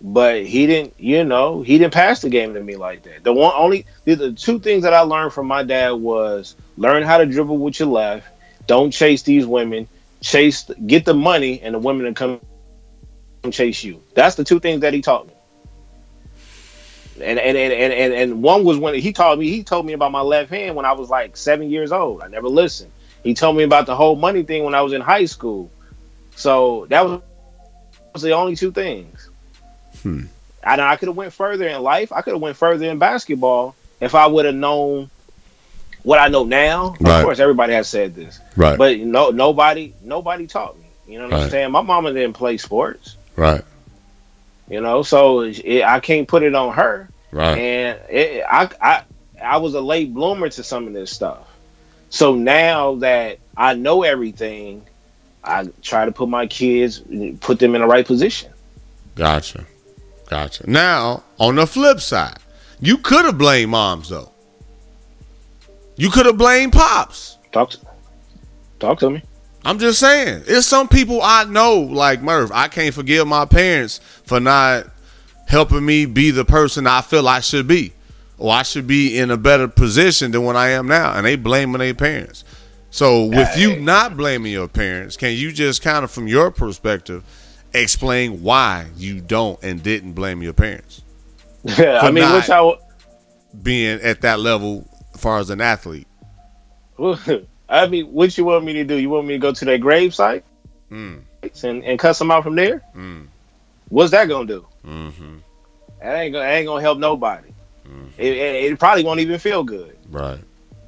but 0.00 0.46
he 0.46 0.66
didn't. 0.66 0.94
You 0.98 1.22
know, 1.24 1.62
he 1.62 1.76
didn't 1.76 1.92
pass 1.92 2.22
the 2.22 2.30
game 2.30 2.54
to 2.54 2.62
me 2.62 2.76
like 2.76 3.02
that. 3.02 3.24
The 3.24 3.32
one 3.32 3.52
only 3.54 3.84
the, 4.04 4.32
two 4.32 4.58
things 4.58 4.84
that 4.84 4.94
I 4.94 5.00
learned 5.00 5.34
from 5.34 5.46
my 5.46 5.62
dad 5.62 5.92
was 5.92 6.56
learn 6.78 7.02
how 7.02 7.18
to 7.18 7.26
dribble 7.26 7.58
with 7.58 7.78
your 7.78 7.88
left. 7.88 8.26
Don't 8.66 8.90
chase 8.90 9.22
these 9.22 9.44
women. 9.44 9.86
Chase 10.22 10.64
get 10.86 11.04
the 11.04 11.14
money, 11.14 11.60
and 11.60 11.74
the 11.74 11.78
women 11.78 12.14
come 12.14 12.40
come 13.42 13.52
chase 13.52 13.84
you. 13.84 14.02
That's 14.14 14.34
the 14.34 14.44
two 14.44 14.60
things 14.60 14.80
that 14.80 14.94
he 14.94 15.02
taught 15.02 15.26
me. 15.26 15.34
And 17.20 17.38
and, 17.38 17.56
and, 17.56 17.72
and, 17.72 17.92
and 17.92 18.12
and 18.14 18.42
one 18.42 18.64
was 18.64 18.78
when 18.78 18.94
he 18.94 19.12
taught 19.12 19.38
me, 19.38 19.48
he 19.50 19.62
told 19.62 19.86
me 19.86 19.92
about 19.92 20.12
my 20.12 20.20
left 20.20 20.50
hand 20.50 20.76
when 20.76 20.84
I 20.86 20.92
was 20.92 21.08
like 21.10 21.36
seven 21.36 21.70
years 21.70 21.92
old. 21.92 22.22
I 22.22 22.28
never 22.28 22.48
listened. 22.48 22.90
He 23.24 23.34
told 23.34 23.56
me 23.56 23.64
about 23.64 23.86
the 23.86 23.96
whole 23.96 24.16
money 24.16 24.42
thing 24.42 24.64
when 24.64 24.74
I 24.74 24.82
was 24.82 24.92
in 24.92 25.00
high 25.00 25.24
school. 25.26 25.70
So 26.36 26.86
that 26.90 27.04
was, 27.04 27.20
was 28.14 28.22
the 28.22 28.32
only 28.32 28.54
two 28.56 28.70
things. 28.70 29.28
Hmm. 30.02 30.22
And 30.62 30.80
I 30.80 30.96
could 30.96 31.08
have 31.08 31.16
went 31.16 31.32
further 31.32 31.66
in 31.66 31.82
life. 31.82 32.12
I 32.12 32.20
could 32.22 32.34
have 32.34 32.40
went 32.42 32.56
further 32.56 32.88
in 32.88 32.98
basketball 32.98 33.74
if 34.00 34.14
I 34.14 34.26
would 34.26 34.44
have 34.44 34.54
known 34.54 35.10
what 36.04 36.18
I 36.20 36.28
know 36.28 36.44
now. 36.44 36.94
Right. 37.00 37.18
Of 37.18 37.24
course, 37.24 37.38
everybody 37.40 37.72
has 37.72 37.88
said 37.88 38.14
this, 38.14 38.38
Right. 38.56 38.78
but 38.78 38.98
no, 39.00 39.30
nobody, 39.30 39.94
nobody 40.02 40.46
taught 40.46 40.78
me. 40.78 40.84
You 41.08 41.18
know 41.18 41.24
what 41.24 41.32
Right. 41.32 41.42
I'm 41.44 41.50
saying? 41.50 41.72
My 41.72 41.82
mama 41.82 42.12
didn't 42.12 42.34
play 42.34 42.56
sports. 42.58 43.16
right. 43.36 43.62
You 44.68 44.80
know, 44.80 45.02
so 45.02 45.40
it, 45.40 45.82
I 45.82 46.00
can't 46.00 46.28
put 46.28 46.42
it 46.42 46.54
on 46.54 46.74
her. 46.74 47.08
Right. 47.32 47.58
And 47.58 48.00
it, 48.10 48.44
I, 48.48 48.70
I, 48.80 49.02
I 49.42 49.56
was 49.58 49.74
a 49.74 49.80
late 49.80 50.12
bloomer 50.12 50.48
to 50.48 50.62
some 50.62 50.86
of 50.86 50.92
this 50.92 51.10
stuff. 51.10 51.48
So 52.10 52.34
now 52.34 52.96
that 52.96 53.38
I 53.56 53.74
know 53.74 54.02
everything, 54.02 54.84
I 55.42 55.68
try 55.82 56.04
to 56.04 56.12
put 56.12 56.28
my 56.28 56.46
kids, 56.46 57.02
put 57.40 57.58
them 57.58 57.74
in 57.74 57.80
the 57.80 57.86
right 57.86 58.06
position. 58.06 58.52
Gotcha. 59.14 59.64
Gotcha. 60.28 60.68
Now, 60.70 61.24
on 61.38 61.56
the 61.56 61.66
flip 61.66 62.00
side, 62.00 62.38
you 62.80 62.98
could 62.98 63.24
have 63.24 63.38
blamed 63.38 63.70
moms 63.70 64.10
though. 64.10 64.32
You 65.96 66.10
could 66.10 66.26
have 66.26 66.38
blamed 66.38 66.74
pops. 66.74 67.38
Talk, 67.50 67.70
to, 67.70 67.78
talk 68.78 68.98
to 69.00 69.10
me. 69.10 69.22
I'm 69.68 69.78
just 69.78 70.00
saying. 70.00 70.44
It's 70.46 70.66
some 70.66 70.88
people 70.88 71.20
I 71.22 71.44
know, 71.44 71.80
like 71.80 72.22
Murph. 72.22 72.50
I 72.54 72.68
can't 72.68 72.94
forgive 72.94 73.26
my 73.26 73.44
parents 73.44 73.98
for 74.24 74.40
not 74.40 74.86
helping 75.46 75.84
me 75.84 76.06
be 76.06 76.30
the 76.30 76.46
person 76.46 76.86
I 76.86 77.02
feel 77.02 77.28
I 77.28 77.40
should 77.40 77.68
be. 77.68 77.92
Or 78.38 78.50
I 78.50 78.62
should 78.62 78.86
be 78.86 79.18
in 79.18 79.30
a 79.30 79.36
better 79.36 79.68
position 79.68 80.30
than 80.30 80.42
what 80.44 80.56
I 80.56 80.70
am 80.70 80.88
now. 80.88 81.12
And 81.12 81.26
they 81.26 81.36
blaming 81.36 81.80
their 81.80 81.92
parents. 81.92 82.44
So 82.90 83.26
with 83.26 83.58
you 83.58 83.76
not 83.76 84.16
blaming 84.16 84.52
your 84.52 84.68
parents, 84.68 85.18
can 85.18 85.32
you 85.32 85.52
just 85.52 85.82
kind 85.82 86.02
of 86.02 86.10
from 86.10 86.26
your 86.28 86.50
perspective 86.50 87.22
explain 87.74 88.42
why 88.42 88.86
you 88.96 89.20
don't 89.20 89.62
and 89.62 89.82
didn't 89.82 90.14
blame 90.14 90.42
your 90.42 90.54
parents? 90.54 91.02
Yeah, 91.62 92.00
I 92.00 92.10
mean, 92.10 92.24
not- 92.24 92.32
what 92.36 92.48
y'all? 92.48 92.78
Being 93.62 94.00
at 94.00 94.22
that 94.22 94.40
level 94.40 94.88
as 95.12 95.20
far 95.20 95.40
as 95.40 95.50
an 95.50 95.60
athlete. 95.60 96.08
I 97.68 97.86
mean, 97.86 98.06
what 98.06 98.36
you 98.38 98.44
want 98.44 98.64
me 98.64 98.72
to 98.74 98.84
do? 98.84 98.96
You 98.96 99.10
want 99.10 99.26
me 99.26 99.34
to 99.34 99.38
go 99.38 99.52
to 99.52 99.64
their 99.64 99.78
grave 99.78 100.14
site 100.14 100.44
Mm. 100.90 101.20
and, 101.64 101.84
and 101.84 101.98
cuss 101.98 102.18
them 102.18 102.30
out 102.30 102.42
from 102.42 102.54
there? 102.56 102.82
Mm. 102.96 103.26
What's 103.90 104.10
that 104.12 104.26
gonna 104.28 104.46
do? 104.46 104.66
Mm-hmm. 104.86 105.36
That 106.00 106.14
ain't 106.16 106.32
gonna, 106.32 106.44
that 106.44 106.52
ain't 106.54 106.66
gonna 106.66 106.80
help 106.80 106.98
nobody. 106.98 107.48
It, 108.16 108.36
it, 108.36 108.72
it 108.72 108.78
probably 108.78 109.04
won't 109.04 109.20
even 109.20 109.38
feel 109.38 109.64
good. 109.64 109.96
Right. 110.10 110.38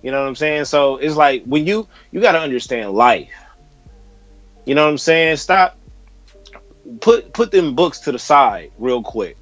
You 0.02 0.10
know 0.10 0.20
what 0.20 0.28
I'm 0.28 0.34
saying? 0.34 0.64
So 0.66 0.96
it's 0.96 1.16
like 1.16 1.44
when 1.44 1.66
you 1.66 1.86
you 2.10 2.20
got 2.20 2.32
to 2.32 2.40
understand 2.40 2.92
life. 2.92 3.30
You 4.64 4.74
know 4.74 4.84
what 4.84 4.90
I'm 4.90 4.98
saying? 4.98 5.36
Stop. 5.36 5.76
Put 7.00 7.32
put 7.32 7.50
them 7.50 7.74
books 7.74 8.00
to 8.00 8.12
the 8.12 8.18
side 8.18 8.72
real 8.78 9.02
quick, 9.02 9.36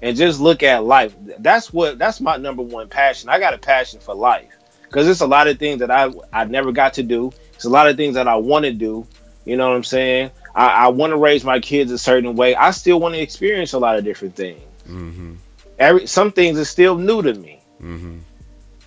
and 0.00 0.16
just 0.16 0.40
look 0.40 0.62
at 0.62 0.84
life. 0.84 1.14
That's 1.38 1.72
what 1.72 1.98
that's 1.98 2.20
my 2.20 2.36
number 2.36 2.62
one 2.62 2.88
passion. 2.88 3.28
I 3.28 3.38
got 3.38 3.54
a 3.54 3.58
passion 3.58 4.00
for 4.00 4.14
life 4.14 4.57
because 4.88 5.06
it's 5.08 5.20
a 5.20 5.26
lot 5.26 5.48
of 5.48 5.58
things 5.58 5.80
that 5.80 5.90
I 5.90 6.10
I 6.32 6.44
never 6.44 6.72
got 6.72 6.94
to 6.94 7.02
do. 7.02 7.32
It's 7.54 7.64
a 7.64 7.70
lot 7.70 7.88
of 7.88 7.96
things 7.96 8.14
that 8.14 8.28
I 8.28 8.36
want 8.36 8.64
to 8.64 8.72
do. 8.72 9.06
You 9.44 9.56
know 9.56 9.68
what 9.68 9.76
I'm 9.76 9.84
saying? 9.84 10.30
I, 10.54 10.66
I 10.66 10.88
want 10.88 11.12
to 11.12 11.16
raise 11.16 11.44
my 11.44 11.60
kids 11.60 11.92
a 11.92 11.98
certain 11.98 12.36
way. 12.36 12.54
I 12.54 12.70
still 12.72 13.00
want 13.00 13.14
to 13.14 13.20
experience 13.20 13.72
a 13.72 13.78
lot 13.78 13.96
of 13.96 14.04
different 14.04 14.34
things. 14.36 14.60
Mm-hmm. 14.86 15.34
Every 15.78 16.06
some 16.06 16.32
things 16.32 16.58
are 16.58 16.64
still 16.64 16.96
new 16.96 17.22
to 17.22 17.34
me. 17.34 17.60
Mm-hmm. 17.80 18.18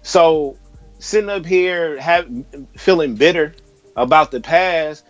So 0.03 0.57
sitting 0.99 1.29
up 1.29 1.45
here 1.45 1.99
have 1.99 2.29
feeling 2.77 3.15
bitter 3.15 3.55
about 3.95 4.31
the 4.31 4.41
past, 4.41 5.05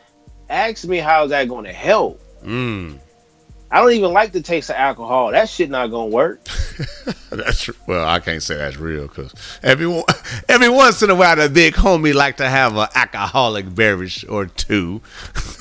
ask 0.49 0.85
me 0.85 0.97
how's 0.97 1.29
that 1.31 1.47
going 1.47 1.65
to 1.65 1.73
help. 1.73 2.21
Mm. 2.43 2.99
I 3.71 3.79
don't 3.79 3.93
even 3.93 4.11
like 4.11 4.33
the 4.33 4.41
taste 4.41 4.69
of 4.69 4.75
alcohol. 4.75 5.31
That 5.31 5.47
shit 5.47 5.69
not 5.69 5.87
gonna 5.87 6.07
work. 6.07 6.43
That's 7.29 7.69
well, 7.87 8.05
I 8.05 8.19
can't 8.19 8.43
say 8.43 8.57
that's 8.57 8.75
real 8.75 9.07
because 9.07 9.33
every 9.63 10.03
every 10.49 10.67
once 10.67 11.01
in 11.01 11.09
a 11.09 11.15
while, 11.15 11.37
the 11.37 11.49
big 11.49 11.75
homie 11.75 12.13
like 12.13 12.37
to 12.37 12.49
have 12.49 12.75
an 12.75 12.87
alcoholic 12.93 13.73
beverage 13.73 14.25
or 14.27 14.47
two. 14.47 15.01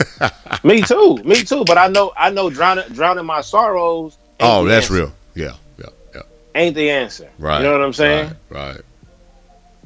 me 0.65 0.83
too, 0.83 1.19
me 1.19 1.45
too. 1.45 1.65
But 1.65 1.79
I 1.79 1.87
know, 1.87 2.13
I 2.17 2.31
know, 2.31 2.51
drowning, 2.51 2.89
drowning 2.93 3.27
my 3.27 3.43
sorrows. 3.43 4.19
oh, 4.41 4.65
that's 4.65 4.91
answer. 4.91 4.95
real. 4.95 5.13
Yeah, 5.35 5.55
yeah, 5.79 5.91
yeah. 6.15 6.23
Ain't 6.57 6.75
the 6.75 6.91
answer. 6.91 7.31
Right. 7.39 7.59
You 7.59 7.65
know 7.65 7.73
what 7.73 7.83
I'm 7.83 7.93
saying? 7.93 8.33
Right. 8.49 8.75
right. 8.75 8.81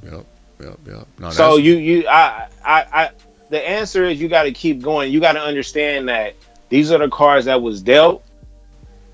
Yep. 0.04 0.26
Yep. 0.60 0.78
Yep. 0.86 1.06
No, 1.18 1.30
So 1.30 1.56
you, 1.56 1.74
you, 1.76 2.08
I, 2.08 2.48
I, 2.64 2.86
I. 2.92 3.10
The 3.50 3.68
answer 3.68 4.04
is 4.04 4.18
you 4.18 4.28
got 4.28 4.44
to 4.44 4.52
keep 4.52 4.80
going. 4.80 5.12
You 5.12 5.20
got 5.20 5.32
to 5.32 5.40
understand 5.40 6.08
that 6.08 6.34
these 6.68 6.90
are 6.90 6.98
the 6.98 7.08
cards 7.08 7.46
that 7.46 7.60
was 7.62 7.82
dealt. 7.82 8.24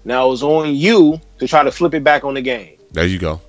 Now 0.05 0.33
it's 0.33 0.43
on 0.43 0.75
you 0.75 1.21
to 1.39 1.47
try 1.47 1.63
to 1.63 1.71
flip 1.71 1.95
it 1.95 2.03
back 2.05 2.25
on 2.25 2.35
the 2.35 2.43
game. 2.43 2.79
there 2.93 3.07
you 3.07 3.19
go. 3.19 3.41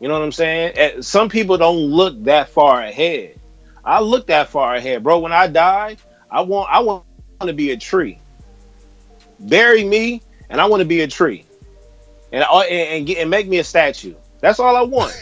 You 0.00 0.08
know 0.08 0.14
what 0.14 0.24
I'm 0.24 0.32
saying? 0.32 0.72
Eh, 0.76 1.00
Some 1.00 1.28
people 1.28 1.56
don't 1.58 1.78
look 1.78 2.24
that 2.24 2.48
far 2.48 2.82
ahead. 2.82 3.38
I 3.84 4.00
look 4.00 4.26
that 4.28 4.48
far 4.48 4.74
ahead, 4.74 5.02
bro. 5.02 5.20
When 5.20 5.32
I 5.32 5.46
die, 5.46 5.96
I 6.30 6.40
want 6.40 6.70
I 6.72 6.80
want 6.80 7.04
to 7.40 7.52
be 7.52 7.70
a 7.70 7.76
tree. 7.76 8.18
Bury 9.40 9.84
me, 9.84 10.22
and 10.50 10.60
I 10.60 10.66
want 10.66 10.80
to 10.80 10.84
be 10.84 11.00
a 11.00 11.08
tree, 11.08 11.44
and 12.32 12.44
uh, 12.44 12.60
and 12.60 12.96
and, 12.96 13.06
get, 13.06 13.18
and 13.18 13.30
make 13.30 13.48
me 13.48 13.58
a 13.58 13.64
statue. 13.64 14.14
That's 14.40 14.60
all 14.60 14.76
I 14.76 14.82
want. 14.82 15.14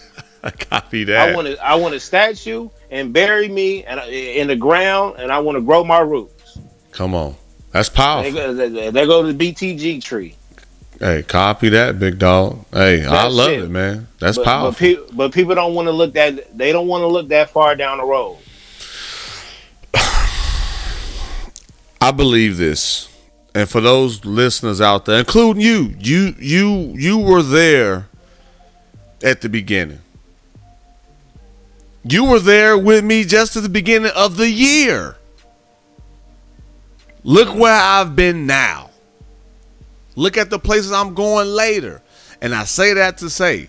I 0.42 0.50
copy 0.50 1.04
that. 1.04 1.30
I 1.30 1.34
want 1.34 1.46
to 1.48 1.64
I 1.64 1.74
want 1.76 1.94
a 1.94 2.00
statue 2.00 2.68
and 2.90 3.12
bury 3.12 3.48
me 3.48 3.84
and 3.84 4.00
in 4.10 4.48
the 4.48 4.56
ground, 4.56 5.16
and 5.18 5.30
I 5.32 5.38
want 5.38 5.56
to 5.56 5.62
grow 5.62 5.84
my 5.84 6.00
roots. 6.00 6.58
Come 6.90 7.14
on. 7.14 7.34
That's 7.72 7.88
They 7.88 8.32
go, 8.32 8.52
they, 8.52 9.06
go 9.06 9.22
to 9.22 9.32
the 9.32 9.52
BTG 9.52 10.02
tree. 10.02 10.36
Hey, 11.00 11.22
copy 11.22 11.70
that, 11.70 11.98
big 11.98 12.18
dog. 12.18 12.64
Hey, 12.70 13.04
I 13.04 13.26
love 13.26 13.50
it. 13.50 13.62
it. 13.62 13.70
man. 13.70 14.08
That's 14.18 14.36
but, 14.36 14.44
powerful. 14.44 14.70
But, 14.70 15.08
pe- 15.08 15.16
but 15.16 15.32
people 15.32 15.54
don't 15.54 15.74
want 15.74 15.88
to 15.88 15.92
look 15.92 16.12
that 16.14 16.56
they 16.56 16.70
don't 16.70 16.86
want 16.86 17.02
to 17.02 17.08
look 17.08 17.28
that 17.28 17.50
far 17.50 17.74
down 17.74 17.98
the 17.98 18.04
road. 18.04 18.38
I 22.00 22.12
believe 22.14 22.58
this. 22.58 23.08
And 23.54 23.68
for 23.68 23.80
those 23.80 24.24
listeners 24.24 24.80
out 24.80 25.06
there, 25.06 25.18
including 25.18 25.62
you, 25.62 25.94
you 25.98 26.34
you 26.38 26.94
you 26.94 27.18
were 27.18 27.42
there 27.42 28.08
at 29.24 29.40
the 29.40 29.48
beginning. 29.48 30.00
You 32.04 32.24
were 32.24 32.40
there 32.40 32.76
with 32.76 33.04
me 33.04 33.24
just 33.24 33.56
at 33.56 33.62
the 33.62 33.68
beginning 33.68 34.12
of 34.14 34.36
the 34.36 34.50
year. 34.50 35.16
Look 37.24 37.54
where 37.54 37.72
I've 37.80 38.16
been 38.16 38.46
now. 38.46 38.90
Look 40.16 40.36
at 40.36 40.50
the 40.50 40.58
places 40.58 40.92
I'm 40.92 41.14
going 41.14 41.48
later. 41.48 42.02
And 42.40 42.54
I 42.54 42.64
say 42.64 42.94
that 42.94 43.18
to 43.18 43.30
say, 43.30 43.68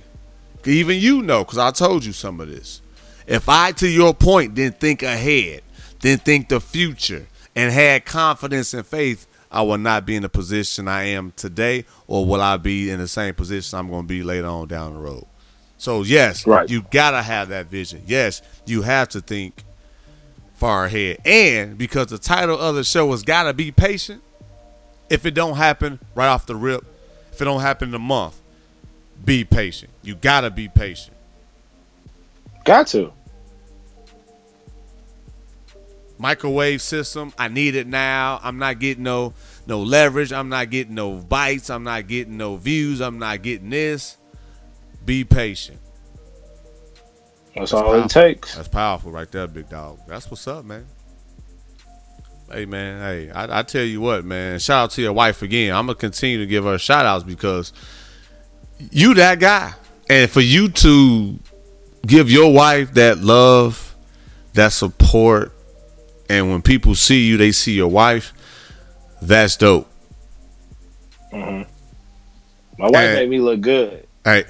even 0.66 0.98
you 1.00 1.22
know, 1.22 1.44
because 1.44 1.58
I 1.60 1.72
told 1.72 2.04
you 2.04 2.14
some 2.14 2.40
of 2.40 2.48
this. 2.50 2.82
If 3.28 3.48
I, 3.48 3.72
to 3.74 3.88
your 3.88 4.14
point, 4.14 4.56
didn't 4.56 4.80
think 4.80 5.04
ahead, 5.04 5.62
didn't 6.00 6.24
think 6.24 6.50
the 6.50 6.60
future, 6.60 7.28
and 7.56 7.72
had 7.72 8.06
confidence 8.06 8.74
and 8.74 8.86
faith, 8.86 9.28
I 9.52 9.62
will 9.62 9.78
not 9.78 10.06
be 10.06 10.16
in 10.16 10.24
the 10.24 10.30
position 10.30 10.88
I 10.88 11.04
am 11.04 11.32
today, 11.36 11.86
or 12.08 12.26
will 12.26 12.42
I 12.42 12.58
be 12.58 12.90
in 12.90 13.00
the 13.00 13.08
same 13.08 13.36
position 13.36 13.78
I'm 13.78 13.90
going 13.90 14.02
to 14.04 14.08
be 14.08 14.24
later 14.24 14.48
on 14.48 14.68
down 14.68 14.94
the 14.96 15.00
road. 15.00 15.26
So, 15.78 16.02
yes, 16.02 16.48
Right. 16.48 16.68
you 16.70 16.82
got 16.92 17.12
to 17.12 17.22
have 17.22 17.50
that 17.50 17.68
vision. 17.68 18.02
Yes, 18.08 18.42
you 18.66 18.82
have 18.82 19.10
to 19.10 19.22
think 19.22 19.64
far 20.54 20.86
ahead. 20.86 21.18
And 21.26 21.78
because 21.78 22.08
the 22.08 22.18
title 22.18 22.58
of 22.58 22.76
the 22.76 22.84
show 22.84 23.12
has 23.12 23.24
got 23.24 23.44
to 23.44 23.54
be 23.54 23.72
patient, 23.72 24.22
if 25.10 25.26
it 25.26 25.32
don't 25.32 25.58
happen 25.58 26.00
right 26.16 26.28
off 26.28 26.46
the 26.46 26.56
rip, 26.56 26.84
if 27.32 27.42
it 27.42 27.46
don't 27.46 27.62
happen 27.62 27.90
in 27.90 27.96
a 27.96 28.00
month, 28.00 28.40
be 29.24 29.44
patient. 29.44 29.92
You 30.02 30.16
got 30.16 30.42
to 30.42 30.52
be 30.52 30.68
patient. 30.68 31.16
Got 32.64 32.88
to. 32.88 33.12
microwave 36.24 36.82
system. 36.82 37.34
I 37.38 37.50
need 37.50 37.76
it 37.76 37.86
now. 37.86 38.40
I'm 38.42 38.58
not 38.58 38.80
getting 38.80 39.04
no 39.04 39.34
no 39.68 39.82
leverage. 39.82 40.32
I'm 40.32 40.50
not 40.50 40.70
getting 40.70 40.96
no 40.96 41.18
bites. 41.18 41.70
I'm 41.70 41.84
not 41.84 42.08
getting 42.08 42.38
no 42.38 42.56
views. 42.56 43.02
I'm 43.02 43.20
not 43.20 43.42
getting 43.42 43.70
this. 43.70 44.18
Be 45.06 45.26
patient. 45.26 45.80
That's 47.56 47.74
all 47.74 47.94
it 47.94 48.10
takes. 48.10 48.56
That's 48.56 48.68
powerful 48.68 49.12
right 49.12 49.32
there, 49.32 49.48
big 49.48 49.70
dog. 49.70 50.00
That's 50.08 50.30
what's 50.30 50.48
up, 50.48 50.66
man. 50.66 50.86
Hey 52.52 52.66
man, 52.66 53.02
hey, 53.02 53.32
I, 53.32 53.60
I 53.60 53.64
tell 53.64 53.84
you 53.84 54.02
what, 54.02 54.26
man. 54.26 54.60
Shout 54.60 54.84
out 54.84 54.92
to 54.92 55.02
your 55.02 55.14
wife 55.14 55.42
again. 55.42 55.74
I'm 55.74 55.86
gonna 55.88 55.96
continue 55.96 56.40
to 56.40 56.46
give 56.46 56.66
her 56.66 56.78
shout 56.78 57.06
outs 57.06 57.24
because 57.24 57.74
you 58.92 59.14
that 59.16 59.40
guy. 59.40 59.74
And 60.10 60.30
for 60.30 60.42
you 60.42 60.68
to 60.70 61.40
give 62.06 62.30
your 62.30 62.54
wife 62.54 62.94
that 62.96 63.20
love, 63.20 63.96
that 64.54 64.74
support, 64.74 65.54
and 66.30 66.50
when 66.52 66.62
people 66.62 66.94
see 66.94 67.26
you, 67.26 67.38
they 67.38 67.52
see 67.54 67.74
your 67.74 67.88
wife, 67.88 68.34
that's 69.22 69.56
dope. 69.56 69.90
Mm-hmm. 71.32 71.72
My 72.78 72.90
wife 72.90 72.96
And- 72.96 73.16
made 73.16 73.30
me 73.30 73.40
look 73.40 73.62
good. 73.62 74.06
Hey. 74.26 74.44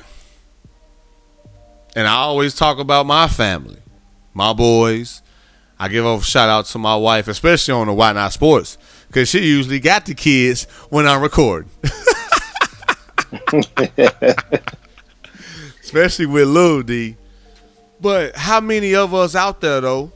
And 1.95 2.07
I 2.07 2.15
always 2.15 2.55
talk 2.55 2.79
about 2.79 3.05
my 3.05 3.27
family, 3.27 3.79
my 4.33 4.53
boys. 4.53 5.21
I 5.79 5.89
give 5.89 6.05
a 6.05 6.21
shout 6.21 6.49
out 6.49 6.65
to 6.67 6.77
my 6.79 6.95
wife, 6.95 7.27
especially 7.27 7.73
on 7.73 7.87
the 7.87 7.93
Why 7.93 8.13
Not 8.13 8.33
Sports, 8.33 8.77
because 9.07 9.29
she 9.29 9.45
usually 9.45 9.79
got 9.79 10.05
the 10.05 10.15
kids 10.15 10.63
when 10.89 11.05
I'm 11.07 11.21
recording. 11.21 11.69
especially 15.83 16.25
with 16.25 16.47
Lil 16.47 16.81
D. 16.83 17.17
But 18.01 18.35
how 18.35 18.59
many 18.59 18.95
of 18.95 19.13
us 19.13 19.35
out 19.35 19.61
there 19.61 19.79
though 19.81 20.11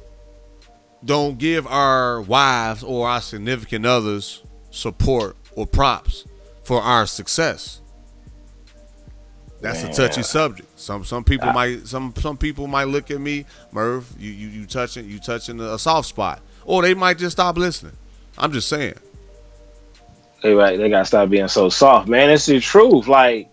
don't 1.05 1.37
give 1.37 1.67
our 1.67 2.21
wives 2.21 2.83
or 2.83 3.07
our 3.07 3.21
significant 3.21 3.85
others 3.85 4.43
support 4.71 5.37
or 5.55 5.67
props 5.67 6.25
for 6.63 6.81
our 6.81 7.05
success? 7.05 7.81
That's 9.61 9.83
a 9.83 9.91
touchy 9.91 10.21
subject. 10.23 10.67
Some 10.79 11.03
some 11.03 11.23
people 11.23 11.51
might 11.51 11.87
some 11.87 12.13
some 12.17 12.37
people 12.37 12.67
might 12.67 12.85
look 12.85 13.09
at 13.11 13.19
me, 13.19 13.45
Merv, 13.71 14.07
you 14.19 14.31
you, 14.31 14.47
you 14.49 14.65
touching 14.65 15.09
you 15.09 15.19
touching 15.19 15.59
a 15.59 15.79
soft 15.79 16.07
spot, 16.07 16.41
or 16.65 16.81
they 16.83 16.93
might 16.93 17.17
just 17.17 17.37
stop 17.37 17.57
listening. 17.57 17.93
I'm 18.37 18.51
just 18.53 18.67
saying. 18.69 18.93
They 20.43 20.53
right, 20.53 20.77
they 20.77 20.89
gotta 20.89 21.05
stop 21.05 21.29
being 21.29 21.47
so 21.47 21.69
soft, 21.69 22.07
man. 22.07 22.29
It's 22.29 22.45
the 22.45 22.59
truth. 22.59 23.07
Like, 23.07 23.49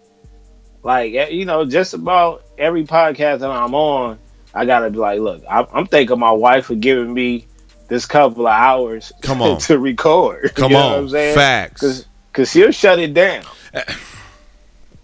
like 0.83 1.15
eh, 1.15 1.29
you 1.29 1.47
know, 1.47 1.65
just 1.65 1.95
about 1.95 2.45
every 2.59 2.85
podcast 2.85 3.39
that 3.39 3.51
I'm 3.51 3.75
on, 3.75 4.19
I 4.53 4.67
gotta 4.67 4.91
be 4.91 4.99
like, 4.99 5.21
look, 5.21 5.43
I, 5.51 5.67
I'm 5.73 5.87
thanking 5.87 6.19
my 6.19 6.33
wife 6.33 6.67
for 6.67 6.75
giving 6.75 7.15
me 7.15 7.47
this 7.89 8.05
couple 8.05 8.47
of 8.47 8.53
hours. 8.53 9.11
Come 9.23 9.41
on. 9.43 9.59
to 9.61 9.79
record. 9.79 10.55
Come 10.55 10.73
You 10.73 10.77
know 10.77 10.83
on, 10.85 10.91
what 10.93 10.99
I'm 10.99 11.09
saying? 11.09 11.35
facts. 11.35 11.81
Cause, 11.81 12.07
cause 12.35 12.51
she'll 12.51 12.71
shut 12.73 12.99
it 12.99 13.15
down. 13.15 13.45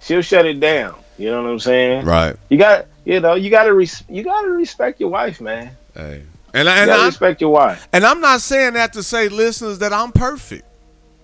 she'll 0.01 0.23
shut 0.23 0.47
it 0.47 0.61
down. 0.61 0.97
You 1.19 1.31
know 1.31 1.43
what 1.43 1.51
I'm 1.51 1.61
saying? 1.61 2.07
Right. 2.07 2.37
You 2.49 2.59
got, 2.59 2.87
you 3.05 3.21
know, 3.21 3.35
you 3.35 3.51
gotta, 3.51 3.73
res- 3.73 4.05
you 4.09 4.23
gotta 4.23 4.49
respect 4.51 5.01
your 5.01 5.11
wife, 5.11 5.41
man. 5.41 5.77
Hey. 5.95 6.23
And 6.53 6.69
I, 6.69 6.77
You 6.77 6.83
and 6.83 6.91
I, 6.91 7.07
respect 7.07 7.41
your 7.41 7.51
wife. 7.51 7.87
And 7.93 8.05
I'm 8.05 8.21
not 8.21 8.41
saying 8.41 8.75
that 8.75 8.93
to 8.95 9.03
say, 9.03 9.29
listeners, 9.29 9.79
that 9.79 9.93
I'm 9.93 10.13
perfect 10.13 10.65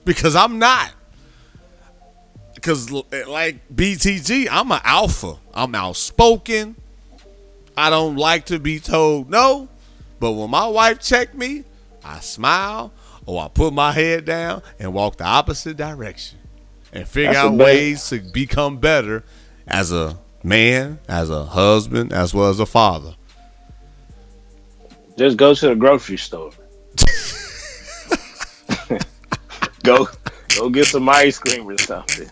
because 0.05 0.37
I'm 0.37 0.59
not. 0.59 0.93
Because, 2.55 2.93
eh, 3.13 3.25
like 3.27 3.69
BTG, 3.75 4.49
I'm 4.51 4.71
an 4.71 4.81
alpha. 4.85 5.37
I'm 5.55 5.75
outspoken. 5.75 6.77
I 7.77 7.91
don't 7.91 8.17
like 8.17 8.47
to 8.47 8.59
be 8.59 8.79
told 8.79 9.31
no. 9.31 9.69
But 10.21 10.33
when 10.33 10.51
my 10.51 10.67
wife 10.67 11.01
checked 11.01 11.35
me, 11.35 11.65
I 12.05 12.21
smile 12.21 12.93
or 13.27 13.43
I 13.43 13.49
put 13.49 13.73
my 13.73 13.93
head 13.93 14.25
down 14.25 14.63
and 14.79 14.95
walk 14.95 15.17
the 15.17 15.25
opposite 15.25 15.77
direction 15.77 16.39
and 16.93 17.07
figure 17.07 17.33
That's 17.33 17.47
out 17.47 17.55
ways 17.55 18.09
to 18.09 18.21
become 18.21 18.79
better 18.79 19.25
as 19.67 19.93
a 19.93 20.19
man, 20.43 20.99
as 21.09 21.31
a 21.31 21.45
husband, 21.45 22.13
as 22.13 22.33
well 22.33 22.49
as 22.49 22.61
a 22.61 22.67
father. 22.67 23.15
Just 25.17 25.37
go 25.37 25.55
to 25.55 25.69
the 25.69 25.75
grocery 25.75 26.19
store. 26.19 26.51
go, 29.83 30.09
go 30.57 30.69
get 30.69 30.87
some 30.87 31.09
ice 31.09 31.39
cream 31.39 31.69
or 31.69 31.79
something. 31.79 32.31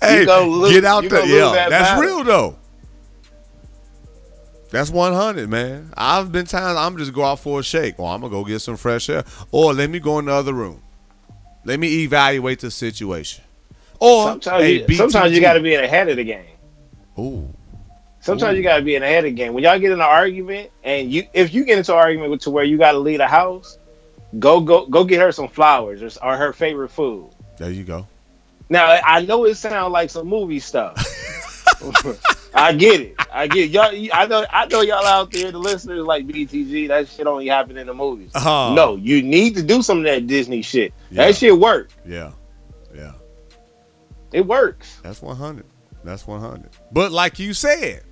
Hey, 0.00 0.24
lose- 0.24 0.72
get 0.72 0.84
out 0.84 1.08
there. 1.08 1.26
Yeah, 1.26 1.52
that 1.52 1.70
that's 1.70 1.90
battle. 1.90 2.02
real 2.02 2.24
though. 2.24 2.56
That's 4.70 4.90
100, 4.90 5.50
man. 5.50 5.92
I've 5.98 6.32
been 6.32 6.46
times 6.46 6.78
I'm 6.78 6.96
just 6.96 7.12
go 7.12 7.24
out 7.24 7.40
for 7.40 7.60
a 7.60 7.62
shake, 7.62 7.96
oh, 7.98 8.04
or 8.04 8.14
I'm 8.14 8.22
gonna 8.22 8.30
go 8.30 8.42
get 8.42 8.60
some 8.60 8.78
fresh 8.78 9.10
air, 9.10 9.22
or 9.50 9.74
let 9.74 9.90
me 9.90 10.00
go 10.00 10.18
in 10.18 10.24
the 10.24 10.32
other 10.32 10.54
room. 10.54 10.82
Let 11.64 11.78
me 11.78 12.02
evaluate 12.04 12.60
the 12.60 12.70
situation. 12.70 13.44
Or 14.02 14.26
Sometimes, 14.26 14.68
you, 14.68 14.94
sometimes 14.96 15.32
you 15.32 15.40
got 15.40 15.52
to 15.52 15.60
be 15.60 15.74
in 15.74 15.84
ahead 15.84 16.08
of 16.08 16.16
the 16.16 16.24
game. 16.24 16.44
Ooh, 17.16 17.48
Sometimes 18.18 18.56
you 18.56 18.62
got 18.64 18.78
to 18.78 18.82
be 18.82 18.96
in 18.96 19.02
ahead 19.04 19.18
of 19.24 19.30
the 19.30 19.36
game. 19.36 19.52
When 19.52 19.62
y'all 19.62 19.78
get 19.78 19.92
in 19.92 19.98
an 19.98 20.00
argument, 20.00 20.70
and 20.82 21.12
you, 21.12 21.24
if 21.32 21.54
you 21.54 21.64
get 21.64 21.78
into 21.78 21.92
an 21.92 21.98
argument 21.98 22.32
with 22.32 22.40
to 22.40 22.50
where 22.50 22.64
you 22.64 22.78
got 22.78 22.92
to 22.92 22.98
leave 22.98 23.18
the 23.18 23.28
house, 23.28 23.78
go, 24.40 24.60
go, 24.60 24.86
go 24.86 25.04
get 25.04 25.20
her 25.20 25.30
some 25.30 25.46
flowers 25.46 26.02
or, 26.02 26.24
or 26.26 26.36
her 26.36 26.52
favorite 26.52 26.88
food. 26.88 27.30
there 27.58 27.70
you 27.70 27.84
go. 27.84 28.04
Now 28.68 28.98
I 29.04 29.22
know 29.22 29.44
it 29.44 29.54
sounds 29.54 29.92
like 29.92 30.10
some 30.10 30.26
movie 30.26 30.58
stuff. 30.58 30.96
I 32.54 32.72
get 32.72 33.00
it. 33.00 33.14
I 33.32 33.46
get 33.46 33.64
it. 33.66 33.70
y'all. 33.70 34.08
I 34.12 34.26
know. 34.26 34.44
I 34.50 34.66
know 34.66 34.80
y'all 34.80 35.04
out 35.04 35.30
there, 35.30 35.52
the 35.52 35.58
listeners 35.58 36.04
like 36.04 36.26
BTG. 36.26 36.88
That 36.88 37.08
shit 37.08 37.26
only 37.26 37.46
happen 37.48 37.76
in 37.76 37.86
the 37.86 37.94
movies. 37.94 38.32
Uh-huh. 38.34 38.74
No, 38.74 38.96
you 38.96 39.22
need 39.22 39.54
to 39.56 39.62
do 39.62 39.80
some 39.82 39.98
of 39.98 40.04
that 40.04 40.26
Disney 40.26 40.62
shit. 40.62 40.92
Yeah. 41.10 41.26
That 41.26 41.36
shit 41.36 41.56
work. 41.58 41.90
Yeah. 42.06 42.32
It 44.32 44.46
works. 44.46 44.98
That's 45.02 45.20
100. 45.22 45.64
That's 46.04 46.26
100. 46.26 46.70
But 46.90 47.12
like 47.12 47.38
you 47.38 47.54
said, 47.54 48.02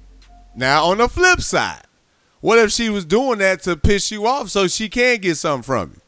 now 0.55 0.85
on 0.87 0.99
the 0.99 1.09
flip 1.09 1.41
side, 1.41 1.83
what 2.41 2.59
if 2.59 2.71
she 2.71 2.89
was 2.91 3.05
doing 3.05 3.39
that 3.39 3.63
to 3.63 3.77
piss 3.77 4.11
you 4.11 4.27
off 4.27 4.49
so 4.51 4.67
she 4.69 4.89
can 4.89 5.19
get 5.21 5.37
something 5.37 5.63
from 5.63 5.91
you? 5.95 6.01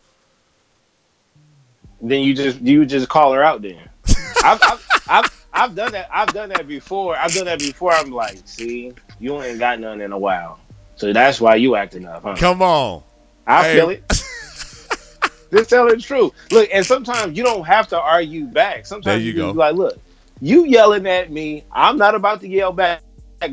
Then 2.08 2.20
you 2.22 2.34
just 2.34 2.60
you 2.60 2.84
just 2.84 3.08
call 3.08 3.32
her 3.32 3.42
out. 3.42 3.62
Then 3.62 3.76
I've, 4.44 4.60
I've, 4.62 4.88
I've 5.08 5.46
I've 5.52 5.74
done 5.74 5.92
that. 5.92 6.08
I've 6.12 6.32
done 6.32 6.48
that 6.50 6.66
before. 6.66 7.16
I've 7.16 7.32
done 7.32 7.44
that 7.46 7.58
before. 7.60 7.92
I'm 7.92 8.10
like, 8.10 8.40
see, 8.44 8.92
you 9.20 9.40
ain't 9.42 9.58
got 9.58 9.78
none 9.78 10.00
in 10.00 10.10
a 10.12 10.18
while. 10.18 10.58
So 10.96 11.12
that's 11.12 11.40
why 11.40 11.56
you 11.56 11.76
acting 11.76 12.06
up, 12.06 12.22
huh? 12.22 12.36
Come 12.38 12.62
on. 12.62 13.02
I 13.46 13.62
Hey. 13.64 13.74
feel 13.76 13.90
it. 13.90 14.04
Just 15.52 15.68
tell 15.68 15.86
the 15.86 15.96
truth. 15.98 16.32
Look, 16.50 16.68
and 16.72 16.84
sometimes 16.84 17.36
you 17.36 17.44
don't 17.44 17.64
have 17.64 17.86
to 17.88 18.00
argue 18.00 18.46
back. 18.46 18.86
Sometimes 18.86 19.04
There 19.04 19.18
you 19.18 19.32
just 19.34 19.52
go. 19.54 19.58
like, 19.58 19.74
look, 19.74 19.98
you 20.42 20.66
yelling 20.66 21.06
at 21.06 21.30
me. 21.30 21.62
I'm 21.70 21.96
not 21.96 22.16
about 22.16 22.40
to 22.40 22.48
yell 22.48 22.72
back 22.72 23.00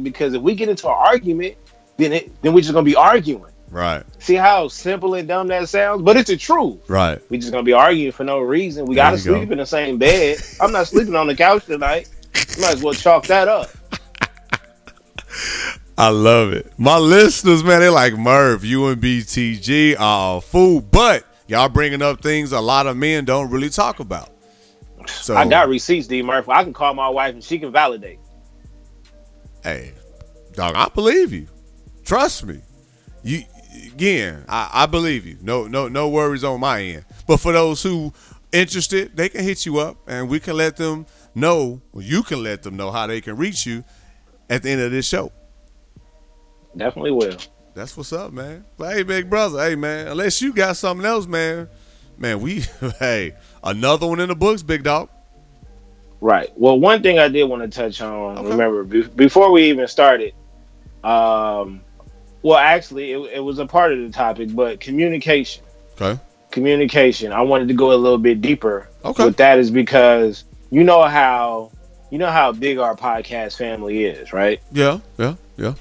because 0.02 0.34
if 0.34 0.42
we 0.42 0.56
get 0.56 0.70
into 0.70 0.88
an 0.88 0.96
argument, 0.98 1.56
then 1.98 2.14
it, 2.14 2.42
then 2.42 2.54
we're 2.54 2.62
just 2.62 2.74
gonna 2.74 2.84
be 2.84 2.96
arguing. 2.96 3.46
Right. 3.70 4.04
See 4.18 4.34
how 4.34 4.68
simple 4.70 5.14
and 5.14 5.28
dumb 5.28 5.48
that 5.50 5.70
sounds, 5.70 6.02
but 6.02 6.18
it's 6.18 6.32
the 6.32 6.38
truth. 6.38 6.80
Right. 6.90 7.20
We 7.30 7.38
just 7.38 7.52
gonna 7.52 7.62
be 7.64 7.74
arguing 7.74 8.12
for 8.12 8.24
no 8.24 8.40
reason. 8.40 8.86
We 8.88 8.96
There 8.96 9.04
gotta 9.06 9.18
you 9.18 9.24
go. 9.26 9.38
sleep 9.38 9.52
in 9.52 9.60
the 9.60 9.66
same 9.68 10.00
bed. 10.00 10.40
I'm 10.60 10.72
not 10.72 10.88
sleeping 10.88 11.16
on 11.16 11.28
the 11.28 11.36
couch 11.36 11.66
tonight. 11.66 12.10
You 12.56 12.62
might 12.64 12.74
as 12.74 12.82
well 12.84 12.96
chalk 12.96 13.28
that 13.28 13.48
up. 13.48 13.70
I 15.98 16.10
love 16.10 16.54
it. 16.54 16.74
My 16.80 16.98
listeners, 16.98 17.64
man, 17.64 17.82
they 17.82 17.90
like 17.90 18.18
Merv, 18.18 18.66
you 18.66 18.88
and 18.88 19.00
BTG, 19.00 19.96
uh, 20.00 20.40
fool. 20.40 20.82
But 20.82 21.24
y'all 21.48 21.70
bringing 21.70 22.02
up 22.02 22.22
things 22.22 22.52
a 22.52 22.60
lot 22.62 22.88
of 22.88 22.98
men 22.98 23.26
don't 23.26 23.52
really 23.52 23.70
talk 23.70 24.00
about. 24.00 24.30
So 25.22 25.36
I 25.36 25.48
got 25.48 25.70
receipts, 25.70 26.08
D 26.08 26.22
Murphy. 26.22 26.52
I 26.52 26.64
can 26.64 26.74
call 26.74 26.94
my 26.94 27.10
wife 27.10 27.34
and 27.34 27.44
she 27.44 27.60
can 27.60 27.72
validate. 27.72 28.20
hey, 29.64 29.94
dog, 30.54 30.76
I 30.76 30.90
believe 30.90 31.34
you. 31.34 31.48
Trust 32.04 32.46
me. 32.46 32.62
You 33.24 33.44
again, 33.86 34.46
I, 34.48 34.70
I 34.74 34.86
believe 34.86 35.26
you. 35.26 35.38
No, 35.42 35.68
no, 35.68 35.88
no 35.88 36.10
worries 36.10 36.44
on 36.44 36.60
my 36.60 36.82
end. 36.82 37.06
But 37.28 37.38
for 37.38 37.52
those 37.52 37.84
who 37.84 38.14
interested, 38.52 39.16
they 39.16 39.30
can 39.30 39.44
hit 39.44 39.66
you 39.66 39.80
up 39.80 39.98
and 40.08 40.30
we 40.30 40.40
can 40.40 40.58
let 40.58 40.78
them 40.78 41.06
know, 41.36 41.82
or 41.94 42.02
you 42.02 42.24
can 42.24 42.44
let 42.44 42.64
them 42.64 42.78
know 42.78 42.92
how 42.92 43.08
they 43.08 43.22
can 43.22 43.38
reach 43.38 43.66
you 43.66 43.84
at 44.50 44.64
the 44.64 44.70
end 44.70 44.82
of 44.82 44.92
this 44.92 45.08
show. 45.08 45.32
Definitely 46.76 47.12
will. 47.12 47.38
That's 47.74 47.96
what's 47.96 48.14
up, 48.14 48.34
man. 48.34 48.66
But 48.78 48.96
hey, 48.96 49.04
big 49.04 49.30
brother, 49.30 49.64
hey 49.64 49.76
man, 49.76 50.08
unless 50.08 50.42
you 50.42 50.54
got 50.54 50.78
something 50.78 51.06
else, 51.06 51.28
man, 51.28 51.70
man, 52.18 52.42
we 52.42 52.62
hey, 53.00 53.36
another 53.64 54.08
one 54.08 54.20
in 54.20 54.30
the 54.30 54.36
books, 54.36 54.64
big 54.64 54.84
dog. 54.84 55.10
Right. 56.22 56.50
Well, 56.58 56.80
one 56.80 57.02
thing 57.02 57.18
I 57.20 57.30
did 57.30 57.46
want 57.46 57.62
to 57.62 57.70
touch 57.70 58.02
on. 58.02 58.38
Okay. 58.40 58.50
Remember, 58.50 58.84
be- 58.84 59.04
before 59.04 59.52
we 59.52 59.70
even 59.70 59.88
started, 59.88 60.34
um, 61.04 61.82
well, 62.42 62.58
actually, 62.58 63.12
it, 63.14 63.18
it 63.36 63.40
was 63.40 63.60
a 63.60 63.66
part 63.66 63.94
of 63.94 64.00
the 64.00 64.10
topic, 64.10 64.54
but 64.54 64.80
communication. 64.80 65.64
Okay. 66.00 66.20
Communication. 66.52 67.32
I 67.32 67.42
wanted 67.42 67.68
to 67.70 67.74
go 67.74 67.94
a 67.94 67.96
little 67.96 68.18
bit 68.18 68.42
deeper 68.42 68.90
Okay. 69.06 69.26
with 69.26 69.38
that, 69.38 69.60
is 69.60 69.72
because 69.72 70.44
you 70.72 70.84
know 70.84 71.04
how 71.04 71.72
you 72.10 72.18
know 72.18 72.32
how 72.32 72.52
big 72.52 72.80
our 72.80 72.96
podcast 72.96 73.58
family 73.58 74.04
is, 74.06 74.34
right? 74.34 74.62
Yeah, 74.72 75.00
yeah, 75.18 75.36
yeah. 75.58 75.74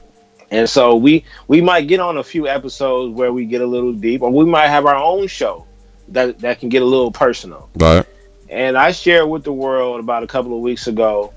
And 0.51 0.69
so 0.69 0.95
we 0.97 1.25
we 1.49 1.61
might 1.61 1.89
get 1.89 2.01
on 2.01 2.17
a 2.17 2.23
few 2.23 2.47
episodes 2.47 3.15
where 3.15 3.33
we 3.33 3.45
get 3.47 3.61
a 3.61 3.67
little 3.67 3.93
deep, 3.93 4.23
or 4.23 4.31
we 4.31 4.45
might 4.45 4.69
have 4.69 4.87
our 4.87 4.97
own 4.97 5.27
show 5.27 5.67
that 6.13 6.39
that 6.41 6.61
can 6.61 6.69
get 6.69 6.83
a 6.83 6.87
little 6.87 7.11
personal. 7.13 7.69
Right. 7.77 8.05
And 8.49 8.79
I 8.79 8.93
shared 8.93 9.29
with 9.29 9.45
the 9.45 9.53
world 9.53 10.01
about 10.01 10.23
a 10.23 10.27
couple 10.27 10.55
of 10.55 10.61
weeks 10.61 10.87
ago 10.87 11.33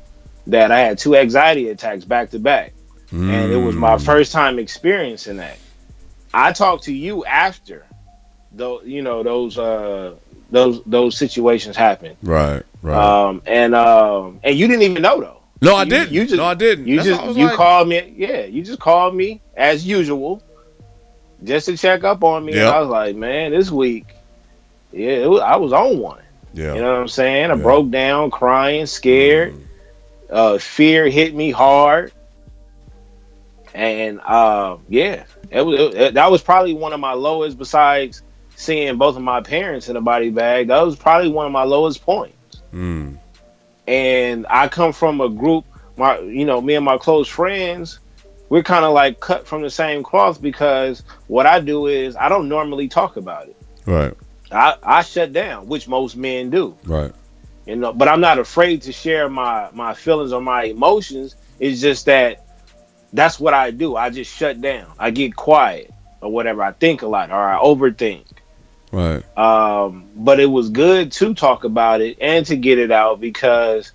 that 0.47 0.71
I 0.71 0.79
had 0.79 0.97
two 0.97 1.15
anxiety 1.15 1.69
attacks 1.69 2.05
back 2.05 2.31
to 2.31 2.39
back. 2.39 2.73
And 3.11 3.51
it 3.51 3.57
was 3.57 3.75
my 3.75 3.95
Mm. 3.97 4.05
first 4.05 4.31
time 4.31 4.57
experiencing 4.57 5.37
that. 5.37 5.57
I 6.33 6.53
talked 6.53 6.83
to 6.85 6.93
you 6.93 7.25
after 7.25 7.85
though 8.53 8.81
you 8.83 9.01
know 9.01 9.21
those 9.23 9.57
uh 9.57 10.15
those 10.49 10.81
those 10.85 11.17
situations 11.17 11.75
happened. 11.75 12.15
Right, 12.23 12.63
right. 12.81 12.97
Um 13.27 13.41
and 13.45 13.75
um 13.75 14.39
and 14.43 14.55
you 14.57 14.67
didn't 14.67 14.83
even 14.83 15.01
know 15.01 15.19
though. 15.19 15.37
no, 15.61 15.75
I 15.75 15.83
you- 15.83 15.89
didn't. 15.89 16.11
you 16.13 16.23
just- 16.23 16.35
no, 16.37 16.45
I 16.45 16.53
didn't. 16.53 16.87
You 16.87 16.95
That's 17.03 17.09
just 17.09 17.37
you 17.37 17.45
like- 17.47 17.55
called 17.55 17.89
me 17.89 18.13
yeah, 18.15 18.45
you 18.45 18.63
just 18.63 18.79
called 18.79 19.13
me 19.13 19.41
as 19.57 19.85
usual 19.85 20.41
just 21.43 21.65
to 21.65 21.75
check 21.75 22.03
up 22.05 22.23
on 22.23 22.45
me. 22.45 22.53
And 22.53 22.61
Yep. 22.61 22.73
I 22.73 22.79
was 22.79 22.89
like, 22.89 23.15
man, 23.17 23.51
this 23.51 23.69
week 23.71 24.05
yeah, 24.91 25.09
it 25.11 25.29
was, 25.29 25.41
I 25.41 25.55
was 25.57 25.73
on 25.73 25.99
one. 25.99 26.21
Yeah. 26.53 26.73
You 26.75 26.81
know 26.81 26.91
what 26.93 26.99
I'm 27.01 27.07
saying? 27.07 27.51
I 27.51 27.55
Yeah. 27.55 27.61
broke 27.61 27.89
down, 27.91 28.31
crying, 28.31 28.85
scared. 28.85 29.53
Mm. 29.53 29.61
Uh, 30.29 30.57
fear 30.57 31.07
hit 31.09 31.35
me 31.35 31.51
hard, 31.51 32.13
and 33.73 34.19
uh, 34.21 34.77
yeah, 34.89 35.23
it 35.49 35.61
was 35.61 35.93
it, 35.95 36.13
that 36.15 36.31
was 36.31 36.41
probably 36.41 36.73
one 36.73 36.93
of 36.93 36.99
my 36.99 37.13
lowest. 37.13 37.57
Besides 37.57 38.21
seeing 38.55 38.97
both 38.97 39.15
of 39.15 39.23
my 39.23 39.41
parents 39.41 39.89
in 39.89 39.95
a 39.95 40.01
body 40.01 40.29
bag, 40.29 40.67
that 40.67 40.81
was 40.81 40.95
probably 40.95 41.29
one 41.29 41.45
of 41.45 41.51
my 41.51 41.63
lowest 41.63 42.03
points. 42.03 42.61
Mm. 42.73 43.17
And 43.87 44.45
I 44.49 44.67
come 44.67 44.93
from 44.93 45.19
a 45.21 45.29
group, 45.29 45.65
my 45.97 46.19
you 46.19 46.45
know, 46.45 46.61
me 46.61 46.75
and 46.75 46.85
my 46.85 46.97
close 46.97 47.27
friends. 47.27 47.99
We're 48.49 48.63
kind 48.63 48.83
of 48.83 48.93
like 48.93 49.21
cut 49.21 49.47
from 49.47 49.61
the 49.61 49.69
same 49.69 50.03
cloth 50.03 50.41
because 50.41 51.03
what 51.27 51.45
I 51.45 51.61
do 51.61 51.87
is 51.87 52.17
I 52.17 52.27
don't 52.27 52.49
normally 52.49 52.89
talk 52.89 53.15
about 53.15 53.47
it. 53.47 53.55
Right, 53.85 54.13
I, 54.51 54.75
I 54.83 55.01
shut 55.03 55.33
down, 55.33 55.67
which 55.67 55.87
most 55.87 56.15
men 56.15 56.49
do. 56.49 56.77
right. 56.83 57.11
you 57.65 57.75
know 57.75 57.93
but 57.93 58.07
i'm 58.07 58.21
not 58.21 58.39
afraid 58.39 58.81
to 58.83 58.91
share 58.91 59.29
my 59.29 59.69
my 59.71 59.93
feelings 59.93 60.33
or 60.33 60.41
my 60.41 60.63
emotions. 60.63 61.35
It's 61.59 61.79
just 61.79 62.05
that 62.05 62.45
that's 63.13 63.39
what 63.39 63.53
i 63.53 63.71
do. 63.71 63.95
I 63.95 64.09
just 64.09 64.35
shut 64.35 64.61
down. 64.61 64.87
I 64.97 65.11
get 65.11 65.35
quiet 65.35 65.93
or 66.21 66.31
whatever. 66.31 66.63
I 66.63 66.71
think 66.71 67.01
a 67.01 67.07
lot 67.07 67.29
or 67.31 67.35
i 67.35 67.57
overthink. 67.59 68.25
Right. 68.91 69.23
um 69.37 70.05
but 70.15 70.39
it 70.41 70.47
was 70.47 70.69
good 70.69 71.13
to 71.13 71.33
talk 71.33 71.63
about 71.63 72.01
it 72.01 72.17
and 72.19 72.45
to 72.47 72.57
get 72.57 72.77
it 72.77 72.91
out 72.91 73.21
because 73.21 73.93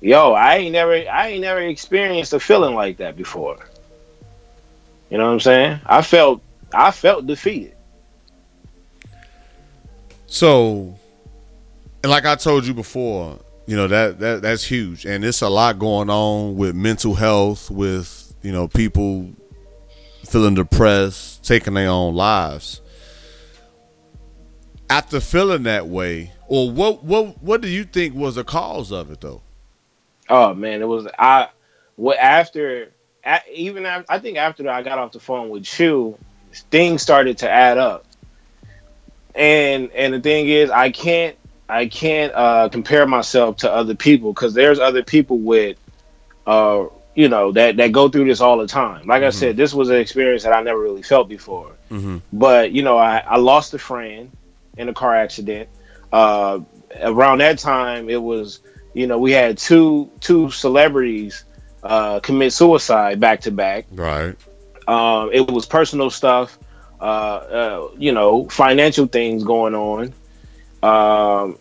yo 0.00 0.32
i 0.32 0.56
ain't 0.56 0.72
never 0.72 0.92
i 0.92 1.28
ain't 1.28 1.42
never 1.42 1.60
experienced 1.60 2.32
a 2.32 2.40
feeling 2.40 2.74
like 2.74 2.96
that 2.96 3.16
before. 3.16 3.58
You 5.10 5.18
know 5.18 5.26
what 5.26 5.32
i'm 5.34 5.40
saying? 5.40 5.80
I 5.86 6.02
felt 6.02 6.42
i 6.72 6.90
felt 6.90 7.26
defeated 7.28 7.73
So, 10.34 10.92
and 12.02 12.10
like 12.10 12.26
I 12.26 12.34
told 12.34 12.66
you 12.66 12.74
before, 12.74 13.38
you 13.66 13.76
know 13.76 13.86
that 13.86 14.18
that 14.18 14.42
that's 14.42 14.64
huge, 14.64 15.06
and 15.06 15.24
it's 15.24 15.42
a 15.42 15.48
lot 15.48 15.78
going 15.78 16.10
on 16.10 16.56
with 16.56 16.74
mental 16.74 17.14
health, 17.14 17.70
with 17.70 18.34
you 18.42 18.50
know 18.50 18.66
people 18.66 19.30
feeling 20.26 20.54
depressed, 20.56 21.44
taking 21.44 21.74
their 21.74 21.88
own 21.88 22.16
lives. 22.16 22.80
After 24.90 25.20
feeling 25.20 25.62
that 25.62 25.86
way, 25.86 26.32
or 26.48 26.68
what 26.68 27.04
what 27.04 27.40
what 27.40 27.60
do 27.60 27.68
you 27.68 27.84
think 27.84 28.16
was 28.16 28.34
the 28.34 28.42
cause 28.42 28.90
of 28.90 29.12
it 29.12 29.20
though? 29.20 29.40
Oh 30.28 30.52
man, 30.52 30.82
it 30.82 30.88
was 30.88 31.06
I. 31.16 31.50
What 31.94 32.18
after? 32.18 32.90
even 33.52 33.86
after, 33.86 34.12
I 34.12 34.18
think 34.18 34.36
after 34.36 34.68
I 34.68 34.82
got 34.82 34.98
off 34.98 35.12
the 35.12 35.20
phone 35.20 35.48
with 35.50 35.78
you, 35.78 36.18
things 36.72 37.02
started 37.02 37.38
to 37.38 37.48
add 37.48 37.78
up. 37.78 38.04
And 39.34 39.90
and 39.92 40.14
the 40.14 40.20
thing 40.20 40.48
is, 40.48 40.70
I 40.70 40.90
can't 40.90 41.36
I 41.68 41.86
can't 41.86 42.32
uh, 42.34 42.68
compare 42.68 43.06
myself 43.06 43.58
to 43.58 43.72
other 43.72 43.94
people 43.94 44.32
because 44.32 44.54
there's 44.54 44.78
other 44.78 45.02
people 45.02 45.38
with, 45.38 45.76
uh, 46.46 46.84
you 47.14 47.28
know, 47.28 47.52
that 47.52 47.76
that 47.78 47.92
go 47.92 48.08
through 48.08 48.26
this 48.26 48.40
all 48.40 48.58
the 48.58 48.66
time. 48.66 49.06
Like 49.06 49.22
I 49.22 49.30
said, 49.30 49.56
this 49.56 49.74
was 49.74 49.90
an 49.90 49.96
experience 49.96 50.42
that 50.44 50.52
I 50.52 50.62
never 50.62 50.80
really 50.80 51.02
felt 51.02 51.28
before. 51.28 51.72
Mhm. 51.90 52.20
But 52.32 52.72
you 52.72 52.82
know, 52.82 52.98
I 52.98 53.18
I 53.18 53.38
lost 53.38 53.74
a 53.74 53.78
friend 53.78 54.30
in 54.76 54.88
a 54.88 54.94
car 54.94 55.14
accident. 55.14 55.68
Uh, 56.12 56.60
around 57.02 57.38
that 57.38 57.58
time, 57.58 58.08
it 58.08 58.22
was 58.22 58.60
you 58.92 59.06
know 59.06 59.18
we 59.18 59.32
had 59.32 59.58
two 59.58 60.10
two 60.20 60.50
celebrities 60.50 61.44
uh, 61.82 62.20
commit 62.20 62.52
suicide 62.52 63.20
back 63.20 63.40
to 63.42 63.50
back. 63.50 63.86
Right. 63.92 64.36
Um, 64.86 65.30
it 65.32 65.50
was 65.50 65.66
personal 65.66 66.10
stuff, 66.10 66.58
uh, 67.04 67.06
uh, 67.06 67.88
you 67.98 68.12
know, 68.12 68.48
financial 68.48 69.06
things 69.06 69.44
going 69.44 69.74
on. 69.74 70.14
Um, 70.82 71.58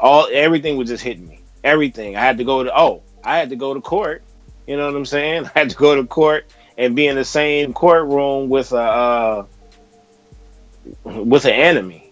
all 0.00 0.26
everything 0.32 0.76
was 0.78 0.88
just 0.88 1.04
hitting 1.04 1.28
me. 1.28 1.40
Everything. 1.62 2.16
I 2.16 2.20
had 2.20 2.38
to 2.38 2.44
go 2.44 2.64
to. 2.64 2.72
Oh, 2.74 3.02
I 3.22 3.38
had 3.38 3.50
to 3.50 3.56
go 3.56 3.74
to 3.74 3.80
court. 3.80 4.22
You 4.66 4.76
know 4.78 4.86
what 4.86 4.96
I'm 4.96 5.04
saying? 5.06 5.46
I 5.54 5.58
had 5.58 5.70
to 5.70 5.76
go 5.76 5.94
to 5.96 6.06
court 6.06 6.46
and 6.78 6.96
be 6.96 7.06
in 7.06 7.16
the 7.16 7.24
same 7.24 7.74
courtroom 7.74 8.48
with 8.48 8.72
a 8.72 8.76
uh, 8.78 9.46
with 11.04 11.44
an 11.44 11.52
enemy. 11.52 12.10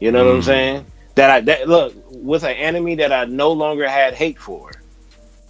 You 0.00 0.12
know 0.12 0.24
what 0.24 0.34
I'm 0.34 0.40
Mm. 0.40 0.44
saying? 0.44 0.86
That 1.16 1.30
I 1.30 1.40
that 1.42 1.68
look 1.68 1.94
with 2.06 2.44
an 2.44 2.54
enemy 2.54 2.96
that 2.96 3.12
I 3.12 3.24
no 3.24 3.52
longer 3.52 3.88
had 3.88 4.14
hate 4.14 4.38
for 4.38 4.70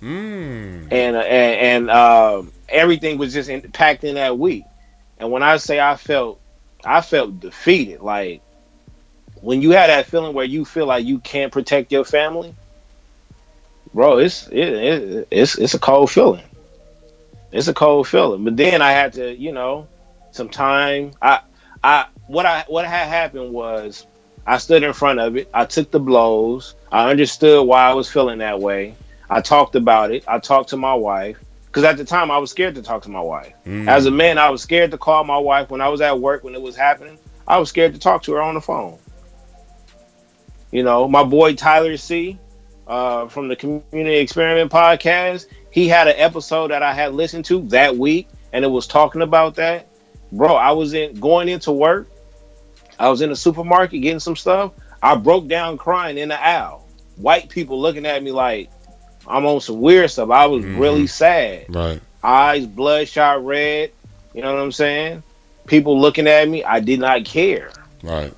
Mm. 0.02 0.92
and 0.92 1.16
uh, 1.16 1.20
and, 1.20 1.88
and 1.88 1.90
um, 1.90 2.52
everything 2.68 3.18
was 3.18 3.32
just 3.34 3.48
in, 3.50 3.60
packed 3.72 4.04
in 4.04 4.14
that 4.14 4.38
week. 4.38 4.64
And 5.18 5.30
when 5.30 5.42
I 5.42 5.56
say 5.56 5.80
I 5.80 5.96
felt, 5.96 6.40
I 6.84 7.00
felt 7.00 7.40
defeated. 7.40 8.00
Like 8.00 8.42
when 9.40 9.62
you 9.62 9.70
had 9.70 9.90
that 9.90 10.06
feeling 10.06 10.34
where 10.34 10.44
you 10.44 10.64
feel 10.64 10.86
like 10.86 11.04
you 11.04 11.18
can't 11.18 11.52
protect 11.52 11.92
your 11.92 12.04
family, 12.04 12.54
bro. 13.92 14.18
It's 14.18 14.48
it, 14.48 14.68
it, 14.68 15.28
it's 15.30 15.58
it's 15.58 15.74
a 15.74 15.78
cold 15.78 16.10
feeling. 16.10 16.44
It's 17.52 17.68
a 17.68 17.74
cold 17.74 18.06
feeling. 18.08 18.44
But 18.44 18.56
then 18.56 18.82
I 18.82 18.92
had 18.92 19.14
to, 19.14 19.34
you 19.34 19.52
know, 19.52 19.88
some 20.32 20.48
time. 20.48 21.12
I 21.20 21.40
I 21.82 22.06
what 22.26 22.46
I 22.46 22.64
what 22.68 22.86
had 22.86 23.08
happened 23.08 23.52
was 23.52 24.06
I 24.46 24.58
stood 24.58 24.82
in 24.82 24.92
front 24.92 25.20
of 25.20 25.36
it. 25.36 25.48
I 25.52 25.64
took 25.64 25.90
the 25.90 26.00
blows. 26.00 26.74
I 26.90 27.10
understood 27.10 27.66
why 27.66 27.88
I 27.88 27.94
was 27.94 28.10
feeling 28.10 28.38
that 28.38 28.60
way. 28.60 28.94
I 29.30 29.40
talked 29.40 29.74
about 29.74 30.10
it. 30.10 30.24
I 30.26 30.38
talked 30.38 30.70
to 30.70 30.76
my 30.76 30.94
wife. 30.94 31.38
Because 31.68 31.84
at 31.84 31.96
the 31.98 32.04
time, 32.04 32.30
I 32.30 32.38
was 32.38 32.50
scared 32.50 32.74
to 32.76 32.82
talk 32.82 33.02
to 33.02 33.10
my 33.10 33.20
wife. 33.20 33.52
Mm. 33.66 33.88
As 33.88 34.06
a 34.06 34.10
man, 34.10 34.38
I 34.38 34.48
was 34.50 34.62
scared 34.62 34.90
to 34.90 34.98
call 34.98 35.22
my 35.22 35.38
wife 35.38 35.70
when 35.70 35.80
I 35.80 35.88
was 35.88 36.00
at 36.00 36.18
work 36.18 36.42
when 36.42 36.54
it 36.54 36.62
was 36.62 36.74
happening. 36.74 37.18
I 37.46 37.58
was 37.58 37.68
scared 37.68 37.92
to 37.92 38.00
talk 38.00 38.22
to 38.24 38.32
her 38.32 38.42
on 38.42 38.54
the 38.54 38.60
phone. 38.60 38.98
You 40.70 40.82
know, 40.82 41.06
my 41.08 41.22
boy 41.24 41.54
Tyler 41.54 41.96
C. 41.96 42.38
Uh, 42.86 43.28
from 43.28 43.48
the 43.48 43.56
Community 43.56 44.16
Experiment 44.16 44.72
podcast, 44.72 45.46
he 45.70 45.88
had 45.88 46.08
an 46.08 46.14
episode 46.16 46.70
that 46.70 46.82
I 46.82 46.94
had 46.94 47.12
listened 47.12 47.44
to 47.44 47.60
that 47.68 47.94
week, 47.94 48.28
and 48.54 48.64
it 48.64 48.68
was 48.68 48.86
talking 48.86 49.20
about 49.20 49.56
that. 49.56 49.88
Bro, 50.32 50.54
I 50.54 50.72
was 50.72 50.94
in 50.94 51.20
going 51.20 51.50
into 51.50 51.70
work. 51.70 52.08
I 52.98 53.10
was 53.10 53.20
in 53.20 53.28
the 53.28 53.36
supermarket 53.36 54.00
getting 54.00 54.20
some 54.20 54.36
stuff. 54.36 54.72
I 55.02 55.16
broke 55.16 55.48
down 55.48 55.76
crying 55.76 56.16
in 56.16 56.30
the 56.30 56.42
aisle. 56.42 56.86
White 57.16 57.50
people 57.50 57.78
looking 57.78 58.06
at 58.06 58.22
me 58.22 58.32
like 58.32 58.70
I'm 59.28 59.44
on 59.46 59.60
some 59.60 59.80
weird 59.80 60.10
stuff. 60.10 60.30
I 60.30 60.46
was 60.46 60.64
mm-hmm. 60.64 60.78
really 60.78 61.06
sad. 61.06 61.66
Right. 61.68 62.00
Eyes 62.22 62.66
bloodshot 62.66 63.44
red. 63.44 63.92
You 64.34 64.42
know 64.42 64.54
what 64.54 64.62
I'm 64.62 64.72
saying? 64.72 65.22
People 65.66 66.00
looking 66.00 66.26
at 66.26 66.48
me. 66.48 66.64
I 66.64 66.80
did 66.80 67.00
not 67.00 67.24
care. 67.24 67.70
Right. 68.02 68.32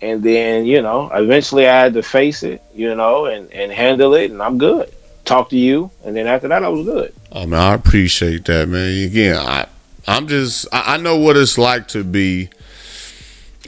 And 0.00 0.22
then, 0.22 0.66
you 0.66 0.82
know, 0.82 1.10
eventually 1.12 1.68
I 1.68 1.82
had 1.82 1.94
to 1.94 2.02
face 2.02 2.42
it, 2.42 2.62
you 2.74 2.94
know, 2.94 3.26
and, 3.26 3.52
and 3.52 3.70
handle 3.70 4.14
it, 4.14 4.30
and 4.30 4.42
I'm 4.42 4.58
good. 4.58 4.92
Talk 5.24 5.50
to 5.50 5.56
you, 5.56 5.92
and 6.04 6.16
then 6.16 6.26
after 6.26 6.48
that, 6.48 6.64
I 6.64 6.68
was 6.68 6.84
good. 6.84 7.14
Oh, 7.30 7.42
I 7.42 7.44
mean, 7.44 7.54
I 7.54 7.74
appreciate 7.74 8.44
that, 8.46 8.68
man. 8.68 9.06
Again, 9.06 9.36
I, 9.36 9.66
I'm 10.08 10.26
just, 10.26 10.66
I, 10.72 10.94
I 10.94 10.96
know 10.96 11.16
what 11.16 11.36
it's 11.36 11.56
like 11.56 11.86
to 11.88 12.02
be 12.02 12.50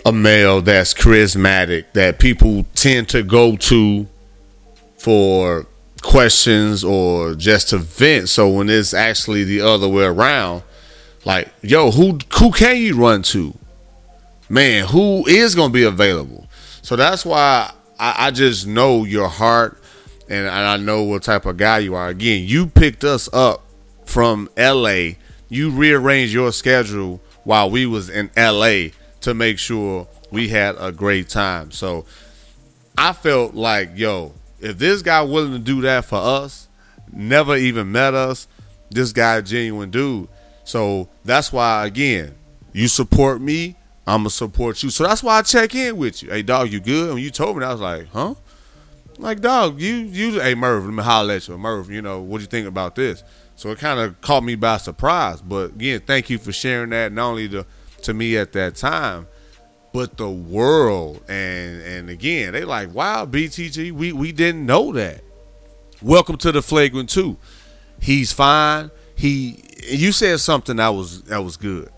a 0.05 0.13
male 0.13 0.61
that's 0.61 0.93
charismatic, 0.93 1.85
that 1.93 2.19
people 2.19 2.67
tend 2.75 3.09
to 3.11 3.23
go 3.23 3.57
to 3.57 4.09
for 4.99 5.67
questions 6.05 6.85
or 6.85 7.35
just 7.35 7.71
to 7.71 7.79
vent. 7.79 8.29
So 8.29 8.49
when 8.49 8.71
it's 8.71 8.95
actually 8.95 9.45
the 9.45 9.63
other 9.63 9.89
way 9.89 10.05
around, 10.05 10.63
like, 11.25 11.53
yo, 11.63 11.91
who 11.91 12.19
who 12.39 12.53
can 12.53 12.77
you 12.77 12.97
run 12.97 13.23
to? 13.23 13.57
Man, 14.49 14.87
who 14.87 15.27
is 15.27 15.55
gonna 15.55 15.73
be 15.73 15.85
available? 15.85 16.47
So 16.83 16.97
that's 16.97 17.25
why 17.25 17.73
I, 17.99 18.27
I 18.27 18.31
just 18.31 18.67
know 18.67 19.05
your 19.05 19.29
heart 19.29 19.79
and, 20.29 20.47
and 20.47 20.49
I 20.49 20.77
know 20.77 21.03
what 21.03 21.23
type 21.23 21.47
of 21.47 21.57
guy 21.57 21.79
you 21.79 21.95
are. 21.95 22.09
Again, 22.09 22.45
you 22.47 22.67
picked 22.67 23.05
us 23.05 23.29
up 23.33 23.65
from 24.05 24.49
LA. 24.57 25.15
You 25.49 25.71
rearranged 25.71 26.33
your 26.33 26.53
schedule 26.53 27.21
while 27.45 27.71
we 27.71 27.87
was 27.87 28.09
in 28.11 28.31
LA 28.37 28.89
to 29.23 29.35
make 29.35 29.59
sure 29.59 30.07
we 30.31 30.49
had 30.49 30.77
a 30.79 30.93
great 30.93 31.29
time. 31.29 31.71
So 31.71 32.05
I 32.97 33.13
felt 33.13 33.55
like, 33.55 33.91
yo, 33.95 34.33
if 34.65 34.79
this 34.79 35.03
guy 35.03 35.21
willing 35.23 35.53
to 35.53 35.59
do 35.59 35.83
that 35.83 36.07
for 36.07 36.17
us, 36.17 36.69
never 37.13 37.55
even 37.55 37.93
met 37.93 38.15
us, 38.15 38.49
this 38.91 39.13
guy 39.13 39.41
genuine 39.43 39.91
dude. 39.91 40.29
So 40.65 41.09
that's 41.23 41.53
why 41.53 41.87
again, 41.87 42.35
you 42.73 42.89
support 42.89 43.43
me, 43.43 43.77
I'ma 44.07 44.31
support 44.31 44.83
you. 44.83 44.89
So 44.89 45.05
that's 45.05 45.23
why 45.23 45.39
I 45.39 45.43
check 45.43 45.75
in 45.75 45.99
with 45.99 46.23
you. 46.23 46.31
Hey 46.31 46.43
dog, 46.43 46.73
you 46.73 46.81
good? 46.81 47.13
When 47.13 47.23
you 47.23 47.31
told 47.31 47.59
me, 47.59 47.65
I 47.65 47.73
was 47.73 47.81
like, 47.83 48.09
huh? 48.09 48.35
Like 49.19 49.41
dog, 49.41 49.81
you 49.81 49.97
you 49.97 50.41
hey 50.41 50.55
Merv, 50.55 50.87
let 50.87 50.95
me 50.95 51.03
holler 51.03 51.35
at 51.35 51.47
you. 51.47 51.59
Merv, 51.59 51.91
you 51.91 52.01
know, 52.01 52.21
what 52.21 52.39
do 52.39 52.43
you 52.45 52.49
think 52.49 52.67
about 52.67 52.95
this? 52.95 53.23
So 53.57 53.71
it 53.71 53.79
kind 53.79 54.01
of 54.01 54.19
caught 54.23 54.45
me 54.45 54.55
by 54.55 54.79
surprise. 54.79 55.43
But 55.43 55.73
again, 55.73 56.01
thank 56.01 56.31
you 56.31 56.39
for 56.39 56.53
sharing 56.53 56.91
that 56.91 57.13
not 57.13 57.29
only 57.29 57.51
to 57.51 57.67
to 58.03 58.15
me 58.15 58.39
at 58.39 58.53
that 58.53 58.77
time, 58.77 59.27
but 59.95 60.17
the 60.17 60.29
world. 60.29 61.23
And 61.29 61.81
and 61.81 62.11
again, 62.11 62.53
they 62.53 62.65
like, 62.65 62.93
wow, 62.93 63.25
BTG, 63.25 63.93
we 63.93 64.13
we 64.13 64.33
didn't 64.33 64.67
know 64.67 64.93
that. 64.93 65.23
Welcome 66.03 66.37
to 66.39 66.53
the 66.53 66.61
flagrant 66.61 67.09
two. 67.09 67.39
He's 68.01 68.33
fine. 68.33 68.91
He 69.15 69.65
you 69.89 70.13
said 70.13 70.41
something 70.41 70.77
that 70.77 70.89
was 70.89 71.23
that 71.23 71.43
was 71.43 71.57
good. 71.57 71.91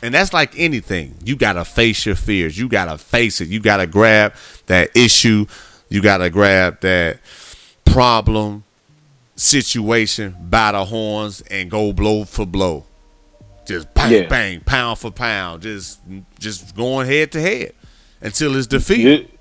And 0.00 0.14
that's 0.14 0.32
like 0.32 0.56
anything. 0.56 1.16
You 1.24 1.36
gotta 1.36 1.64
face 1.64 2.06
your 2.06 2.14
fears. 2.14 2.56
You 2.56 2.68
gotta 2.68 2.96
face 2.96 3.40
it. 3.40 3.48
You 3.48 3.60
gotta 3.60 3.86
grab 3.86 4.32
that 4.66 4.96
issue. 4.96 5.44
You 5.88 6.00
gotta 6.00 6.30
grab 6.30 6.80
that 6.80 7.18
problem, 7.84 8.62
situation 9.34 10.36
by 10.48 10.70
the 10.70 10.84
horns 10.84 11.40
and 11.50 11.68
go 11.68 11.92
blow 11.92 12.24
for 12.24 12.46
blow. 12.46 12.86
Just 13.70 13.94
bang, 13.94 14.12
Yeah. 14.12 14.26
bang, 14.26 14.60
pound 14.60 14.98
for 14.98 15.12
pound. 15.12 15.62
Just 15.62 16.00
just 16.40 16.74
going 16.74 17.06
head 17.06 17.30
to 17.32 17.40
head 17.40 17.72
until 18.20 18.56
it's 18.56 18.66
defeated. 18.66 19.28
Do, 19.30 19.38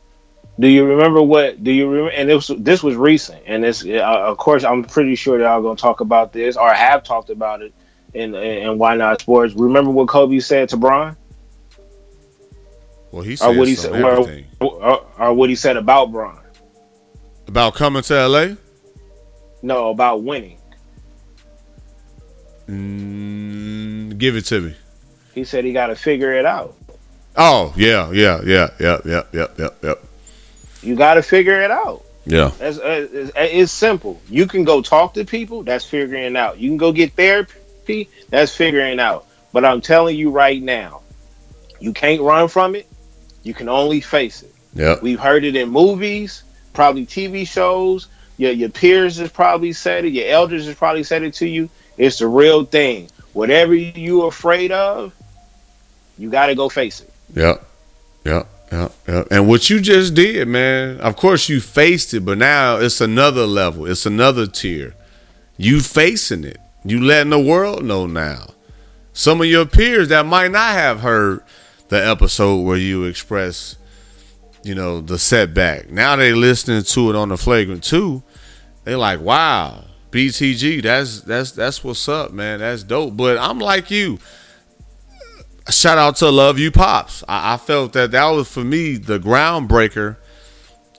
do 0.59 0.67
you 0.67 0.85
remember 0.85 1.19
what? 1.19 1.63
Do 1.63 1.71
you 1.71 1.89
remember? 1.89 2.11
And 2.11 2.29
this 2.29 2.51
this 2.59 2.83
was 2.83 2.95
recent, 2.95 3.41
and 3.47 3.63
this 3.63 3.83
uh, 3.83 3.97
of 4.01 4.37
course 4.37 4.63
I'm 4.63 4.83
pretty 4.83 5.15
sure 5.15 5.39
that 5.39 5.45
y'all 5.45 5.63
gonna 5.63 5.75
talk 5.75 6.01
about 6.01 6.31
this 6.31 6.57
or 6.57 6.71
have 6.71 7.01
talked 7.03 7.31
about 7.31 7.63
it 7.63 7.73
in 8.13 8.35
in 8.35 8.77
Why 8.77 8.93
Not 8.93 9.21
Sports. 9.21 9.55
Remember 9.55 9.89
what 9.89 10.07
Kobe 10.09 10.37
said 10.39 10.69
to 10.69 10.77
Brian? 10.77 11.17
Well, 13.11 13.23
he 13.23 13.33
or 13.33 13.37
said 13.37 13.57
what 13.57 13.67
he 13.67 13.75
said, 13.75 14.03
or, 14.03 14.43
or, 14.59 15.05
or 15.17 15.33
what 15.33 15.49
he 15.49 15.55
said 15.55 15.75
about 15.75 16.11
Bron? 16.11 16.37
about 17.47 17.73
coming 17.73 18.03
to 18.03 18.27
LA. 18.27 18.49
No, 19.63 19.89
about 19.89 20.21
winning. 20.21 20.58
Mm, 22.69 24.17
give 24.17 24.35
it 24.35 24.45
to 24.45 24.61
me. 24.61 24.75
He 25.33 25.43
said 25.43 25.65
he 25.65 25.73
got 25.73 25.87
to 25.87 25.95
figure 25.95 26.33
it 26.33 26.45
out. 26.45 26.75
Oh 27.35 27.73
yeah, 27.75 28.11
yeah, 28.11 28.41
yeah, 28.43 28.69
yeah, 28.79 28.99
yeah, 29.05 29.23
yeah, 29.33 29.47
yeah, 29.57 29.69
yeah. 29.81 29.93
You 30.81 30.95
got 30.95 31.15
to 31.15 31.23
figure 31.23 31.61
it 31.61 31.71
out. 31.71 32.03
Yeah. 32.25 32.51
That's 32.57 32.77
uh, 32.77 33.07
it's, 33.11 33.31
it's 33.35 33.71
simple. 33.71 34.21
You 34.29 34.45
can 34.45 34.63
go 34.63 34.81
talk 34.81 35.15
to 35.15 35.25
people. 35.25 35.63
That's 35.63 35.85
figuring 35.85 36.35
out. 36.35 36.59
You 36.59 36.69
can 36.69 36.77
go 36.77 36.91
get 36.91 37.13
therapy. 37.13 38.09
That's 38.29 38.55
figuring 38.55 38.99
out. 38.99 39.25
But 39.51 39.65
I'm 39.65 39.81
telling 39.81 40.15
you 40.15 40.29
right 40.29 40.61
now, 40.61 41.01
you 41.79 41.91
can't 41.91 42.21
run 42.21 42.47
from 42.47 42.75
it. 42.75 42.87
You 43.41 43.53
can 43.53 43.67
only 43.67 44.01
face 44.01 44.43
it. 44.43 44.53
Yeah. 44.75 44.97
We've 45.01 45.19
heard 45.19 45.43
it 45.43 45.55
in 45.55 45.69
movies, 45.69 46.43
probably 46.73 47.05
TV 47.05 47.47
shows. 47.47 48.07
Your 48.37 48.51
your 48.51 48.69
peers 48.69 49.17
has 49.17 49.31
probably 49.31 49.73
said 49.73 50.05
it. 50.05 50.13
Your 50.13 50.27
elders 50.27 50.67
has 50.67 50.75
probably 50.75 51.03
said 51.03 51.23
it 51.23 51.33
to 51.35 51.47
you. 51.47 51.69
It's 51.99 52.17
the 52.17 52.27
real 52.27 52.63
thing. 52.63 53.09
Whatever 53.33 53.75
you're 53.75 54.29
afraid 54.29 54.71
of, 54.71 55.13
you 56.17 56.29
got 56.31 56.47
to 56.47 56.55
go 56.55 56.69
face 56.69 57.01
it. 57.01 57.13
Yeah. 57.35 57.57
Yeah. 58.25 58.43
Yeah. 58.71 58.89
Yeah. 59.07 59.23
And 59.29 59.47
what 59.47 59.69
you 59.69 59.81
just 59.81 60.13
did, 60.13 60.47
man, 60.47 60.99
of 61.01 61.15
course 61.15 61.49
you 61.49 61.59
faced 61.59 62.13
it, 62.13 62.21
but 62.21 62.37
now 62.37 62.77
it's 62.77 63.01
another 63.01 63.45
level. 63.45 63.85
It's 63.85 64.05
another 64.05 64.47
tier. 64.47 64.95
You 65.57 65.81
facing 65.81 66.45
it. 66.45 66.57
You 66.85 67.03
letting 67.03 67.31
the 67.31 67.39
world 67.39 67.83
know 67.83 68.07
now. 68.07 68.51
Some 69.11 69.41
of 69.41 69.47
your 69.47 69.65
peers 69.65 70.07
that 70.07 70.25
might 70.25 70.51
not 70.51 70.71
have 70.71 71.01
heard 71.01 71.43
the 71.89 71.97
episode 72.07 72.61
where 72.61 72.77
you 72.77 73.03
express, 73.03 73.75
you 74.63 74.73
know, 74.73 75.01
the 75.01 75.19
setback. 75.19 75.89
Now 75.89 76.15
they 76.15 76.31
listening 76.31 76.83
to 76.83 77.09
it 77.09 77.15
on 77.17 77.29
the 77.29 77.37
flagrant 77.37 77.83
two. 77.83 78.23
They 78.85 78.95
like, 78.95 79.19
wow, 79.19 79.83
BTG, 80.11 80.81
that's 80.83 81.21
that's 81.21 81.51
that's 81.51 81.83
what's 81.83 82.07
up, 82.09 82.31
man. 82.31 82.59
That's 82.59 82.83
dope. 82.83 83.15
But 83.15 83.37
I'm 83.37 83.59
like 83.59 83.91
you 83.91 84.19
shout 85.69 85.97
out 85.99 86.15
to 86.17 86.29
Love 86.31 86.57
You 86.57 86.71
Pops. 86.71 87.23
I, 87.27 87.53
I 87.53 87.57
felt 87.57 87.93
that 87.93 88.11
that 88.11 88.25
was 88.29 88.51
for 88.51 88.63
me 88.63 88.95
the 88.95 89.19
groundbreaker 89.19 90.17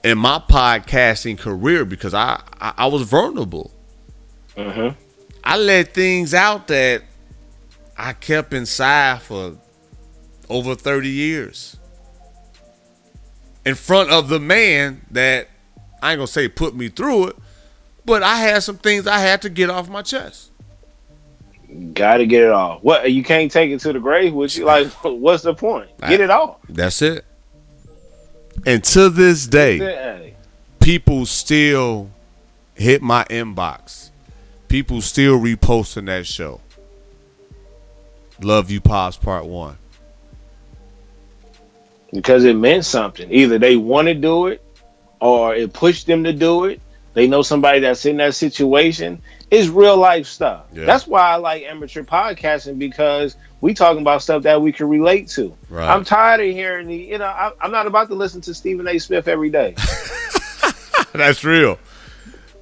in 0.03 0.17
my 0.17 0.39
podcasting 0.49 1.37
career 1.37 1.83
because 1.85 2.13
I 2.13 2.41
I, 2.59 2.73
I 2.77 2.85
was 2.87 3.03
vulnerable. 3.03 3.71
Mhm. 4.55 4.95
I 5.43 5.57
let 5.57 5.93
things 5.93 6.33
out 6.33 6.67
that 6.67 7.03
I 7.97 8.13
kept 8.13 8.53
inside 8.53 9.21
for 9.21 9.57
over 10.49 10.75
thirty 10.75 11.09
years 11.09 11.77
in 13.65 13.75
front 13.75 14.09
of 14.09 14.27
the 14.29 14.39
man 14.39 15.01
that 15.11 15.47
I 16.01 16.11
ain't 16.11 16.17
gonna 16.19 16.27
say 16.27 16.47
put 16.47 16.75
me 16.75 16.89
through 16.89 17.27
it, 17.27 17.35
but 18.05 18.23
I 18.23 18.37
had 18.37 18.63
some 18.63 18.77
things 18.77 19.07
I 19.07 19.19
had 19.19 19.41
to 19.43 19.49
get 19.49 19.69
off 19.69 19.89
my 19.89 20.01
chest. 20.01 20.51
Got 21.93 22.17
to 22.17 22.25
get 22.25 22.43
it 22.43 22.51
off. 22.51 22.83
What 22.83 23.11
you 23.11 23.23
can't 23.23 23.51
take 23.51 23.71
it 23.71 23.79
to 23.81 23.93
the 23.93 23.99
grave 23.99 24.33
with 24.33 24.57
you. 24.57 24.65
Like, 24.65 24.87
what's 25.03 25.43
the 25.43 25.53
point? 25.53 25.89
Get 25.99 26.19
it 26.19 26.29
off. 26.29 26.57
That's 26.67 27.01
it. 27.01 27.25
And 28.65 28.83
to 28.83 29.09
this 29.09 29.47
day, 29.47 30.35
people 30.79 31.25
still 31.25 32.09
hit 32.75 33.01
my 33.01 33.23
inbox. 33.25 34.09
People 34.67 35.01
still 35.01 35.39
reposting 35.39 36.05
that 36.07 36.25
show. 36.27 36.61
Love 38.41 38.71
You 38.71 38.81
Pops 38.81 39.17
Part 39.17 39.45
1. 39.45 39.77
Because 42.13 42.43
it 42.43 42.55
meant 42.55 42.85
something. 42.85 43.31
Either 43.31 43.57
they 43.57 43.75
want 43.75 44.07
to 44.07 44.13
do 44.13 44.47
it, 44.47 44.63
or 45.19 45.55
it 45.55 45.71
pushed 45.71 46.07
them 46.07 46.23
to 46.23 46.33
do 46.33 46.65
it. 46.65 46.81
They 47.13 47.27
know 47.27 47.41
somebody 47.41 47.79
that's 47.81 48.05
in 48.05 48.17
that 48.17 48.35
situation. 48.35 49.21
It's 49.49 49.67
real 49.67 49.97
life 49.97 50.27
stuff. 50.27 50.65
Yeah. 50.71 50.85
That's 50.85 51.05
why 51.05 51.21
I 51.21 51.35
like 51.35 51.63
amateur 51.63 52.03
podcasting 52.03 52.79
because 52.79 53.35
we 53.59 53.73
talking 53.73 54.01
about 54.01 54.21
stuff 54.21 54.43
that 54.43 54.61
we 54.61 54.71
can 54.71 54.87
relate 54.87 55.27
to. 55.29 55.55
Right. 55.69 55.89
I'm 55.89 56.05
tired 56.05 56.39
of 56.39 56.47
hearing 56.47 56.87
the. 56.87 56.95
You 56.95 57.17
know, 57.17 57.25
I, 57.25 57.51
I'm 57.59 57.71
not 57.71 57.85
about 57.85 58.07
to 58.09 58.15
listen 58.15 58.39
to 58.41 58.53
Stephen 58.53 58.87
A. 58.87 58.97
Smith 58.97 59.27
every 59.27 59.49
day. 59.49 59.75
That's 61.13 61.43
real. 61.43 61.77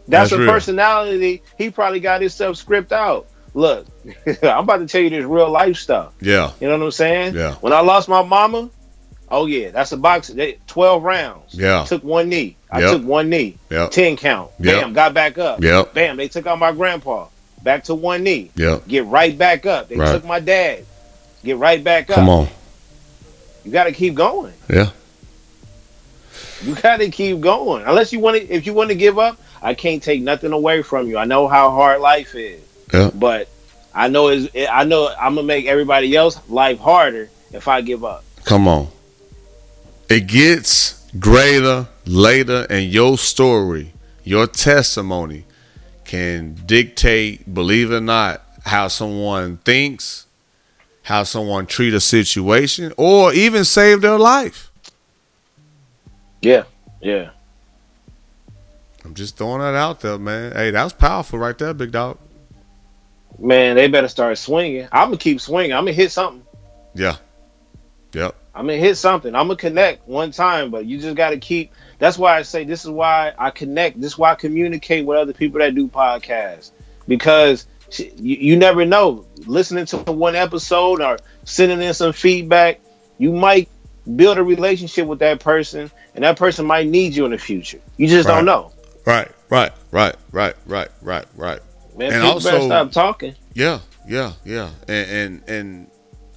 That's, 0.07 0.31
That's 0.31 0.31
a 0.31 0.39
real. 0.39 0.51
personality. 0.51 1.43
He 1.57 1.69
probably 1.69 1.99
got 1.99 2.21
himself 2.21 2.57
script 2.57 2.91
out. 2.91 3.27
Look, 3.53 3.85
I'm 4.43 4.63
about 4.63 4.77
to 4.77 4.87
tell 4.87 5.01
you 5.01 5.09
this 5.11 5.25
real 5.25 5.49
life 5.49 5.77
stuff. 5.77 6.13
Yeah. 6.21 6.51
You 6.59 6.67
know 6.67 6.77
what 6.77 6.85
I'm 6.85 6.91
saying? 6.91 7.35
Yeah. 7.35 7.55
When 7.55 7.73
I 7.73 7.81
lost 7.81 8.09
my 8.09 8.23
mama, 8.23 8.69
oh 9.29 9.45
yeah, 9.45 9.69
that's 9.69 9.91
a 9.91 9.97
box. 9.97 10.29
They, 10.29 10.57
Twelve 10.65 11.03
rounds. 11.03 11.53
Yeah. 11.53 11.85
Took 11.85 12.03
one 12.03 12.29
knee. 12.29 12.57
I 12.71 12.81
Yep. 12.81 12.91
took 12.91 13.03
one 13.05 13.29
knee. 13.29 13.57
Yep. 13.71 13.91
Ten 13.91 14.15
count. 14.15 14.51
Yep. 14.59 14.81
Bam. 14.81 14.93
Got 14.93 15.13
back 15.13 15.37
up. 15.37 15.61
Yep. 15.63 15.93
Bam. 15.93 16.17
They 16.17 16.27
took 16.27 16.45
out 16.47 16.59
my 16.59 16.71
grandpa. 16.71 17.27
Back 17.63 17.83
to 17.85 17.95
one 17.95 18.23
knee. 18.23 18.51
Yep. 18.55 18.87
Get 18.87 19.05
right 19.07 19.37
back 19.37 19.65
up. 19.65 19.89
They 19.89 19.95
Right. 19.95 20.11
took 20.13 20.23
my 20.25 20.39
dad. 20.39 20.85
Get 21.43 21.57
right 21.57 21.83
back 21.83 22.09
up. 22.09 22.15
Come 22.15 22.29
on. 22.29 22.47
You 23.65 23.71
got 23.71 23.85
to 23.85 23.91
keep 23.91 24.13
going. 24.15 24.53
Yeah. 24.69 24.89
You 26.61 26.75
got 26.75 26.97
to 26.97 27.09
keep 27.09 27.39
going. 27.39 27.83
Unless 27.85 28.13
you 28.13 28.19
want 28.19 28.37
to, 28.37 28.49
if 28.53 28.65
you 28.65 28.73
want 28.73 28.89
to 28.89 28.95
give 28.95 29.17
up, 29.17 29.37
I 29.61 29.73
can't 29.73 30.01
take 30.03 30.21
nothing 30.21 30.51
away 30.53 30.81
from 30.81 31.07
you. 31.07 31.17
I 31.17 31.25
know 31.25 31.47
how 31.47 31.71
hard 31.71 32.01
life 32.01 32.35
is, 32.35 32.61
Yeah. 32.93 33.09
but 33.13 33.47
I 33.93 34.07
know 34.07 34.29
is 34.29 34.47
I 34.71 34.83
know 34.85 35.07
I'm 35.19 35.35
gonna 35.35 35.43
make 35.47 35.65
everybody 35.65 36.15
else 36.15 36.37
life 36.47 36.79
harder 36.79 37.29
if 37.51 37.67
I 37.67 37.81
give 37.81 38.05
up. 38.05 38.23
Come 38.45 38.67
on. 38.67 38.87
It 40.09 40.27
gets 40.27 40.95
greater 41.19 41.87
later, 42.09 42.65
and 42.69 42.91
your 42.91 43.17
story, 43.17 43.93
your 44.23 44.47
testimony 44.47 45.45
can 46.05 46.55
dictate, 46.65 47.53
believe 47.53 47.91
it 47.91 47.97
or 47.97 48.01
not, 48.01 48.41
how 48.65 48.87
someone 48.87 49.57
thinks, 49.57 50.25
how 51.03 51.23
someone 51.23 51.65
treat 51.65 51.93
a 51.93 51.99
situation, 51.99 52.91
or 52.97 53.33
even 53.33 53.63
save 53.63 54.01
their 54.01 54.17
life. 54.17 54.71
Yeah, 56.41 56.63
yeah. 57.01 57.29
I'm 59.05 59.13
just 59.13 59.37
throwing 59.37 59.61
that 59.61 59.75
out 59.75 60.01
there, 60.01 60.17
man. 60.17 60.51
Hey, 60.53 60.71
that 60.71 60.83
was 60.83 60.93
powerful 60.93 61.39
right 61.39 61.57
there, 61.57 61.73
big 61.73 61.91
dog. 61.91 62.17
Man, 63.37 63.75
they 63.75 63.87
better 63.87 64.07
start 64.07 64.37
swinging. 64.37 64.87
I'm 64.91 65.07
gonna 65.09 65.17
keep 65.17 65.39
swinging. 65.39 65.73
I'm 65.73 65.83
gonna 65.83 65.93
hit 65.93 66.11
something. 66.11 66.43
Yeah. 66.93 67.15
Yep. 68.13 68.35
I'm 68.53 68.65
gonna 68.65 68.77
hit 68.77 68.95
something. 68.95 69.33
I'm 69.35 69.47
gonna 69.47 69.55
connect 69.55 70.07
one 70.07 70.31
time, 70.31 70.71
but 70.71 70.85
you 70.85 70.99
just 70.99 71.15
gotta 71.15 71.37
keep. 71.37 71.71
That's 71.99 72.17
why 72.17 72.37
I 72.37 72.41
say 72.43 72.63
this 72.63 72.83
is 72.85 72.89
why 72.91 73.33
I 73.37 73.51
connect. 73.51 73.99
This 74.01 74.13
is 74.13 74.17
why 74.17 74.31
I 74.31 74.35
communicate 74.35 75.05
with 75.05 75.17
other 75.17 75.33
people 75.33 75.59
that 75.59 75.75
do 75.75 75.87
podcasts 75.87 76.71
because 77.07 77.65
you, 77.97 78.35
you 78.37 78.57
never 78.57 78.85
know. 78.85 79.25
Listening 79.45 79.85
to 79.87 79.97
one 79.97 80.35
episode 80.35 81.01
or 81.01 81.17
sending 81.43 81.81
in 81.81 81.93
some 81.93 82.13
feedback, 82.13 82.79
you 83.17 83.31
might 83.33 83.69
build 84.15 84.37
a 84.37 84.43
relationship 84.43 85.07
with 85.07 85.19
that 85.19 85.39
person, 85.39 85.91
and 86.15 86.23
that 86.23 86.37
person 86.37 86.65
might 86.65 86.87
need 86.87 87.15
you 87.15 87.25
in 87.25 87.31
the 87.31 87.37
future. 87.37 87.79
You 87.97 88.07
just 88.07 88.27
Right. 88.27 88.35
don't 88.35 88.45
know. 88.45 88.71
Right, 89.05 89.29
right, 89.49 89.71
right, 89.91 90.15
right, 90.31 90.55
right, 90.65 90.87
right, 91.01 91.25
right. 91.35 91.59
Man, 91.97 92.13
And 92.13 92.21
people 92.21 92.29
also- 92.33 92.51
better 92.51 92.65
stop 92.65 92.91
talking. 92.91 93.35
Yeah, 93.53 93.79
yeah, 94.07 94.31
yeah. 94.45 94.69
And 94.87 95.09
and 95.11 95.49
and 95.49 95.87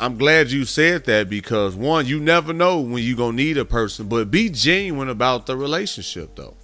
I'm 0.03 0.19
glad 0.19 0.51
you 0.51 0.65
said 0.65 1.05
that 1.05 1.31
because 1.31 1.77
one, 1.77 2.07
you 2.07 2.19
never 2.19 2.53
know 2.53 2.81
when 2.81 3.05
you're 3.05 3.17
gonna 3.17 3.37
need 3.37 3.57
a 3.57 3.65
person, 3.65 4.09
but 4.09 4.33
be 4.33 4.49
genuine 4.49 5.09
about 5.09 5.47
the 5.47 5.57
relationship 5.57 6.35
though. 6.35 6.57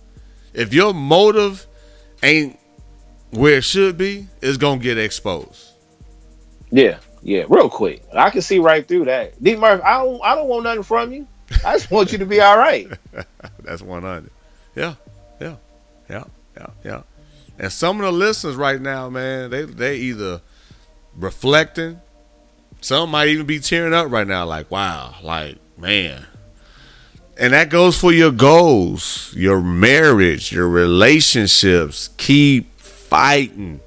If 0.52 0.74
your 0.74 0.92
motive 0.92 1.64
ain't 2.24 2.58
where 3.30 3.58
it 3.58 3.64
should 3.64 3.96
be, 3.96 4.26
it's 4.42 4.56
gonna 4.56 4.80
get 4.80 4.98
exposed. 4.98 5.68
Yeah, 6.72 6.98
yeah, 7.22 7.44
real 7.48 7.70
quick. 7.70 8.02
I 8.12 8.30
can 8.30 8.42
see 8.42 8.58
right 8.58 8.86
through 8.86 9.04
that. 9.04 9.40
D 9.40 9.54
Murph, 9.54 9.82
I 9.84 9.98
don't, 10.02 10.20
I 10.24 10.34
don't 10.34 10.48
want 10.48 10.64
nothing 10.64 10.82
from 10.82 11.12
you. 11.12 11.28
I 11.64 11.74
just 11.74 11.92
want 11.92 12.10
you 12.10 12.18
to 12.18 12.26
be 12.26 12.40
all 12.40 12.58
right. 12.58 12.88
That's 13.62 13.82
100. 13.82 14.30
Yeah, 14.74 14.94
yeah, 15.40 15.54
yeah, 16.10 16.24
yeah, 16.56 16.66
yeah. 16.82 17.02
And 17.56 17.70
some 17.70 18.00
of 18.00 18.06
the 18.06 18.10
listeners 18.10 18.56
right 18.56 18.80
now, 18.80 19.08
man, 19.08 19.50
they 19.50 19.62
they 19.62 19.96
either 19.98 20.40
reflecting, 21.14 22.00
some 22.80 23.10
might 23.10 23.28
even 23.28 23.46
be 23.46 23.58
tearing 23.58 23.94
up 23.94 24.10
right 24.10 24.26
now, 24.26 24.44
like 24.46 24.70
wow, 24.70 25.14
like 25.22 25.58
man. 25.76 26.26
And 27.36 27.52
that 27.52 27.70
goes 27.70 27.96
for 27.98 28.12
your 28.12 28.32
goals, 28.32 29.32
your 29.36 29.60
marriage, 29.60 30.50
your 30.52 30.68
relationships. 30.68 32.08
Keep 32.16 32.78
fighting, 32.80 33.80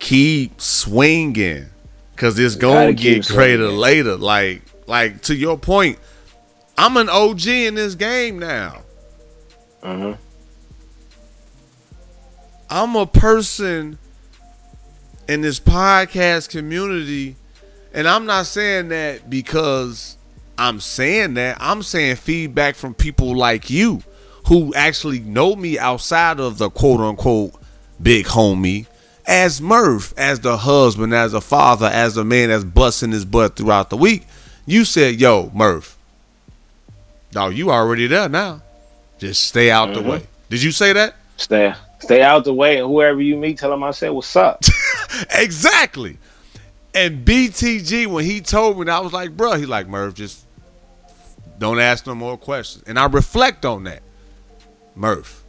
keep 0.00 0.60
swinging, 0.60 1.66
cause 2.16 2.38
it's 2.38 2.56
gonna 2.56 2.92
get 2.92 3.26
greater 3.28 3.64
swinging. 3.66 3.78
later. 3.80 4.16
Like, 4.16 4.62
like 4.88 5.22
to 5.22 5.34
your 5.36 5.56
point, 5.58 5.98
I'm 6.76 6.96
an 6.96 7.08
OG 7.08 7.46
in 7.46 7.74
this 7.76 7.94
game 7.94 8.38
now. 8.38 8.82
hmm 9.82 10.12
I'm 12.68 12.96
a 12.96 13.06
person 13.06 13.98
in 15.28 15.42
this 15.42 15.60
podcast 15.60 16.48
community, 16.48 17.36
and 17.94 18.08
I'm 18.08 18.26
not 18.26 18.46
saying 18.46 18.88
that 18.88 19.28
because 19.28 20.16
I'm 20.58 20.80
saying 20.80 21.34
that. 21.34 21.58
I'm 21.60 21.82
saying 21.82 22.16
feedback 22.16 22.74
from 22.74 22.94
people 22.94 23.34
like 23.36 23.70
you 23.70 24.02
who 24.48 24.74
actually 24.74 25.20
know 25.20 25.54
me 25.56 25.78
outside 25.78 26.40
of 26.40 26.58
the 26.58 26.70
quote 26.70 27.00
unquote 27.00 27.54
big 28.02 28.26
homie 28.26 28.86
as 29.26 29.60
Murph, 29.60 30.12
as 30.16 30.40
the 30.40 30.56
husband, 30.56 31.14
as 31.14 31.32
a 31.32 31.40
father, 31.40 31.86
as 31.86 32.16
a 32.16 32.24
man 32.24 32.48
that's 32.48 32.64
busting 32.64 33.12
his 33.12 33.24
butt 33.24 33.56
throughout 33.56 33.90
the 33.90 33.96
week. 33.96 34.26
You 34.66 34.84
said, 34.84 35.20
Yo, 35.20 35.50
Murph, 35.54 35.96
dog, 37.30 37.54
you 37.54 37.70
already 37.70 38.06
there 38.06 38.28
now. 38.28 38.62
Just 39.18 39.44
stay 39.44 39.70
out 39.70 39.94
the 39.94 40.00
Mhm. 40.00 40.06
way. 40.06 40.26
Did 40.50 40.62
you 40.62 40.72
say 40.72 40.92
that? 40.92 41.14
Stay, 41.36 41.72
stay 42.00 42.22
out 42.22 42.44
the 42.44 42.52
way, 42.52 42.78
and 42.78 42.86
whoever 42.86 43.20
you 43.20 43.36
meet, 43.36 43.58
tell 43.58 43.70
them 43.70 43.84
I 43.84 43.92
said 43.92 44.10
what's 44.10 44.34
up. 44.34 44.62
exactly. 45.30 46.18
And 46.94 47.24
BTG, 47.24 48.06
when 48.06 48.24
he 48.24 48.40
told 48.40 48.78
me, 48.78 48.90
I 48.90 49.00
was 49.00 49.12
like, 49.12 49.36
bro, 49.36 49.54
he 49.54 49.66
like, 49.66 49.88
Murph, 49.88 50.14
just 50.14 50.46
don't 51.58 51.78
ask 51.78 52.06
no 52.06 52.14
more 52.14 52.36
questions. 52.36 52.84
And 52.86 52.98
I 52.98 53.06
reflect 53.06 53.64
on 53.64 53.84
that. 53.84 54.02
Murph, 54.94 55.44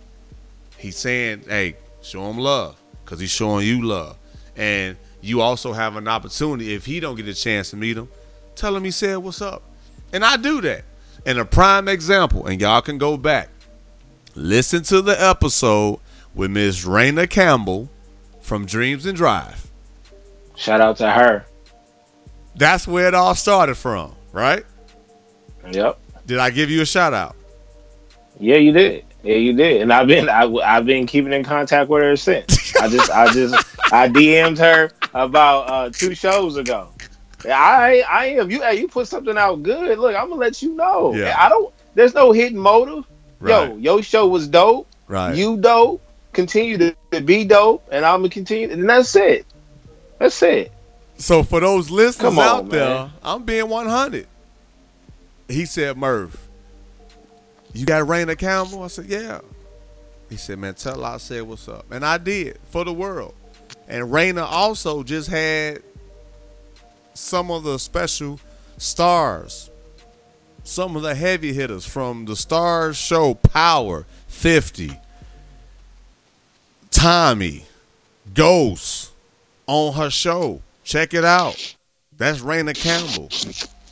he's 0.78 0.96
saying, 0.96 1.44
hey, 1.48 1.76
show 2.02 2.30
him 2.30 2.38
love 2.38 2.82
because 3.04 3.20
he's 3.20 3.32
showing 3.32 3.68
you 3.68 3.86
love. 3.86 4.18
And 4.56 4.96
you 5.22 5.42
also 5.42 5.74
have 5.74 5.96
an 5.96 6.08
opportunity, 6.08 6.74
if 6.74 6.86
he 6.86 7.00
don't 7.00 7.16
get 7.16 7.28
a 7.28 7.34
chance 7.34 7.72
to 7.72 7.78
meet 7.78 7.98
him, 7.98 8.10
tell 8.56 8.76
him 8.76 8.84
he 8.84 8.92
said 8.92 9.18
what's 9.18 9.42
up. 9.42 9.64
And 10.14 10.24
I 10.24 10.38
do 10.38 10.62
that. 10.62 10.86
And 11.26 11.40
a 11.40 11.46
prime 11.46 11.88
example, 11.88 12.46
and 12.46 12.60
y'all 12.62 12.82
can 12.82 12.98
go 12.98 13.18
back, 13.18 13.50
listen 14.36 14.84
to 14.84 15.02
the 15.02 15.22
episode 15.22 16.00
with 16.36 16.52
Miss 16.52 16.86
Raina 16.86 17.30
Campbell 17.30 17.90
from 18.42 18.66
Dreams 18.66 19.06
and 19.06 19.18
Drive. 19.18 19.63
Shout 20.56 20.82
out 20.82 20.98
to 20.98 21.10
her. 21.10 21.46
That's 22.56 22.88
where 22.88 23.08
it 23.08 23.16
all 23.16 23.36
started 23.36 23.76
from, 23.76 24.16
right? 24.32 24.64
Yep. 25.72 26.00
Did 26.26 26.40
I 26.40 26.50
give 26.52 26.70
you 26.70 26.82
a 26.82 26.86
shout 26.86 27.14
out? 27.14 27.36
Yeah, 28.40 28.58
you 28.58 28.72
did. 28.72 29.06
Yeah, 29.24 29.36
you 29.36 29.54
did. 29.54 29.82
And 29.82 29.94
I've 29.94 30.08
been 30.08 30.30
I, 30.30 30.44
I've 30.44 30.86
been 30.86 31.08
keeping 31.08 31.34
in 31.34 31.44
contact 31.44 31.90
with 31.90 32.04
her 32.04 32.16
since. 32.16 32.76
I 32.76 32.90
just 32.90 33.10
I 33.10 33.32
just 33.34 33.54
I 33.94 34.10
DM'd 34.10 34.58
her 34.60 34.92
about 35.14 35.70
uh, 35.70 35.90
two 35.90 36.14
shows 36.14 36.58
ago. 36.58 36.90
I 37.46 38.04
I 38.10 38.26
am 38.28 38.52
you. 38.52 38.62
Hey, 38.62 38.80
you 38.80 38.88
put 38.88 39.08
something 39.08 39.38
out 39.38 39.64
good. 39.64 39.98
Look, 39.98 40.16
I'm 40.16 40.30
gonna 40.30 40.42
let 40.42 40.62
you 40.62 40.76
know. 40.76 41.14
Yeah. 41.14 41.36
I 41.38 41.50
don't. 41.50 41.74
There's 41.96 42.14
no 42.14 42.32
hidden 42.32 42.58
motive. 42.58 43.06
Right. 43.40 43.70
Yo, 43.70 43.78
your 43.78 44.04
show 44.04 44.28
was 44.28 44.48
dope. 44.48 44.88
Right. 45.08 45.36
You 45.36 45.58
dope. 45.58 46.02
Continue 46.32 46.78
to, 46.80 46.96
to 47.12 47.22
be 47.22 47.46
dope, 47.46 47.88
and 47.92 48.04
I'm 48.04 48.20
gonna 48.20 48.30
continue. 48.30 48.72
And 48.72 48.90
that's 48.90 49.16
it. 49.16 49.46
That's 50.20 50.42
it. 50.44 50.72
So 51.18 51.44
for 51.44 51.60
those 51.60 51.90
listeners 51.90 52.34
on, 52.34 52.40
out 52.40 52.70
there, 52.70 52.90
man. 52.90 53.14
I'm 53.24 53.44
being 53.44 53.70
100. 53.70 54.28
He 55.48 55.66
said, 55.66 55.98
Murph, 55.98 56.48
you 57.74 57.86
got 57.86 58.08
Raina 58.08 58.38
Campbell? 58.38 58.84
I 58.84 58.88
said, 58.88 59.06
yeah. 59.06 59.42
He 60.30 60.38
said, 60.38 60.58
man, 60.60 60.74
tell 60.74 61.00
her 61.00 61.06
I 61.06 61.18
said 61.18 61.44
what's 61.44 61.68
up. 61.68 61.86
And 61.92 62.06
I 62.06 62.18
did 62.18 62.60
for 62.70 62.84
the 62.84 62.94
world. 62.94 63.36
And 63.88 64.06
Raina 64.08 64.44
also 64.44 65.04
just 65.04 65.30
had 65.30 65.84
some 67.14 67.52
of 67.52 67.64
the 67.64 67.78
special 67.78 68.40
stars, 68.78 69.70
some 70.64 70.96
of 70.96 71.04
the 71.04 71.14
heavy 71.14 71.54
hitters 71.54 71.86
from 71.86 72.26
the 72.26 72.34
Starz 72.34 72.96
show 72.96 73.36
Power 73.36 74.06
50, 74.28 75.00
Tommy, 76.90 77.66
Ghost 78.34 79.13
on 79.68 79.94
her 79.94 80.10
show. 80.10 80.62
Check 80.84 81.14
it 81.14 81.24
out. 81.24 81.76
That's 82.18 82.40
Raina 82.40 82.76
Campbell, 82.76 83.30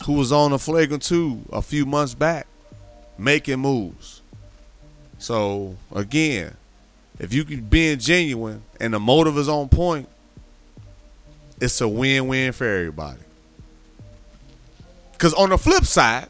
who 0.06 0.14
was 0.14 0.32
on 0.32 0.52
the 0.52 0.60
Flagrant 0.60 1.04
2 1.04 1.46
a 1.52 1.62
few 1.62 1.86
months 1.86 2.14
back, 2.14 2.48
making 3.18 3.60
moves. 3.60 4.22
So, 5.18 5.76
again, 5.94 6.56
if 7.20 7.34
you 7.34 7.44
can 7.44 7.62
being 7.62 8.00
genuine 8.00 8.64
and 8.80 8.94
the 8.94 9.00
motive 9.00 9.38
is 9.38 9.48
on 9.48 9.70
point, 9.70 10.08
it's 11.60 11.80
a 11.82 11.88
win-win 11.88 12.52
for 12.54 12.66
everybody. 12.66 13.20
Cause 15.20 15.34
on 15.36 15.50
the 15.50 15.58
flip 15.60 15.86
side, 15.86 16.28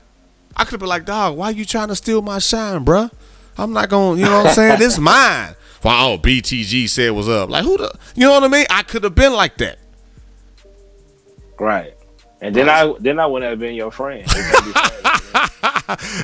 I 0.56 0.66
could 0.66 0.82
be 0.82 0.86
like, 0.86 1.06
dog, 1.06 1.38
why 1.38 1.52
you 1.52 1.64
trying 1.64 1.88
to 1.88 1.96
steal 1.96 2.22
my 2.22 2.40
shine, 2.40 2.84
bruh? 2.84 3.10
I'm 3.58 3.72
not 3.72 3.90
gonna, 3.90 4.20
you 4.20 4.26
know 4.26 4.40
what 4.40 4.48
I'm 4.48 4.54
saying? 4.54 4.80
this 4.80 4.98
mine. 5.00 5.56
Wow, 5.84 6.18
BTG 6.22 6.88
said 6.90 7.12
was 7.12 7.28
up. 7.28 7.50
Like 7.50 7.64
who 7.64 7.78
the 7.78 7.94
you 8.16 8.28
know 8.28 8.34
what 8.34 8.44
I 8.44 8.48
mean? 8.48 8.66
I 8.70 8.84
could 8.84 9.04
have 9.04 9.16
been 9.16 9.34
like 9.34 9.58
that. 9.58 9.80
Right. 11.60 11.96
And 12.42 12.56
then 12.56 12.70
I 12.70 12.94
then 13.00 13.20
I 13.20 13.26
wouldn't 13.26 13.50
have 13.50 13.60
been 13.60 13.76
your 13.76 13.92
friend. 13.92 14.26
We 14.28 14.34
can't 14.34 14.66
be 14.66 14.72
friends. 14.72 14.98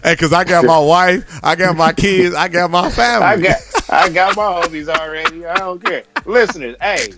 Hey, 0.02 0.16
cause 0.16 0.32
I 0.32 0.46
got 0.46 0.64
my 0.64 0.80
wife, 0.80 1.42
I 1.44 1.56
got 1.56 1.76
my 1.76 1.92
kids, 1.92 2.34
I 2.34 2.48
got 2.48 2.72
my 2.72 2.90
family. 2.90 3.26
I 3.26 3.38
got 3.38 3.58
I 3.90 4.10
got 4.10 4.36
my 4.38 4.44
homies 4.44 4.88
already. 4.88 5.46
I 5.46 5.56
don't 5.56 5.84
care. 5.84 6.04
Listeners, 6.26 6.78
hey. 6.82 7.14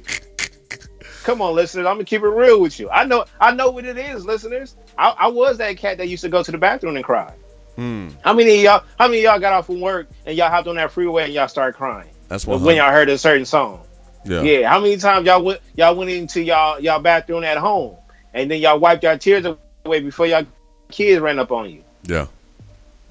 Come 1.23 1.41
on, 1.41 1.53
listeners. 1.53 1.85
I'm 1.85 1.95
gonna 1.95 2.05
keep 2.05 2.23
it 2.23 2.27
real 2.27 2.59
with 2.59 2.79
you. 2.79 2.89
I 2.89 3.05
know 3.05 3.25
I 3.39 3.53
know 3.53 3.69
what 3.69 3.85
it 3.85 3.97
is, 3.97 4.25
listeners. 4.25 4.75
I, 4.97 5.09
I 5.17 5.27
was 5.27 5.59
that 5.59 5.77
cat 5.77 5.97
that 5.99 6.07
used 6.07 6.23
to 6.23 6.29
go 6.29 6.41
to 6.41 6.51
the 6.51 6.57
bathroom 6.57 6.95
and 6.95 7.05
cry. 7.05 7.33
Hmm. 7.75 8.09
How 8.23 8.33
many 8.33 8.57
of 8.57 8.63
y'all 8.63 8.83
how 8.97 9.07
many 9.07 9.19
of 9.19 9.23
y'all 9.23 9.39
got 9.39 9.53
off 9.53 9.67
from 9.67 9.79
work 9.79 10.09
and 10.25 10.35
y'all 10.35 10.49
hopped 10.49 10.67
on 10.67 10.75
that 10.75 10.91
freeway 10.91 11.25
and 11.25 11.33
y'all 11.33 11.47
started 11.47 11.77
crying? 11.77 12.08
That's 12.29 12.47
what 12.47 12.61
when 12.61 12.77
y'all 12.77 12.91
heard 12.91 13.09
a 13.09 13.17
certain 13.17 13.45
song. 13.45 13.81
yeah. 14.23 14.41
Yeah. 14.41 14.69
How 14.69 14.79
many 14.79 14.95
times 14.97 15.25
y'all 15.25 15.43
went 15.43 15.59
y'all 15.75 15.95
went 15.95 16.09
into 16.09 16.41
y'all 16.41 16.79
y'all 16.79 16.99
bathroom 17.01 17.43
at 17.43 17.57
home 17.57 17.95
and 18.33 18.49
then 18.49 18.61
y'all 18.61 18.79
wiped 18.79 19.03
your 19.03 19.17
tears 19.17 19.45
away 19.85 19.99
before 19.99 20.25
y'all 20.27 20.45
kids 20.89 21.19
ran 21.19 21.37
up 21.39 21.51
on 21.51 21.69
you? 21.69 21.83
Yeah. 22.03 22.27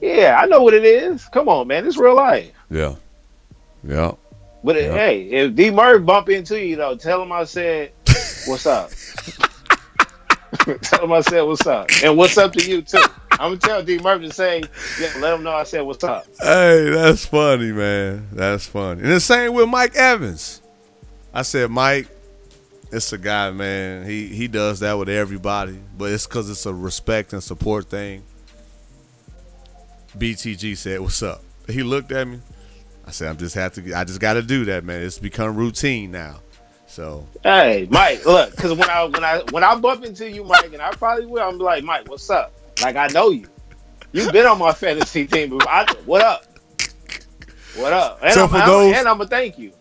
Yeah, 0.00 0.38
I 0.40 0.46
know 0.46 0.62
what 0.62 0.74
it 0.74 0.84
is. 0.84 1.24
Come 1.26 1.48
on, 1.48 1.66
man. 1.66 1.84
It's 1.86 1.96
real 1.98 2.14
life. 2.14 2.52
Yeah. 2.70 2.94
Yeah. 3.82 4.12
But 4.62 4.76
uh, 4.76 4.80
Yeah. 4.80 4.92
hey, 4.94 5.22
if 5.24 5.54
D 5.54 5.70
Murph 5.70 6.04
bump 6.06 6.28
into 6.28 6.58
you 6.64 6.76
though, 6.76 6.96
tell 6.96 7.20
him 7.20 7.32
I 7.32 7.44
said 7.44 7.92
what's 8.46 8.66
up. 8.66 8.90
tell 10.82 11.04
him 11.04 11.12
I 11.12 11.20
said 11.20 11.42
what's 11.42 11.66
up. 11.66 11.88
And 12.04 12.16
what's 12.16 12.38
up 12.38 12.52
to 12.54 12.68
you 12.68 12.82
too. 12.82 13.02
I'm 13.40 13.50
gonna 13.50 13.58
tell 13.58 13.82
D 13.82 13.98
Murph 13.98 14.22
to 14.22 14.32
say, 14.32 14.62
yeah, 15.00 15.12
let 15.18 15.34
him 15.34 15.42
know 15.44 15.52
I 15.52 15.62
said 15.62 15.82
what's 15.82 16.02
up. 16.02 16.26
Hey, 16.40 16.90
that's 16.90 17.24
funny, 17.26 17.72
man. 17.72 18.28
That's 18.32 18.66
funny. 18.66 19.02
And 19.02 19.10
the 19.10 19.20
same 19.20 19.54
with 19.54 19.68
Mike 19.68 19.94
Evans. 19.94 20.60
I 21.32 21.42
said, 21.42 21.70
Mike, 21.70 22.08
it's 22.90 23.12
a 23.12 23.18
guy, 23.18 23.50
man. 23.50 24.06
He 24.06 24.26
he 24.28 24.48
does 24.48 24.80
that 24.80 24.94
with 24.98 25.08
everybody, 25.08 25.78
but 25.96 26.10
it's 26.10 26.26
because 26.26 26.50
it's 26.50 26.66
a 26.66 26.74
respect 26.74 27.32
and 27.32 27.42
support 27.42 27.86
thing. 27.86 28.22
BTG 30.16 30.76
said, 30.76 31.00
"What's 31.00 31.22
up?" 31.22 31.42
He 31.68 31.82
looked 31.82 32.10
at 32.12 32.26
me. 32.26 32.40
I 33.06 33.10
said, 33.10 33.28
"I'm 33.28 33.36
just 33.36 33.54
have 33.54 33.72
to. 33.74 33.94
I 33.94 34.04
just 34.04 34.20
got 34.20 34.34
to 34.34 34.42
do 34.42 34.64
that, 34.66 34.84
man. 34.84 35.02
It's 35.02 35.18
become 35.18 35.54
routine 35.54 36.10
now." 36.10 36.40
So 36.86 37.26
Hey, 37.42 37.86
Mike, 37.90 38.24
look, 38.24 38.50
because 38.50 38.72
when 38.72 38.88
I 38.88 39.04
when 39.04 39.22
I 39.22 39.42
when 39.50 39.62
I 39.62 39.74
bump 39.76 40.04
into 40.04 40.28
you, 40.30 40.42
Mike, 40.42 40.72
and 40.72 40.80
I 40.80 40.90
probably 40.92 41.26
will, 41.26 41.46
I'm 41.46 41.58
like, 41.58 41.84
Mike, 41.84 42.08
what's 42.08 42.28
up? 42.30 42.52
Like 42.82 42.96
I 42.96 43.08
know 43.08 43.30
you. 43.30 43.46
You've 44.12 44.32
been 44.32 44.46
on 44.46 44.58
my 44.58 44.72
fantasy 44.72 45.26
team 45.26 45.50
before. 45.50 45.68
I, 45.70 45.84
what 46.06 46.22
up? 46.22 46.44
What 47.76 47.92
up? 47.92 48.20
And 48.22 48.32
So 48.34 48.44
I'm, 48.44 48.48
for 48.48 48.56
I'm- 48.56 48.94
and 48.94 49.08
I'm 49.08 49.18
gonna 49.18 49.28
thank 49.28 49.58
you. 49.58 49.72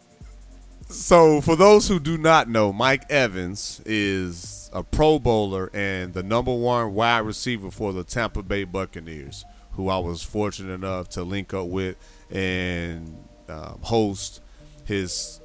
So, 0.90 1.42
for 1.42 1.58
those 1.58 1.90
who 1.90 2.00
do 2.00 2.18
not 2.18 2.48
know, 2.48 2.72
Mike 2.72 3.04
Evans 3.10 3.82
is 3.86 4.70
a 4.72 4.84
Pro 4.84 5.20
Bowler 5.20 5.70
and 5.74 6.14
the 6.14 6.24
number 6.24 6.54
one 6.54 6.94
wide 6.94 7.20
receiver 7.26 7.70
for 7.72 7.92
the 7.92 8.06
Tampa 8.06 8.42
Bay 8.42 8.64
Buccaneers, 8.64 9.44
who 9.74 9.90
I 9.90 9.98
was 9.98 10.24
fortunate 10.24 10.74
enough 10.74 11.10
to 11.10 11.24
link 11.24 11.54
up 11.54 11.68
with 11.68 11.98
and 12.32 13.18
um, 13.50 13.80
host 13.82 14.42
his 14.86 15.42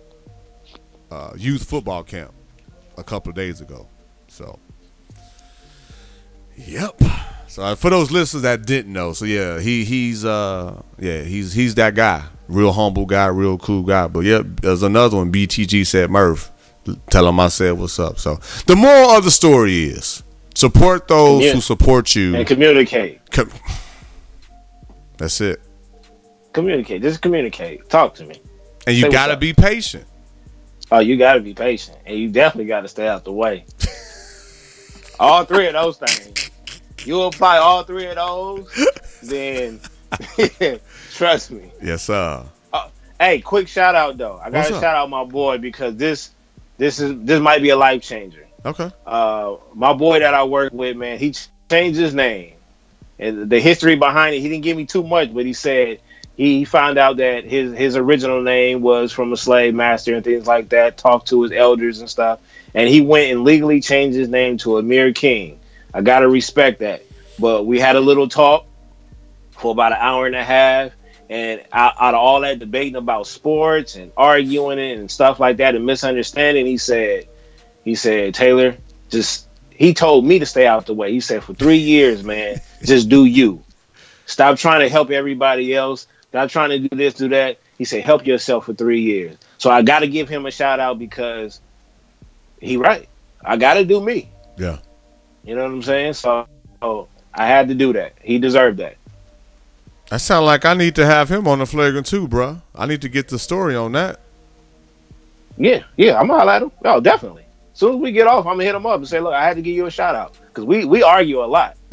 uh, 1.10 1.32
youth 1.36 1.64
football 1.64 2.04
camp 2.04 2.32
a 2.96 3.02
couple 3.02 3.30
of 3.30 3.34
days 3.34 3.60
ago. 3.60 3.88
So, 4.28 4.60
yep. 6.56 7.00
So 7.52 7.62
uh, 7.62 7.74
for 7.74 7.90
those 7.90 8.10
listeners 8.10 8.44
that 8.44 8.64
didn't 8.64 8.94
know, 8.94 9.12
so 9.12 9.26
yeah, 9.26 9.60
he 9.60 9.84
he's 9.84 10.24
uh 10.24 10.80
yeah 10.98 11.20
he's 11.20 11.52
he's 11.52 11.74
that 11.74 11.94
guy, 11.94 12.24
real 12.48 12.72
humble 12.72 13.04
guy, 13.04 13.26
real 13.26 13.58
cool 13.58 13.82
guy. 13.82 14.06
But 14.06 14.20
yeah, 14.20 14.40
there's 14.42 14.82
another 14.82 15.18
one. 15.18 15.30
BTG 15.30 15.86
said 15.86 16.08
Murph, 16.08 16.50
tell 17.10 17.28
him 17.28 17.38
I 17.38 17.48
said 17.48 17.72
what's 17.72 17.98
up. 17.98 18.18
So 18.18 18.36
the 18.66 18.74
moral 18.74 19.10
of 19.10 19.24
the 19.24 19.30
story 19.30 19.84
is 19.84 20.22
support 20.54 21.08
those 21.08 21.44
Yeah. 21.44 21.52
who 21.52 21.60
support 21.60 22.14
you. 22.14 22.36
And 22.36 22.46
communicate. 22.46 23.20
Com- 23.30 23.50
That's 25.18 25.38
it. 25.42 25.60
Communicate. 26.54 27.02
Just 27.02 27.20
communicate. 27.20 27.86
Talk 27.90 28.14
to 28.14 28.24
me. 28.24 28.36
And 28.86 28.96
you 28.96 29.02
what's 29.04 29.14
gotta 29.14 29.36
be 29.36 29.52
patient. 29.52 30.06
Oh, 30.90 31.00
you 31.00 31.18
got 31.18 31.34
to 31.34 31.40
be 31.40 31.52
patient, 31.52 31.98
and 32.06 32.18
you 32.18 32.30
definitely 32.30 32.66
got 32.68 32.80
to 32.80 32.88
stay 32.88 33.08
out 33.08 33.24
the 33.24 33.32
way. 33.32 33.64
all 35.20 35.44
three 35.44 35.66
of 35.66 35.74
those 35.74 35.98
things. 35.98 36.50
You 37.04 37.22
apply 37.22 37.58
all 37.58 37.82
three 37.84 38.06
of 38.06 38.16
those, 38.16 38.86
then 39.22 39.80
trust 41.12 41.50
me. 41.50 41.70
Yes, 41.82 42.02
sir. 42.02 42.44
Hey, 43.22 43.40
quick 43.40 43.68
shout 43.68 43.94
out 43.94 44.18
though. 44.18 44.40
I 44.42 44.50
gotta 44.50 44.74
shout 44.80 44.96
out 44.96 45.08
my 45.08 45.22
boy 45.24 45.58
because 45.58 45.94
this, 45.96 46.30
this 46.76 46.98
is 46.98 47.14
this 47.24 47.40
might 47.40 47.62
be 47.62 47.70
a 47.70 47.76
life 47.76 48.02
changer. 48.02 48.46
Okay. 48.64 48.90
Uh, 49.06 49.56
my 49.74 49.92
boy 49.92 50.18
that 50.20 50.34
I 50.34 50.42
work 50.42 50.72
with, 50.72 50.96
man, 50.96 51.18
he 51.18 51.30
ch- 51.30 51.46
changed 51.70 52.00
his 52.00 52.14
name, 52.14 52.54
and 53.20 53.48
the 53.48 53.60
history 53.60 53.94
behind 53.94 54.34
it. 54.34 54.40
He 54.40 54.48
didn't 54.48 54.64
give 54.64 54.76
me 54.76 54.86
too 54.86 55.04
much, 55.04 55.32
but 55.32 55.46
he 55.46 55.52
said 55.52 56.00
he 56.36 56.64
found 56.64 56.98
out 56.98 57.18
that 57.18 57.44
his 57.44 57.72
his 57.76 57.96
original 57.96 58.42
name 58.42 58.82
was 58.82 59.12
from 59.12 59.32
a 59.32 59.36
slave 59.36 59.72
master 59.72 60.14
and 60.16 60.24
things 60.24 60.48
like 60.48 60.70
that. 60.70 60.98
Talked 60.98 61.28
to 61.28 61.42
his 61.42 61.52
elders 61.52 62.00
and 62.00 62.10
stuff, 62.10 62.40
and 62.74 62.88
he 62.88 63.02
went 63.02 63.30
and 63.30 63.44
legally 63.44 63.80
changed 63.80 64.16
his 64.16 64.28
name 64.28 64.58
to 64.58 64.78
Amir 64.78 65.12
King. 65.12 65.60
I 65.94 66.00
gotta 66.00 66.28
respect 66.28 66.80
that. 66.80 67.02
But 67.38 67.66
we 67.66 67.78
had 67.80 67.96
a 67.96 68.00
little 68.00 68.28
talk 68.28 68.66
for 69.50 69.72
about 69.72 69.92
an 69.92 69.98
hour 70.00 70.26
and 70.26 70.34
a 70.34 70.44
half, 70.44 70.92
and 71.30 71.62
out, 71.72 71.94
out 71.98 72.14
of 72.14 72.20
all 72.20 72.40
that 72.40 72.58
debating 72.58 72.96
about 72.96 73.26
sports 73.26 73.96
and 73.96 74.12
arguing 74.16 74.78
and 74.78 75.10
stuff 75.10 75.40
like 75.40 75.56
that 75.58 75.74
and 75.74 75.86
misunderstanding, 75.86 76.66
he 76.66 76.76
said, 76.76 77.26
he 77.84 77.94
said, 77.94 78.34
Taylor, 78.34 78.76
just 79.08 79.48
he 79.70 79.94
told 79.94 80.24
me 80.24 80.38
to 80.38 80.46
stay 80.46 80.66
out 80.66 80.86
the 80.86 80.94
way. 80.94 81.10
He 81.10 81.20
said, 81.20 81.42
for 81.42 81.54
three 81.54 81.78
years, 81.78 82.22
man, 82.22 82.60
just 82.84 83.08
do 83.08 83.24
you. 83.24 83.62
Stop 84.26 84.58
trying 84.58 84.80
to 84.80 84.88
help 84.88 85.10
everybody 85.10 85.74
else. 85.74 86.06
Stop 86.28 86.50
trying 86.50 86.70
to 86.70 86.78
do 86.78 86.96
this, 86.96 87.14
do 87.14 87.28
that. 87.30 87.58
He 87.78 87.84
said, 87.84 88.04
help 88.04 88.26
yourself 88.26 88.66
for 88.66 88.74
three 88.74 89.00
years. 89.00 89.36
So 89.58 89.70
I 89.70 89.82
got 89.82 90.00
to 90.00 90.08
give 90.08 90.28
him 90.28 90.46
a 90.46 90.50
shout 90.50 90.80
out 90.80 90.98
because 90.98 91.60
he 92.60 92.76
right. 92.76 93.08
I 93.44 93.56
got 93.56 93.74
to 93.74 93.84
do 93.84 94.00
me. 94.00 94.30
Yeah. 94.56 94.78
You 95.44 95.56
know 95.56 95.64
what 95.64 95.72
I'm 95.72 95.82
saying? 95.82 96.14
So, 96.14 96.46
I 97.34 97.46
had 97.46 97.68
to 97.68 97.74
do 97.74 97.92
that. 97.94 98.14
He 98.22 98.38
deserved 98.38 98.78
that. 98.78 98.96
That 100.10 100.20
sounds 100.20 100.44
like 100.44 100.64
I 100.64 100.74
need 100.74 100.94
to 100.96 101.06
have 101.06 101.30
him 101.30 101.48
on 101.48 101.60
the 101.60 101.66
flagrant 101.66 102.06
too, 102.06 102.28
bruh. 102.28 102.60
I 102.74 102.86
need 102.86 103.00
to 103.00 103.08
get 103.08 103.28
the 103.28 103.38
story 103.38 103.74
on 103.74 103.92
that. 103.92 104.20
Yeah, 105.56 105.84
yeah, 105.96 106.18
I'm 106.18 106.26
gonna 106.26 106.40
holler 106.40 106.52
at 106.52 106.62
him. 106.62 106.72
Oh, 106.84 107.00
definitely. 107.00 107.44
As 107.72 107.78
soon 107.78 107.94
as 107.94 108.00
we 108.00 108.12
get 108.12 108.26
off, 108.26 108.46
I'm 108.46 108.54
gonna 108.54 108.64
hit 108.64 108.74
him 108.74 108.84
up 108.84 108.96
and 108.96 109.08
say, 109.08 109.20
"Look, 109.20 109.32
I 109.32 109.44
had 109.44 109.56
to 109.56 109.62
give 109.62 109.74
you 109.74 109.86
a 109.86 109.90
shout 109.90 110.14
out 110.14 110.36
because 110.48 110.64
we 110.64 110.84
we 110.84 111.02
argue 111.02 111.42
a 111.42 111.46
lot." 111.46 111.76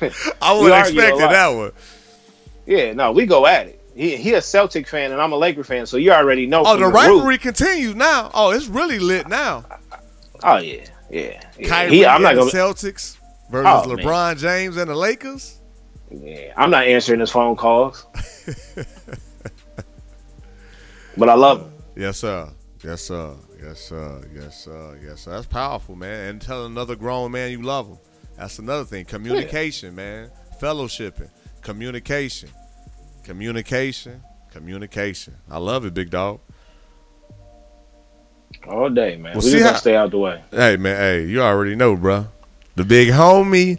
I 0.00 0.10
wasn't 0.52 0.86
expecting 0.86 1.18
that 1.18 1.48
one. 1.48 1.72
Yeah, 2.66 2.92
no, 2.94 3.12
we 3.12 3.26
go 3.26 3.46
at 3.46 3.66
it. 3.66 3.80
He 3.94 4.16
he 4.16 4.32
a 4.34 4.40
Celtic 4.40 4.86
fan 4.86 5.12
and 5.12 5.20
I'm 5.20 5.32
a 5.32 5.36
Laker 5.36 5.64
fan, 5.64 5.84
so 5.84 5.96
you 5.98 6.12
already 6.12 6.46
know. 6.46 6.62
Oh, 6.64 6.76
the 6.76 6.86
root. 6.86 6.94
rivalry 6.94 7.38
continues 7.38 7.94
now. 7.94 8.30
Oh, 8.32 8.52
it's 8.52 8.68
really 8.68 8.98
lit 8.98 9.28
now. 9.28 9.64
Oh 10.42 10.58
yeah, 10.58 10.84
yeah. 11.10 11.42
yeah. 11.58 11.68
Kyrie 11.68 11.96
He, 11.96 12.06
I'm 12.06 12.16
and 12.16 12.24
not 12.24 12.34
the 12.34 12.50
gonna. 12.50 12.50
Celtics 12.74 13.18
versus 13.50 13.86
Oh, 13.86 13.88
man. 13.94 13.98
LeBron 14.04 14.38
James 14.38 14.76
and 14.76 14.90
the 14.90 14.94
Lakers. 14.94 15.60
Yeah, 16.10 16.52
I'm 16.56 16.70
not 16.70 16.84
answering 16.84 17.20
his 17.20 17.30
phone 17.30 17.56
calls. 17.56 18.06
but 21.16 21.28
I 21.28 21.34
love 21.34 21.62
him. 21.62 21.72
Yes, 21.96 22.18
sir. 22.18 22.48
Yes, 22.82 23.02
sir. 23.02 23.34
Yes, 23.62 23.80
sir. 23.80 24.22
Yes, 24.34 24.64
sir. 24.64 24.98
Yes, 25.04 25.20
sir. 25.22 25.30
That's 25.32 25.46
powerful, 25.46 25.94
man. 25.96 26.30
And 26.30 26.40
tell 26.42 26.64
another 26.66 26.96
grown 26.96 27.32
man 27.32 27.50
you 27.50 27.62
love 27.62 27.88
him. 27.88 27.98
That's 28.36 28.58
another 28.58 28.84
thing. 28.84 29.04
Communication, 29.04 29.94
man. 29.94 30.30
Fellowshipping. 30.60 31.28
Communication. 31.60 32.48
Communication. 33.22 34.22
Communication. 34.50 35.36
I 35.50 35.58
love 35.58 35.84
it, 35.84 35.92
big 35.94 36.10
dog. 36.10 36.40
All 38.68 38.88
day, 38.90 39.16
man. 39.16 39.34
Well, 39.36 39.44
we 39.44 39.50
just 39.52 39.62
how- 39.62 39.70
gotta 39.70 39.78
stay 39.78 39.96
out 39.96 40.10
the 40.10 40.18
way. 40.18 40.42
Hey, 40.50 40.76
man. 40.76 40.96
Hey, 40.96 41.26
you 41.26 41.42
already 41.42 41.74
know, 41.76 41.96
bruh. 41.96 42.26
The 42.76 42.84
big 42.84 43.08
homie 43.08 43.78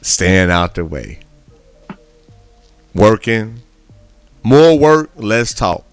staying 0.00 0.50
out 0.50 0.74
the 0.74 0.84
way. 0.84 1.20
Working. 2.94 3.60
More 4.42 4.78
work, 4.78 5.10
less 5.16 5.54
talk. 5.54 5.84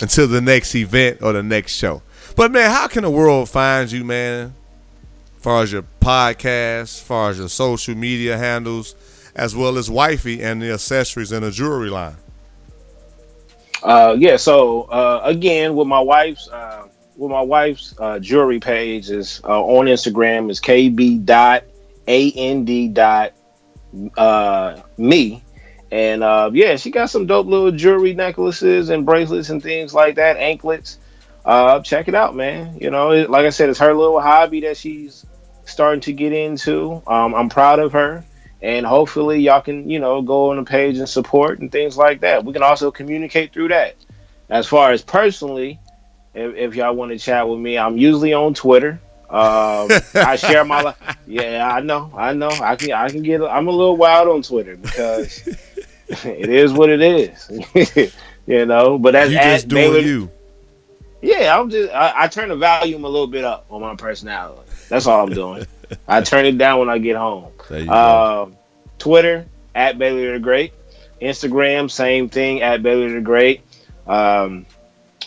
Until 0.00 0.28
the 0.28 0.40
next 0.40 0.74
event 0.74 1.18
or 1.22 1.32
the 1.32 1.42
next 1.42 1.74
show. 1.74 2.02
But 2.36 2.52
man, 2.52 2.70
how 2.70 2.86
can 2.86 3.02
the 3.02 3.10
world 3.10 3.48
find 3.50 3.90
you, 3.90 4.04
man? 4.04 4.54
As 5.36 5.42
far 5.42 5.62
as 5.62 5.72
your 5.72 5.84
podcast, 6.00 6.82
as 6.82 7.00
far 7.02 7.30
as 7.30 7.38
your 7.38 7.48
social 7.48 7.94
media 7.94 8.38
handles, 8.38 8.94
as 9.34 9.54
well 9.54 9.76
as 9.76 9.90
wifey 9.90 10.42
and 10.42 10.62
the 10.62 10.72
accessories 10.72 11.32
and 11.32 11.44
the 11.44 11.50
jewelry 11.50 11.90
line. 11.90 12.16
Uh, 13.82 14.16
yeah. 14.18 14.36
So 14.36 14.82
uh, 14.82 15.20
again, 15.24 15.74
with 15.74 15.86
my 15.88 16.00
wife's 16.00 16.48
uh, 16.48 16.88
with 17.16 17.30
my 17.30 17.42
wife's 17.42 17.94
uh, 17.98 18.18
jewelry 18.18 18.60
page 18.60 19.10
is 19.10 19.40
uh, 19.44 19.62
on 19.62 19.86
Instagram 19.86 20.50
is 20.50 20.60
kb 20.60 21.24
dot 21.24 21.64
and 22.06 22.94
dot 22.94 23.32
uh, 24.16 24.80
me, 24.96 25.42
And 25.90 26.22
uh, 26.22 26.50
yeah, 26.52 26.76
she 26.76 26.90
got 26.90 27.10
some 27.10 27.26
dope 27.26 27.46
little 27.46 27.72
jewelry 27.72 28.14
necklaces 28.14 28.90
and 28.90 29.04
bracelets 29.04 29.50
and 29.50 29.62
things 29.62 29.92
like 29.94 30.16
that, 30.16 30.36
anklets. 30.36 30.98
Uh, 31.44 31.80
check 31.80 32.08
it 32.08 32.14
out, 32.14 32.36
man. 32.36 32.78
You 32.80 32.90
know, 32.90 33.12
it, 33.12 33.30
like 33.30 33.46
I 33.46 33.50
said, 33.50 33.70
it's 33.70 33.78
her 33.80 33.94
little 33.94 34.20
hobby 34.20 34.60
that 34.62 34.76
she's 34.76 35.24
starting 35.64 36.00
to 36.02 36.12
get 36.12 36.32
into. 36.32 37.02
Um, 37.06 37.34
I'm 37.34 37.48
proud 37.48 37.78
of 37.80 37.92
her, 37.92 38.24
and 38.62 38.84
hopefully, 38.86 39.40
y'all 39.40 39.60
can 39.62 39.88
you 39.88 39.98
know 39.98 40.22
go 40.22 40.50
on 40.50 40.56
the 40.56 40.64
page 40.64 40.98
and 40.98 41.08
support 41.08 41.60
and 41.60 41.70
things 41.72 41.96
like 41.96 42.20
that. 42.20 42.44
We 42.44 42.52
can 42.52 42.62
also 42.62 42.90
communicate 42.90 43.52
through 43.52 43.68
that. 43.68 43.96
As 44.48 44.66
far 44.66 44.90
as 44.92 45.00
personally, 45.02 45.78
if, 46.34 46.54
if 46.56 46.74
y'all 46.74 46.94
want 46.94 47.12
to 47.12 47.18
chat 47.18 47.48
with 47.48 47.58
me, 47.60 47.78
I'm 47.78 47.96
usually 47.96 48.32
on 48.34 48.54
Twitter. 48.54 49.00
Um, 49.28 49.88
I 50.14 50.34
share 50.36 50.64
my 50.64 50.82
life. 50.82 50.96
Yeah, 51.26 51.68
I 51.72 51.80
know, 51.80 52.10
I 52.16 52.32
know. 52.32 52.48
I 52.50 52.74
can, 52.76 52.92
I 52.92 53.08
can 53.08 53.22
get. 53.22 53.40
I'm 53.42 53.68
a 53.68 53.70
little 53.70 53.96
wild 53.96 54.28
on 54.28 54.42
Twitter 54.42 54.76
because 54.76 55.46
it 56.08 56.48
is 56.48 56.72
what 56.72 56.90
it 56.90 57.00
is. 57.00 58.12
you 58.46 58.66
know, 58.66 58.98
but 58.98 59.12
that's 59.12 59.30
You 59.30 59.38
just 59.38 59.68
doing 59.68 59.92
Baylor- 59.92 60.00
you. 60.00 60.30
yeah, 61.22 61.56
I'm 61.56 61.70
just 61.70 61.92
I, 61.94 62.24
I 62.24 62.26
turn 62.28 62.48
the 62.48 62.56
volume 62.56 63.04
a 63.04 63.08
little 63.08 63.28
bit 63.28 63.44
up 63.44 63.66
on 63.70 63.80
my 63.80 63.94
personality. 63.94 64.62
That's 64.88 65.06
all 65.06 65.22
I'm 65.28 65.32
doing. 65.32 65.64
I 66.08 66.22
turn 66.22 66.44
it 66.44 66.58
down 66.58 66.80
when 66.80 66.88
I 66.90 66.98
get 66.98 67.14
home. 67.16 67.46
There 67.70 67.80
you 67.80 67.86
go. 67.86 67.92
Um, 68.42 68.56
Twitter 68.98 69.46
at 69.76 69.96
Bailey 69.96 70.32
the 70.32 70.40
Great, 70.40 70.72
Instagram 71.22 71.88
same 71.88 72.28
thing 72.28 72.62
at 72.62 72.82
Bailey 72.82 73.12
the 73.12 73.20
Great. 73.20 73.62
Um, 74.08 74.66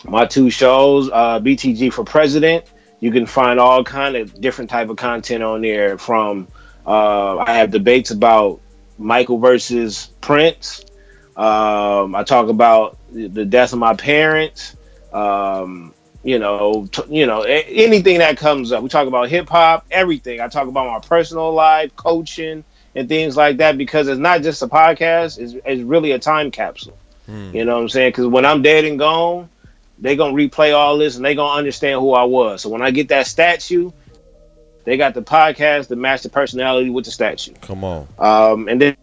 my 0.04 0.26
two 0.26 0.50
shows, 0.50 1.08
uh, 1.10 1.40
BTG 1.40 1.90
for 1.90 2.04
President. 2.04 2.66
You 3.00 3.10
can 3.10 3.24
find 3.24 3.58
all 3.58 3.82
kind 3.82 4.14
of 4.14 4.38
different 4.40 4.70
type 4.70 4.90
of 4.90 4.96
content 4.96 5.42
on 5.42 5.62
there. 5.62 5.96
From 5.96 6.46
uh, 6.86 7.38
I 7.38 7.54
have 7.54 7.70
debates 7.70 8.10
about 8.10 8.60
Michael 8.98 9.38
versus 9.38 10.10
Prince. 10.20 10.84
Um, 11.36 12.14
I 12.14 12.24
talk 12.24 12.48
about 12.48 12.98
the 13.10 13.46
death 13.46 13.72
of 13.72 13.78
my 13.78 13.94
parents. 13.94 14.76
Um, 15.14 15.93
you 16.24 16.38
know, 16.38 16.88
t- 16.90 17.02
you 17.08 17.26
know, 17.26 17.44
a- 17.44 17.66
anything 17.68 18.18
that 18.18 18.36
comes 18.38 18.72
up. 18.72 18.82
We 18.82 18.88
talk 18.88 19.06
about 19.06 19.28
hip 19.28 19.48
hop, 19.48 19.86
everything. 19.90 20.40
I 20.40 20.48
talk 20.48 20.66
about 20.66 20.86
my 20.86 21.06
personal 21.06 21.52
life, 21.52 21.94
coaching, 21.94 22.64
and 22.94 23.08
things 23.08 23.36
like 23.36 23.58
that 23.58 23.76
because 23.78 24.08
it's 24.08 24.18
not 24.18 24.42
just 24.42 24.62
a 24.62 24.66
podcast. 24.66 25.38
It's, 25.38 25.54
it's 25.64 25.82
really 25.82 26.12
a 26.12 26.18
time 26.18 26.50
capsule. 26.50 26.96
You 27.54 27.64
know 27.64 27.76
what 27.76 27.82
I'm 27.82 27.88
saying? 27.88 28.08
Because 28.10 28.26
when 28.26 28.44
I'm 28.44 28.62
dead 28.62 28.84
and 28.84 28.98
gone, 28.98 29.48
they're 29.98 30.16
gonna 30.16 30.34
replay 30.34 30.74
all 30.74 30.98
this 30.98 31.16
and 31.16 31.24
they're 31.24 31.34
gonna 31.34 31.58
understand 31.58 32.00
who 32.00 32.12
I 32.12 32.24
was. 32.24 32.62
So 32.62 32.68
when 32.68 32.82
I 32.82 32.90
get 32.90 33.08
that 33.08 33.26
statue, 33.26 33.92
they 34.84 34.96
got 34.96 35.14
the 35.14 35.22
podcast 35.22 35.88
to 35.88 35.96
match 35.96 36.22
the 36.22 36.28
personality 36.28 36.90
with 36.90 37.06
the 37.06 37.10
statue. 37.10 37.54
Come 37.62 37.84
on. 37.84 38.08
Um, 38.18 38.68
and 38.68 38.80
then, 38.80 38.96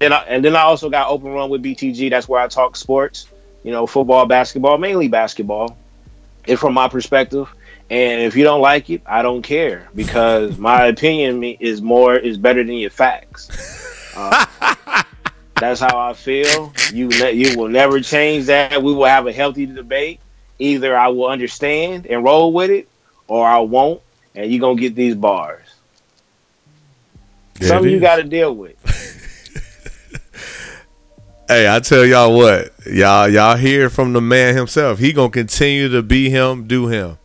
then 0.00 0.12
I, 0.12 0.18
and 0.24 0.44
then 0.44 0.54
I 0.54 0.62
also 0.62 0.90
got 0.90 1.08
Open 1.08 1.32
Run 1.32 1.48
with 1.48 1.62
BTG. 1.62 2.10
That's 2.10 2.28
where 2.28 2.40
I 2.40 2.48
talk 2.48 2.76
sports, 2.76 3.26
you 3.62 3.72
know, 3.72 3.86
football, 3.86 4.26
basketball, 4.26 4.76
mainly 4.76 5.08
basketball. 5.08 5.76
It's 6.46 6.60
from 6.60 6.74
my 6.74 6.88
perspective. 6.88 7.48
And 7.88 8.22
if 8.22 8.36
you 8.36 8.44
don't 8.44 8.60
like 8.60 8.90
it, 8.90 9.02
I 9.06 9.22
don't 9.22 9.42
care 9.42 9.88
because 9.94 10.58
my 10.70 10.86
opinion 10.86 11.42
is 11.44 11.80
more 11.80 12.16
is 12.16 12.36
better 12.38 12.64
than 12.64 12.74
your 12.74 12.90
facts. 12.90 14.14
Uh, 14.16 14.46
that's 15.54 15.80
how 15.80 15.98
I 15.98 16.12
feel. 16.12 16.72
You 16.92 17.08
ne- 17.08 17.32
you 17.32 17.56
will 17.56 17.68
never 17.68 18.00
change 18.00 18.46
that. 18.46 18.82
We 18.82 18.92
will 18.94 19.04
have 19.04 19.26
a 19.26 19.32
healthy 19.32 19.66
debate. 19.66 20.20
Either 20.58 20.96
I 20.96 21.08
will 21.08 21.26
understand 21.26 22.06
and 22.06 22.24
roll 22.24 22.52
with 22.52 22.70
it, 22.70 22.88
or 23.28 23.46
I 23.46 23.58
won't, 23.58 24.00
and 24.34 24.50
you're 24.50 24.60
gonna 24.60 24.80
get 24.80 24.94
these 24.94 25.14
bars. 25.14 25.66
There 27.54 27.68
Something 27.68 27.92
you 27.92 28.00
got 28.00 28.16
to 28.16 28.24
deal 28.24 28.54
with. 28.54 28.76
Hey, 31.48 31.72
I 31.72 31.78
tell 31.78 32.04
y'all 32.04 32.36
what, 32.36 32.72
y'all 32.86 33.28
y'all 33.28 33.56
hear 33.56 33.88
from 33.88 34.12
the 34.12 34.20
man 34.20 34.56
himself. 34.56 34.98
He 34.98 35.12
gonna 35.12 35.30
continue 35.30 35.88
to 35.90 36.02
be 36.02 36.28
him, 36.28 36.66
do 36.66 36.88
him, 36.88 37.18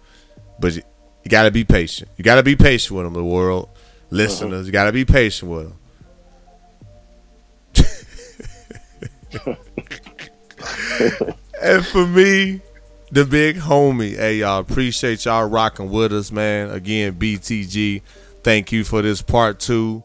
but 0.59 0.75
you, 0.75 0.83
you 1.23 1.31
gotta 1.31 1.49
be 1.49 1.63
patient. 1.63 2.11
You 2.17 2.23
gotta 2.23 2.43
be 2.43 2.55
patient 2.55 2.95
with 2.95 3.07
him, 3.07 3.13
the 3.13 3.23
world 3.23 3.69
listeners. 4.11 4.67
You 4.67 4.71
gotta 4.71 4.91
be 4.91 5.05
patient 5.05 5.51
with 5.51 5.65
him. 5.65 5.77
and 11.63 11.83
for 11.83 12.05
me, 12.05 12.61
the 13.11 13.25
big 13.25 13.55
homie, 13.55 14.15
hey 14.15 14.35
y'all, 14.35 14.59
appreciate 14.59 15.25
y'all 15.25 15.49
rocking 15.49 15.89
with 15.89 16.13
us, 16.13 16.31
man. 16.31 16.69
Again, 16.69 17.15
BTG, 17.15 18.03
thank 18.43 18.71
you 18.71 18.83
for 18.83 19.01
this 19.01 19.23
part 19.23 19.59
two 19.59 20.03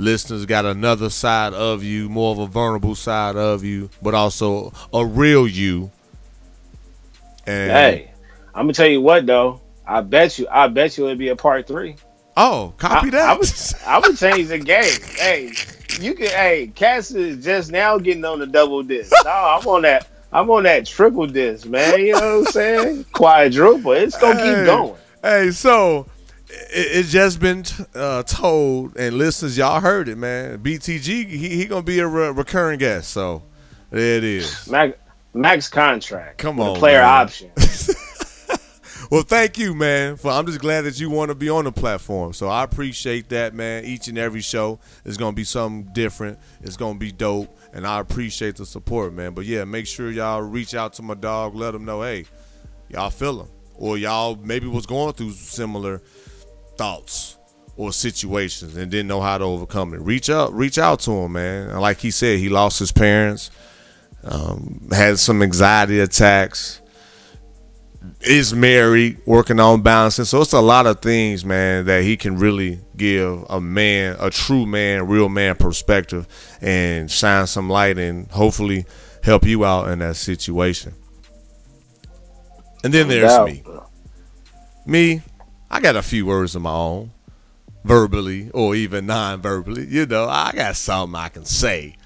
listeners 0.00 0.46
got 0.46 0.64
another 0.64 1.10
side 1.10 1.52
of 1.54 1.82
you, 1.84 2.08
more 2.08 2.32
of 2.32 2.38
a 2.38 2.46
vulnerable 2.46 2.94
side 2.94 3.36
of 3.36 3.62
you, 3.64 3.90
but 4.02 4.14
also 4.14 4.72
a 4.92 5.04
real 5.04 5.46
you. 5.46 5.90
And 7.46 7.70
Hey, 7.70 8.10
I'm 8.54 8.64
gonna 8.64 8.72
tell 8.72 8.86
you 8.88 9.00
what 9.00 9.26
though. 9.26 9.60
I 9.86 10.00
bet 10.02 10.38
you, 10.38 10.46
I 10.50 10.68
bet 10.68 10.96
you 10.96 11.04
it'll 11.06 11.16
be 11.16 11.28
a 11.28 11.36
part 11.36 11.66
three. 11.66 11.96
oh, 12.36 12.72
copy 12.78 13.08
I, 13.08 13.10
that. 13.10 13.30
I 13.30 13.36
would, 13.36 13.48
I 13.86 13.98
would 13.98 14.16
change 14.16 14.48
the 14.48 14.58
game. 14.58 15.00
Hey, 15.16 15.52
you 16.00 16.14
can. 16.14 16.28
Hey, 16.28 16.70
Cass 16.74 17.10
is 17.10 17.44
just 17.44 17.72
now 17.72 17.98
getting 17.98 18.24
on 18.24 18.38
the 18.38 18.46
double 18.46 18.82
disc. 18.82 19.12
No, 19.24 19.30
I'm 19.30 19.66
on 19.66 19.82
that. 19.82 20.06
I'm 20.32 20.48
on 20.50 20.62
that 20.62 20.86
triple 20.86 21.26
disc, 21.26 21.66
man. 21.66 21.98
You 21.98 22.12
know 22.12 22.38
what 22.38 22.46
I'm 22.46 22.52
saying? 22.52 23.04
Quadruple. 23.12 23.92
It's 23.92 24.16
gonna 24.16 24.38
Hey, 24.38 24.54
keep 24.54 24.66
going. 24.66 24.94
Hey, 25.22 25.50
so 25.50 26.06
it, 26.70 26.98
it 26.98 27.06
just 27.06 27.40
been 27.40 27.64
uh, 27.94 28.22
told, 28.24 28.96
and 28.96 29.16
listeners, 29.16 29.56
y'all 29.56 29.80
heard 29.80 30.08
it, 30.08 30.16
man. 30.16 30.58
BTG, 30.58 31.28
he, 31.28 31.48
he 31.56 31.64
gonna 31.66 31.82
be 31.82 31.98
a 32.00 32.06
re- 32.06 32.30
recurring 32.30 32.78
guest. 32.78 33.10
So 33.10 33.42
there 33.90 34.18
it 34.18 34.24
is. 34.24 34.68
Max, 34.68 34.98
max 35.34 35.68
contract. 35.68 36.38
Come 36.38 36.60
on, 36.60 36.76
player 36.76 37.00
man. 37.00 37.22
option. 37.22 37.50
Well, 39.10 39.22
thank 39.22 39.58
you, 39.58 39.74
man. 39.74 40.14
For 40.16 40.30
I'm 40.30 40.46
just 40.46 40.60
glad 40.60 40.82
that 40.82 41.00
you 41.00 41.10
want 41.10 41.30
to 41.30 41.34
be 41.34 41.50
on 41.50 41.64
the 41.64 41.72
platform. 41.72 42.32
So 42.32 42.46
I 42.46 42.62
appreciate 42.62 43.28
that, 43.30 43.54
man. 43.54 43.84
Each 43.84 44.06
and 44.06 44.16
every 44.16 44.40
show 44.40 44.78
is 45.04 45.16
gonna 45.16 45.34
be 45.34 45.42
something 45.42 45.92
different. 45.92 46.38
It's 46.62 46.76
gonna 46.76 46.96
be 46.96 47.10
dope, 47.10 47.58
and 47.72 47.84
I 47.84 47.98
appreciate 47.98 48.54
the 48.54 48.64
support, 48.64 49.12
man. 49.12 49.34
But 49.34 49.46
yeah, 49.46 49.64
make 49.64 49.88
sure 49.88 50.12
y'all 50.12 50.42
reach 50.42 50.76
out 50.76 50.92
to 50.94 51.02
my 51.02 51.14
dog. 51.14 51.56
Let 51.56 51.74
him 51.74 51.84
know, 51.84 52.02
hey, 52.02 52.26
y'all 52.88 53.10
feel 53.10 53.40
him, 53.40 53.48
or 53.74 53.98
y'all 53.98 54.36
maybe 54.36 54.68
was 54.68 54.86
going 54.86 55.14
through 55.14 55.32
similar 55.32 56.02
thoughts 56.80 57.36
or 57.76 57.92
situations 57.92 58.74
and 58.74 58.90
didn't 58.90 59.06
know 59.06 59.20
how 59.20 59.36
to 59.36 59.44
overcome 59.44 59.92
it. 59.92 60.00
Reach 60.00 60.30
out, 60.30 60.54
reach 60.54 60.78
out 60.78 61.00
to 61.00 61.10
him, 61.10 61.32
man. 61.32 61.78
Like 61.78 61.98
he 61.98 62.10
said, 62.10 62.38
he 62.38 62.48
lost 62.48 62.78
his 62.78 62.90
parents, 62.90 63.50
um, 64.24 64.88
had 64.90 65.18
some 65.18 65.42
anxiety 65.42 66.00
attacks 66.00 66.80
is 68.22 68.54
married, 68.54 69.18
working 69.26 69.60
on 69.60 69.82
balancing. 69.82 70.24
So 70.24 70.40
it's 70.40 70.54
a 70.54 70.60
lot 70.60 70.86
of 70.86 71.00
things, 71.00 71.44
man, 71.44 71.84
that 71.84 72.02
he 72.02 72.16
can 72.16 72.38
really 72.38 72.80
give 72.96 73.44
a 73.50 73.60
man, 73.60 74.16
a 74.18 74.30
true 74.30 74.64
man, 74.64 75.06
real 75.06 75.28
man 75.28 75.54
perspective 75.56 76.26
and 76.62 77.10
shine 77.10 77.46
some 77.46 77.68
light 77.68 77.98
and 77.98 78.30
hopefully 78.30 78.86
help 79.22 79.44
you 79.44 79.66
out 79.66 79.90
in 79.90 79.98
that 79.98 80.16
situation. 80.16 80.94
And 82.82 82.94
then 82.94 83.08
there's 83.08 83.44
me. 83.44 83.62
Me, 84.86 85.22
I 85.70 85.80
got 85.80 85.96
a 85.96 86.02
few 86.02 86.26
words 86.26 86.56
of 86.56 86.62
my 86.62 86.72
own, 86.72 87.12
verbally 87.84 88.50
or 88.52 88.74
even 88.74 89.06
non 89.06 89.40
verbally. 89.40 89.86
You 89.86 90.06
know, 90.06 90.28
I 90.28 90.52
got 90.52 90.76
something 90.76 91.14
I 91.14 91.28
can 91.28 91.44
say. 91.44 91.96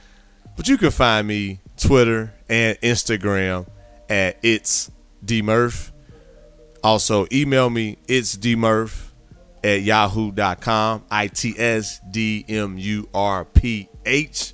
But 0.56 0.68
you 0.68 0.76
can 0.76 0.90
find 0.90 1.26
me 1.26 1.60
Twitter 1.76 2.32
and 2.48 2.78
Instagram 2.80 3.66
at 4.08 4.38
it's 4.42 4.90
dmurph. 5.24 5.90
Also, 6.82 7.26
email 7.32 7.70
me 7.70 7.96
it's 8.06 8.36
dmurph 8.36 9.08
at 9.64 9.82
yahoo.com. 9.82 11.04
I 11.10 11.28
T 11.28 11.54
S 11.58 12.00
D 12.10 12.44
M 12.48 12.76
U 12.78 13.08
R 13.14 13.44
P 13.46 13.88
H. 14.04 14.52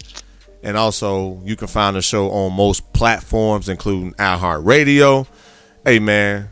And 0.62 0.76
also, 0.76 1.40
you 1.44 1.56
can 1.56 1.68
find 1.68 1.96
the 1.96 2.02
show 2.02 2.30
on 2.30 2.52
most 2.52 2.92
platforms, 2.92 3.68
including 3.68 4.12
iHeartRadio. 4.14 5.26
Hey, 5.84 5.98
man, 5.98 6.50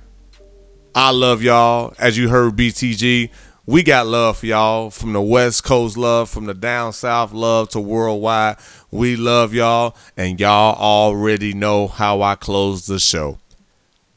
I 1.01 1.11
love 1.11 1.45
y'all. 1.45 1.95
As 1.97 2.19
you 2.19 2.29
heard, 2.29 2.57
BTG, 2.57 3.31
we 3.67 3.85
got 3.85 4.09
love 4.09 4.39
for 4.39 4.47
y'all 4.47 4.91
from 4.91 5.13
the 5.13 5.23
West 5.23 5.63
Coast 5.63 5.97
love, 5.97 6.29
from 6.29 6.47
the 6.47 6.55
down 6.55 6.93
south 6.93 7.33
love 7.33 7.69
to 7.69 7.79
worldwide. 7.79 8.57
We 8.91 9.15
love 9.15 9.55
y'all, 9.55 9.95
and 10.17 10.41
y'all 10.41 10.75
already 10.75 11.55
know 11.55 11.87
how 11.87 12.23
I 12.23 12.35
close 12.35 12.87
the 12.87 12.99
show. 12.99 13.39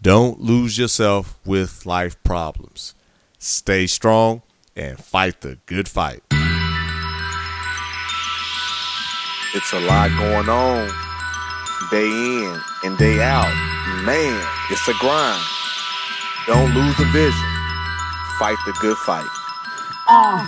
Don't 0.02 0.42
lose 0.42 0.80
yourself 0.80 1.38
with 1.46 1.86
life 1.86 2.18
problems. 2.24 2.96
Stay 3.38 3.86
strong 3.86 4.42
and 4.76 4.98
fight 4.98 5.42
the 5.42 5.60
good 5.68 5.88
fight. 5.88 6.24
It's 9.54 9.72
a 9.72 9.82
lot 9.82 10.10
going 10.18 10.50
on. 10.50 10.90
Day 11.92 12.10
in 12.10 12.60
and 12.84 12.98
day 12.98 13.22
out. 13.22 13.54
Man, 14.04 14.44
it's 14.72 14.88
a 14.88 14.96
grind. 14.96 15.44
Don't 16.48 16.74
lose 16.74 16.98
the 16.98 17.06
vision. 17.14 17.50
Fight 18.40 18.58
the 18.66 18.74
good 18.82 18.98
fight. 18.98 19.28
Uh, 20.08 20.48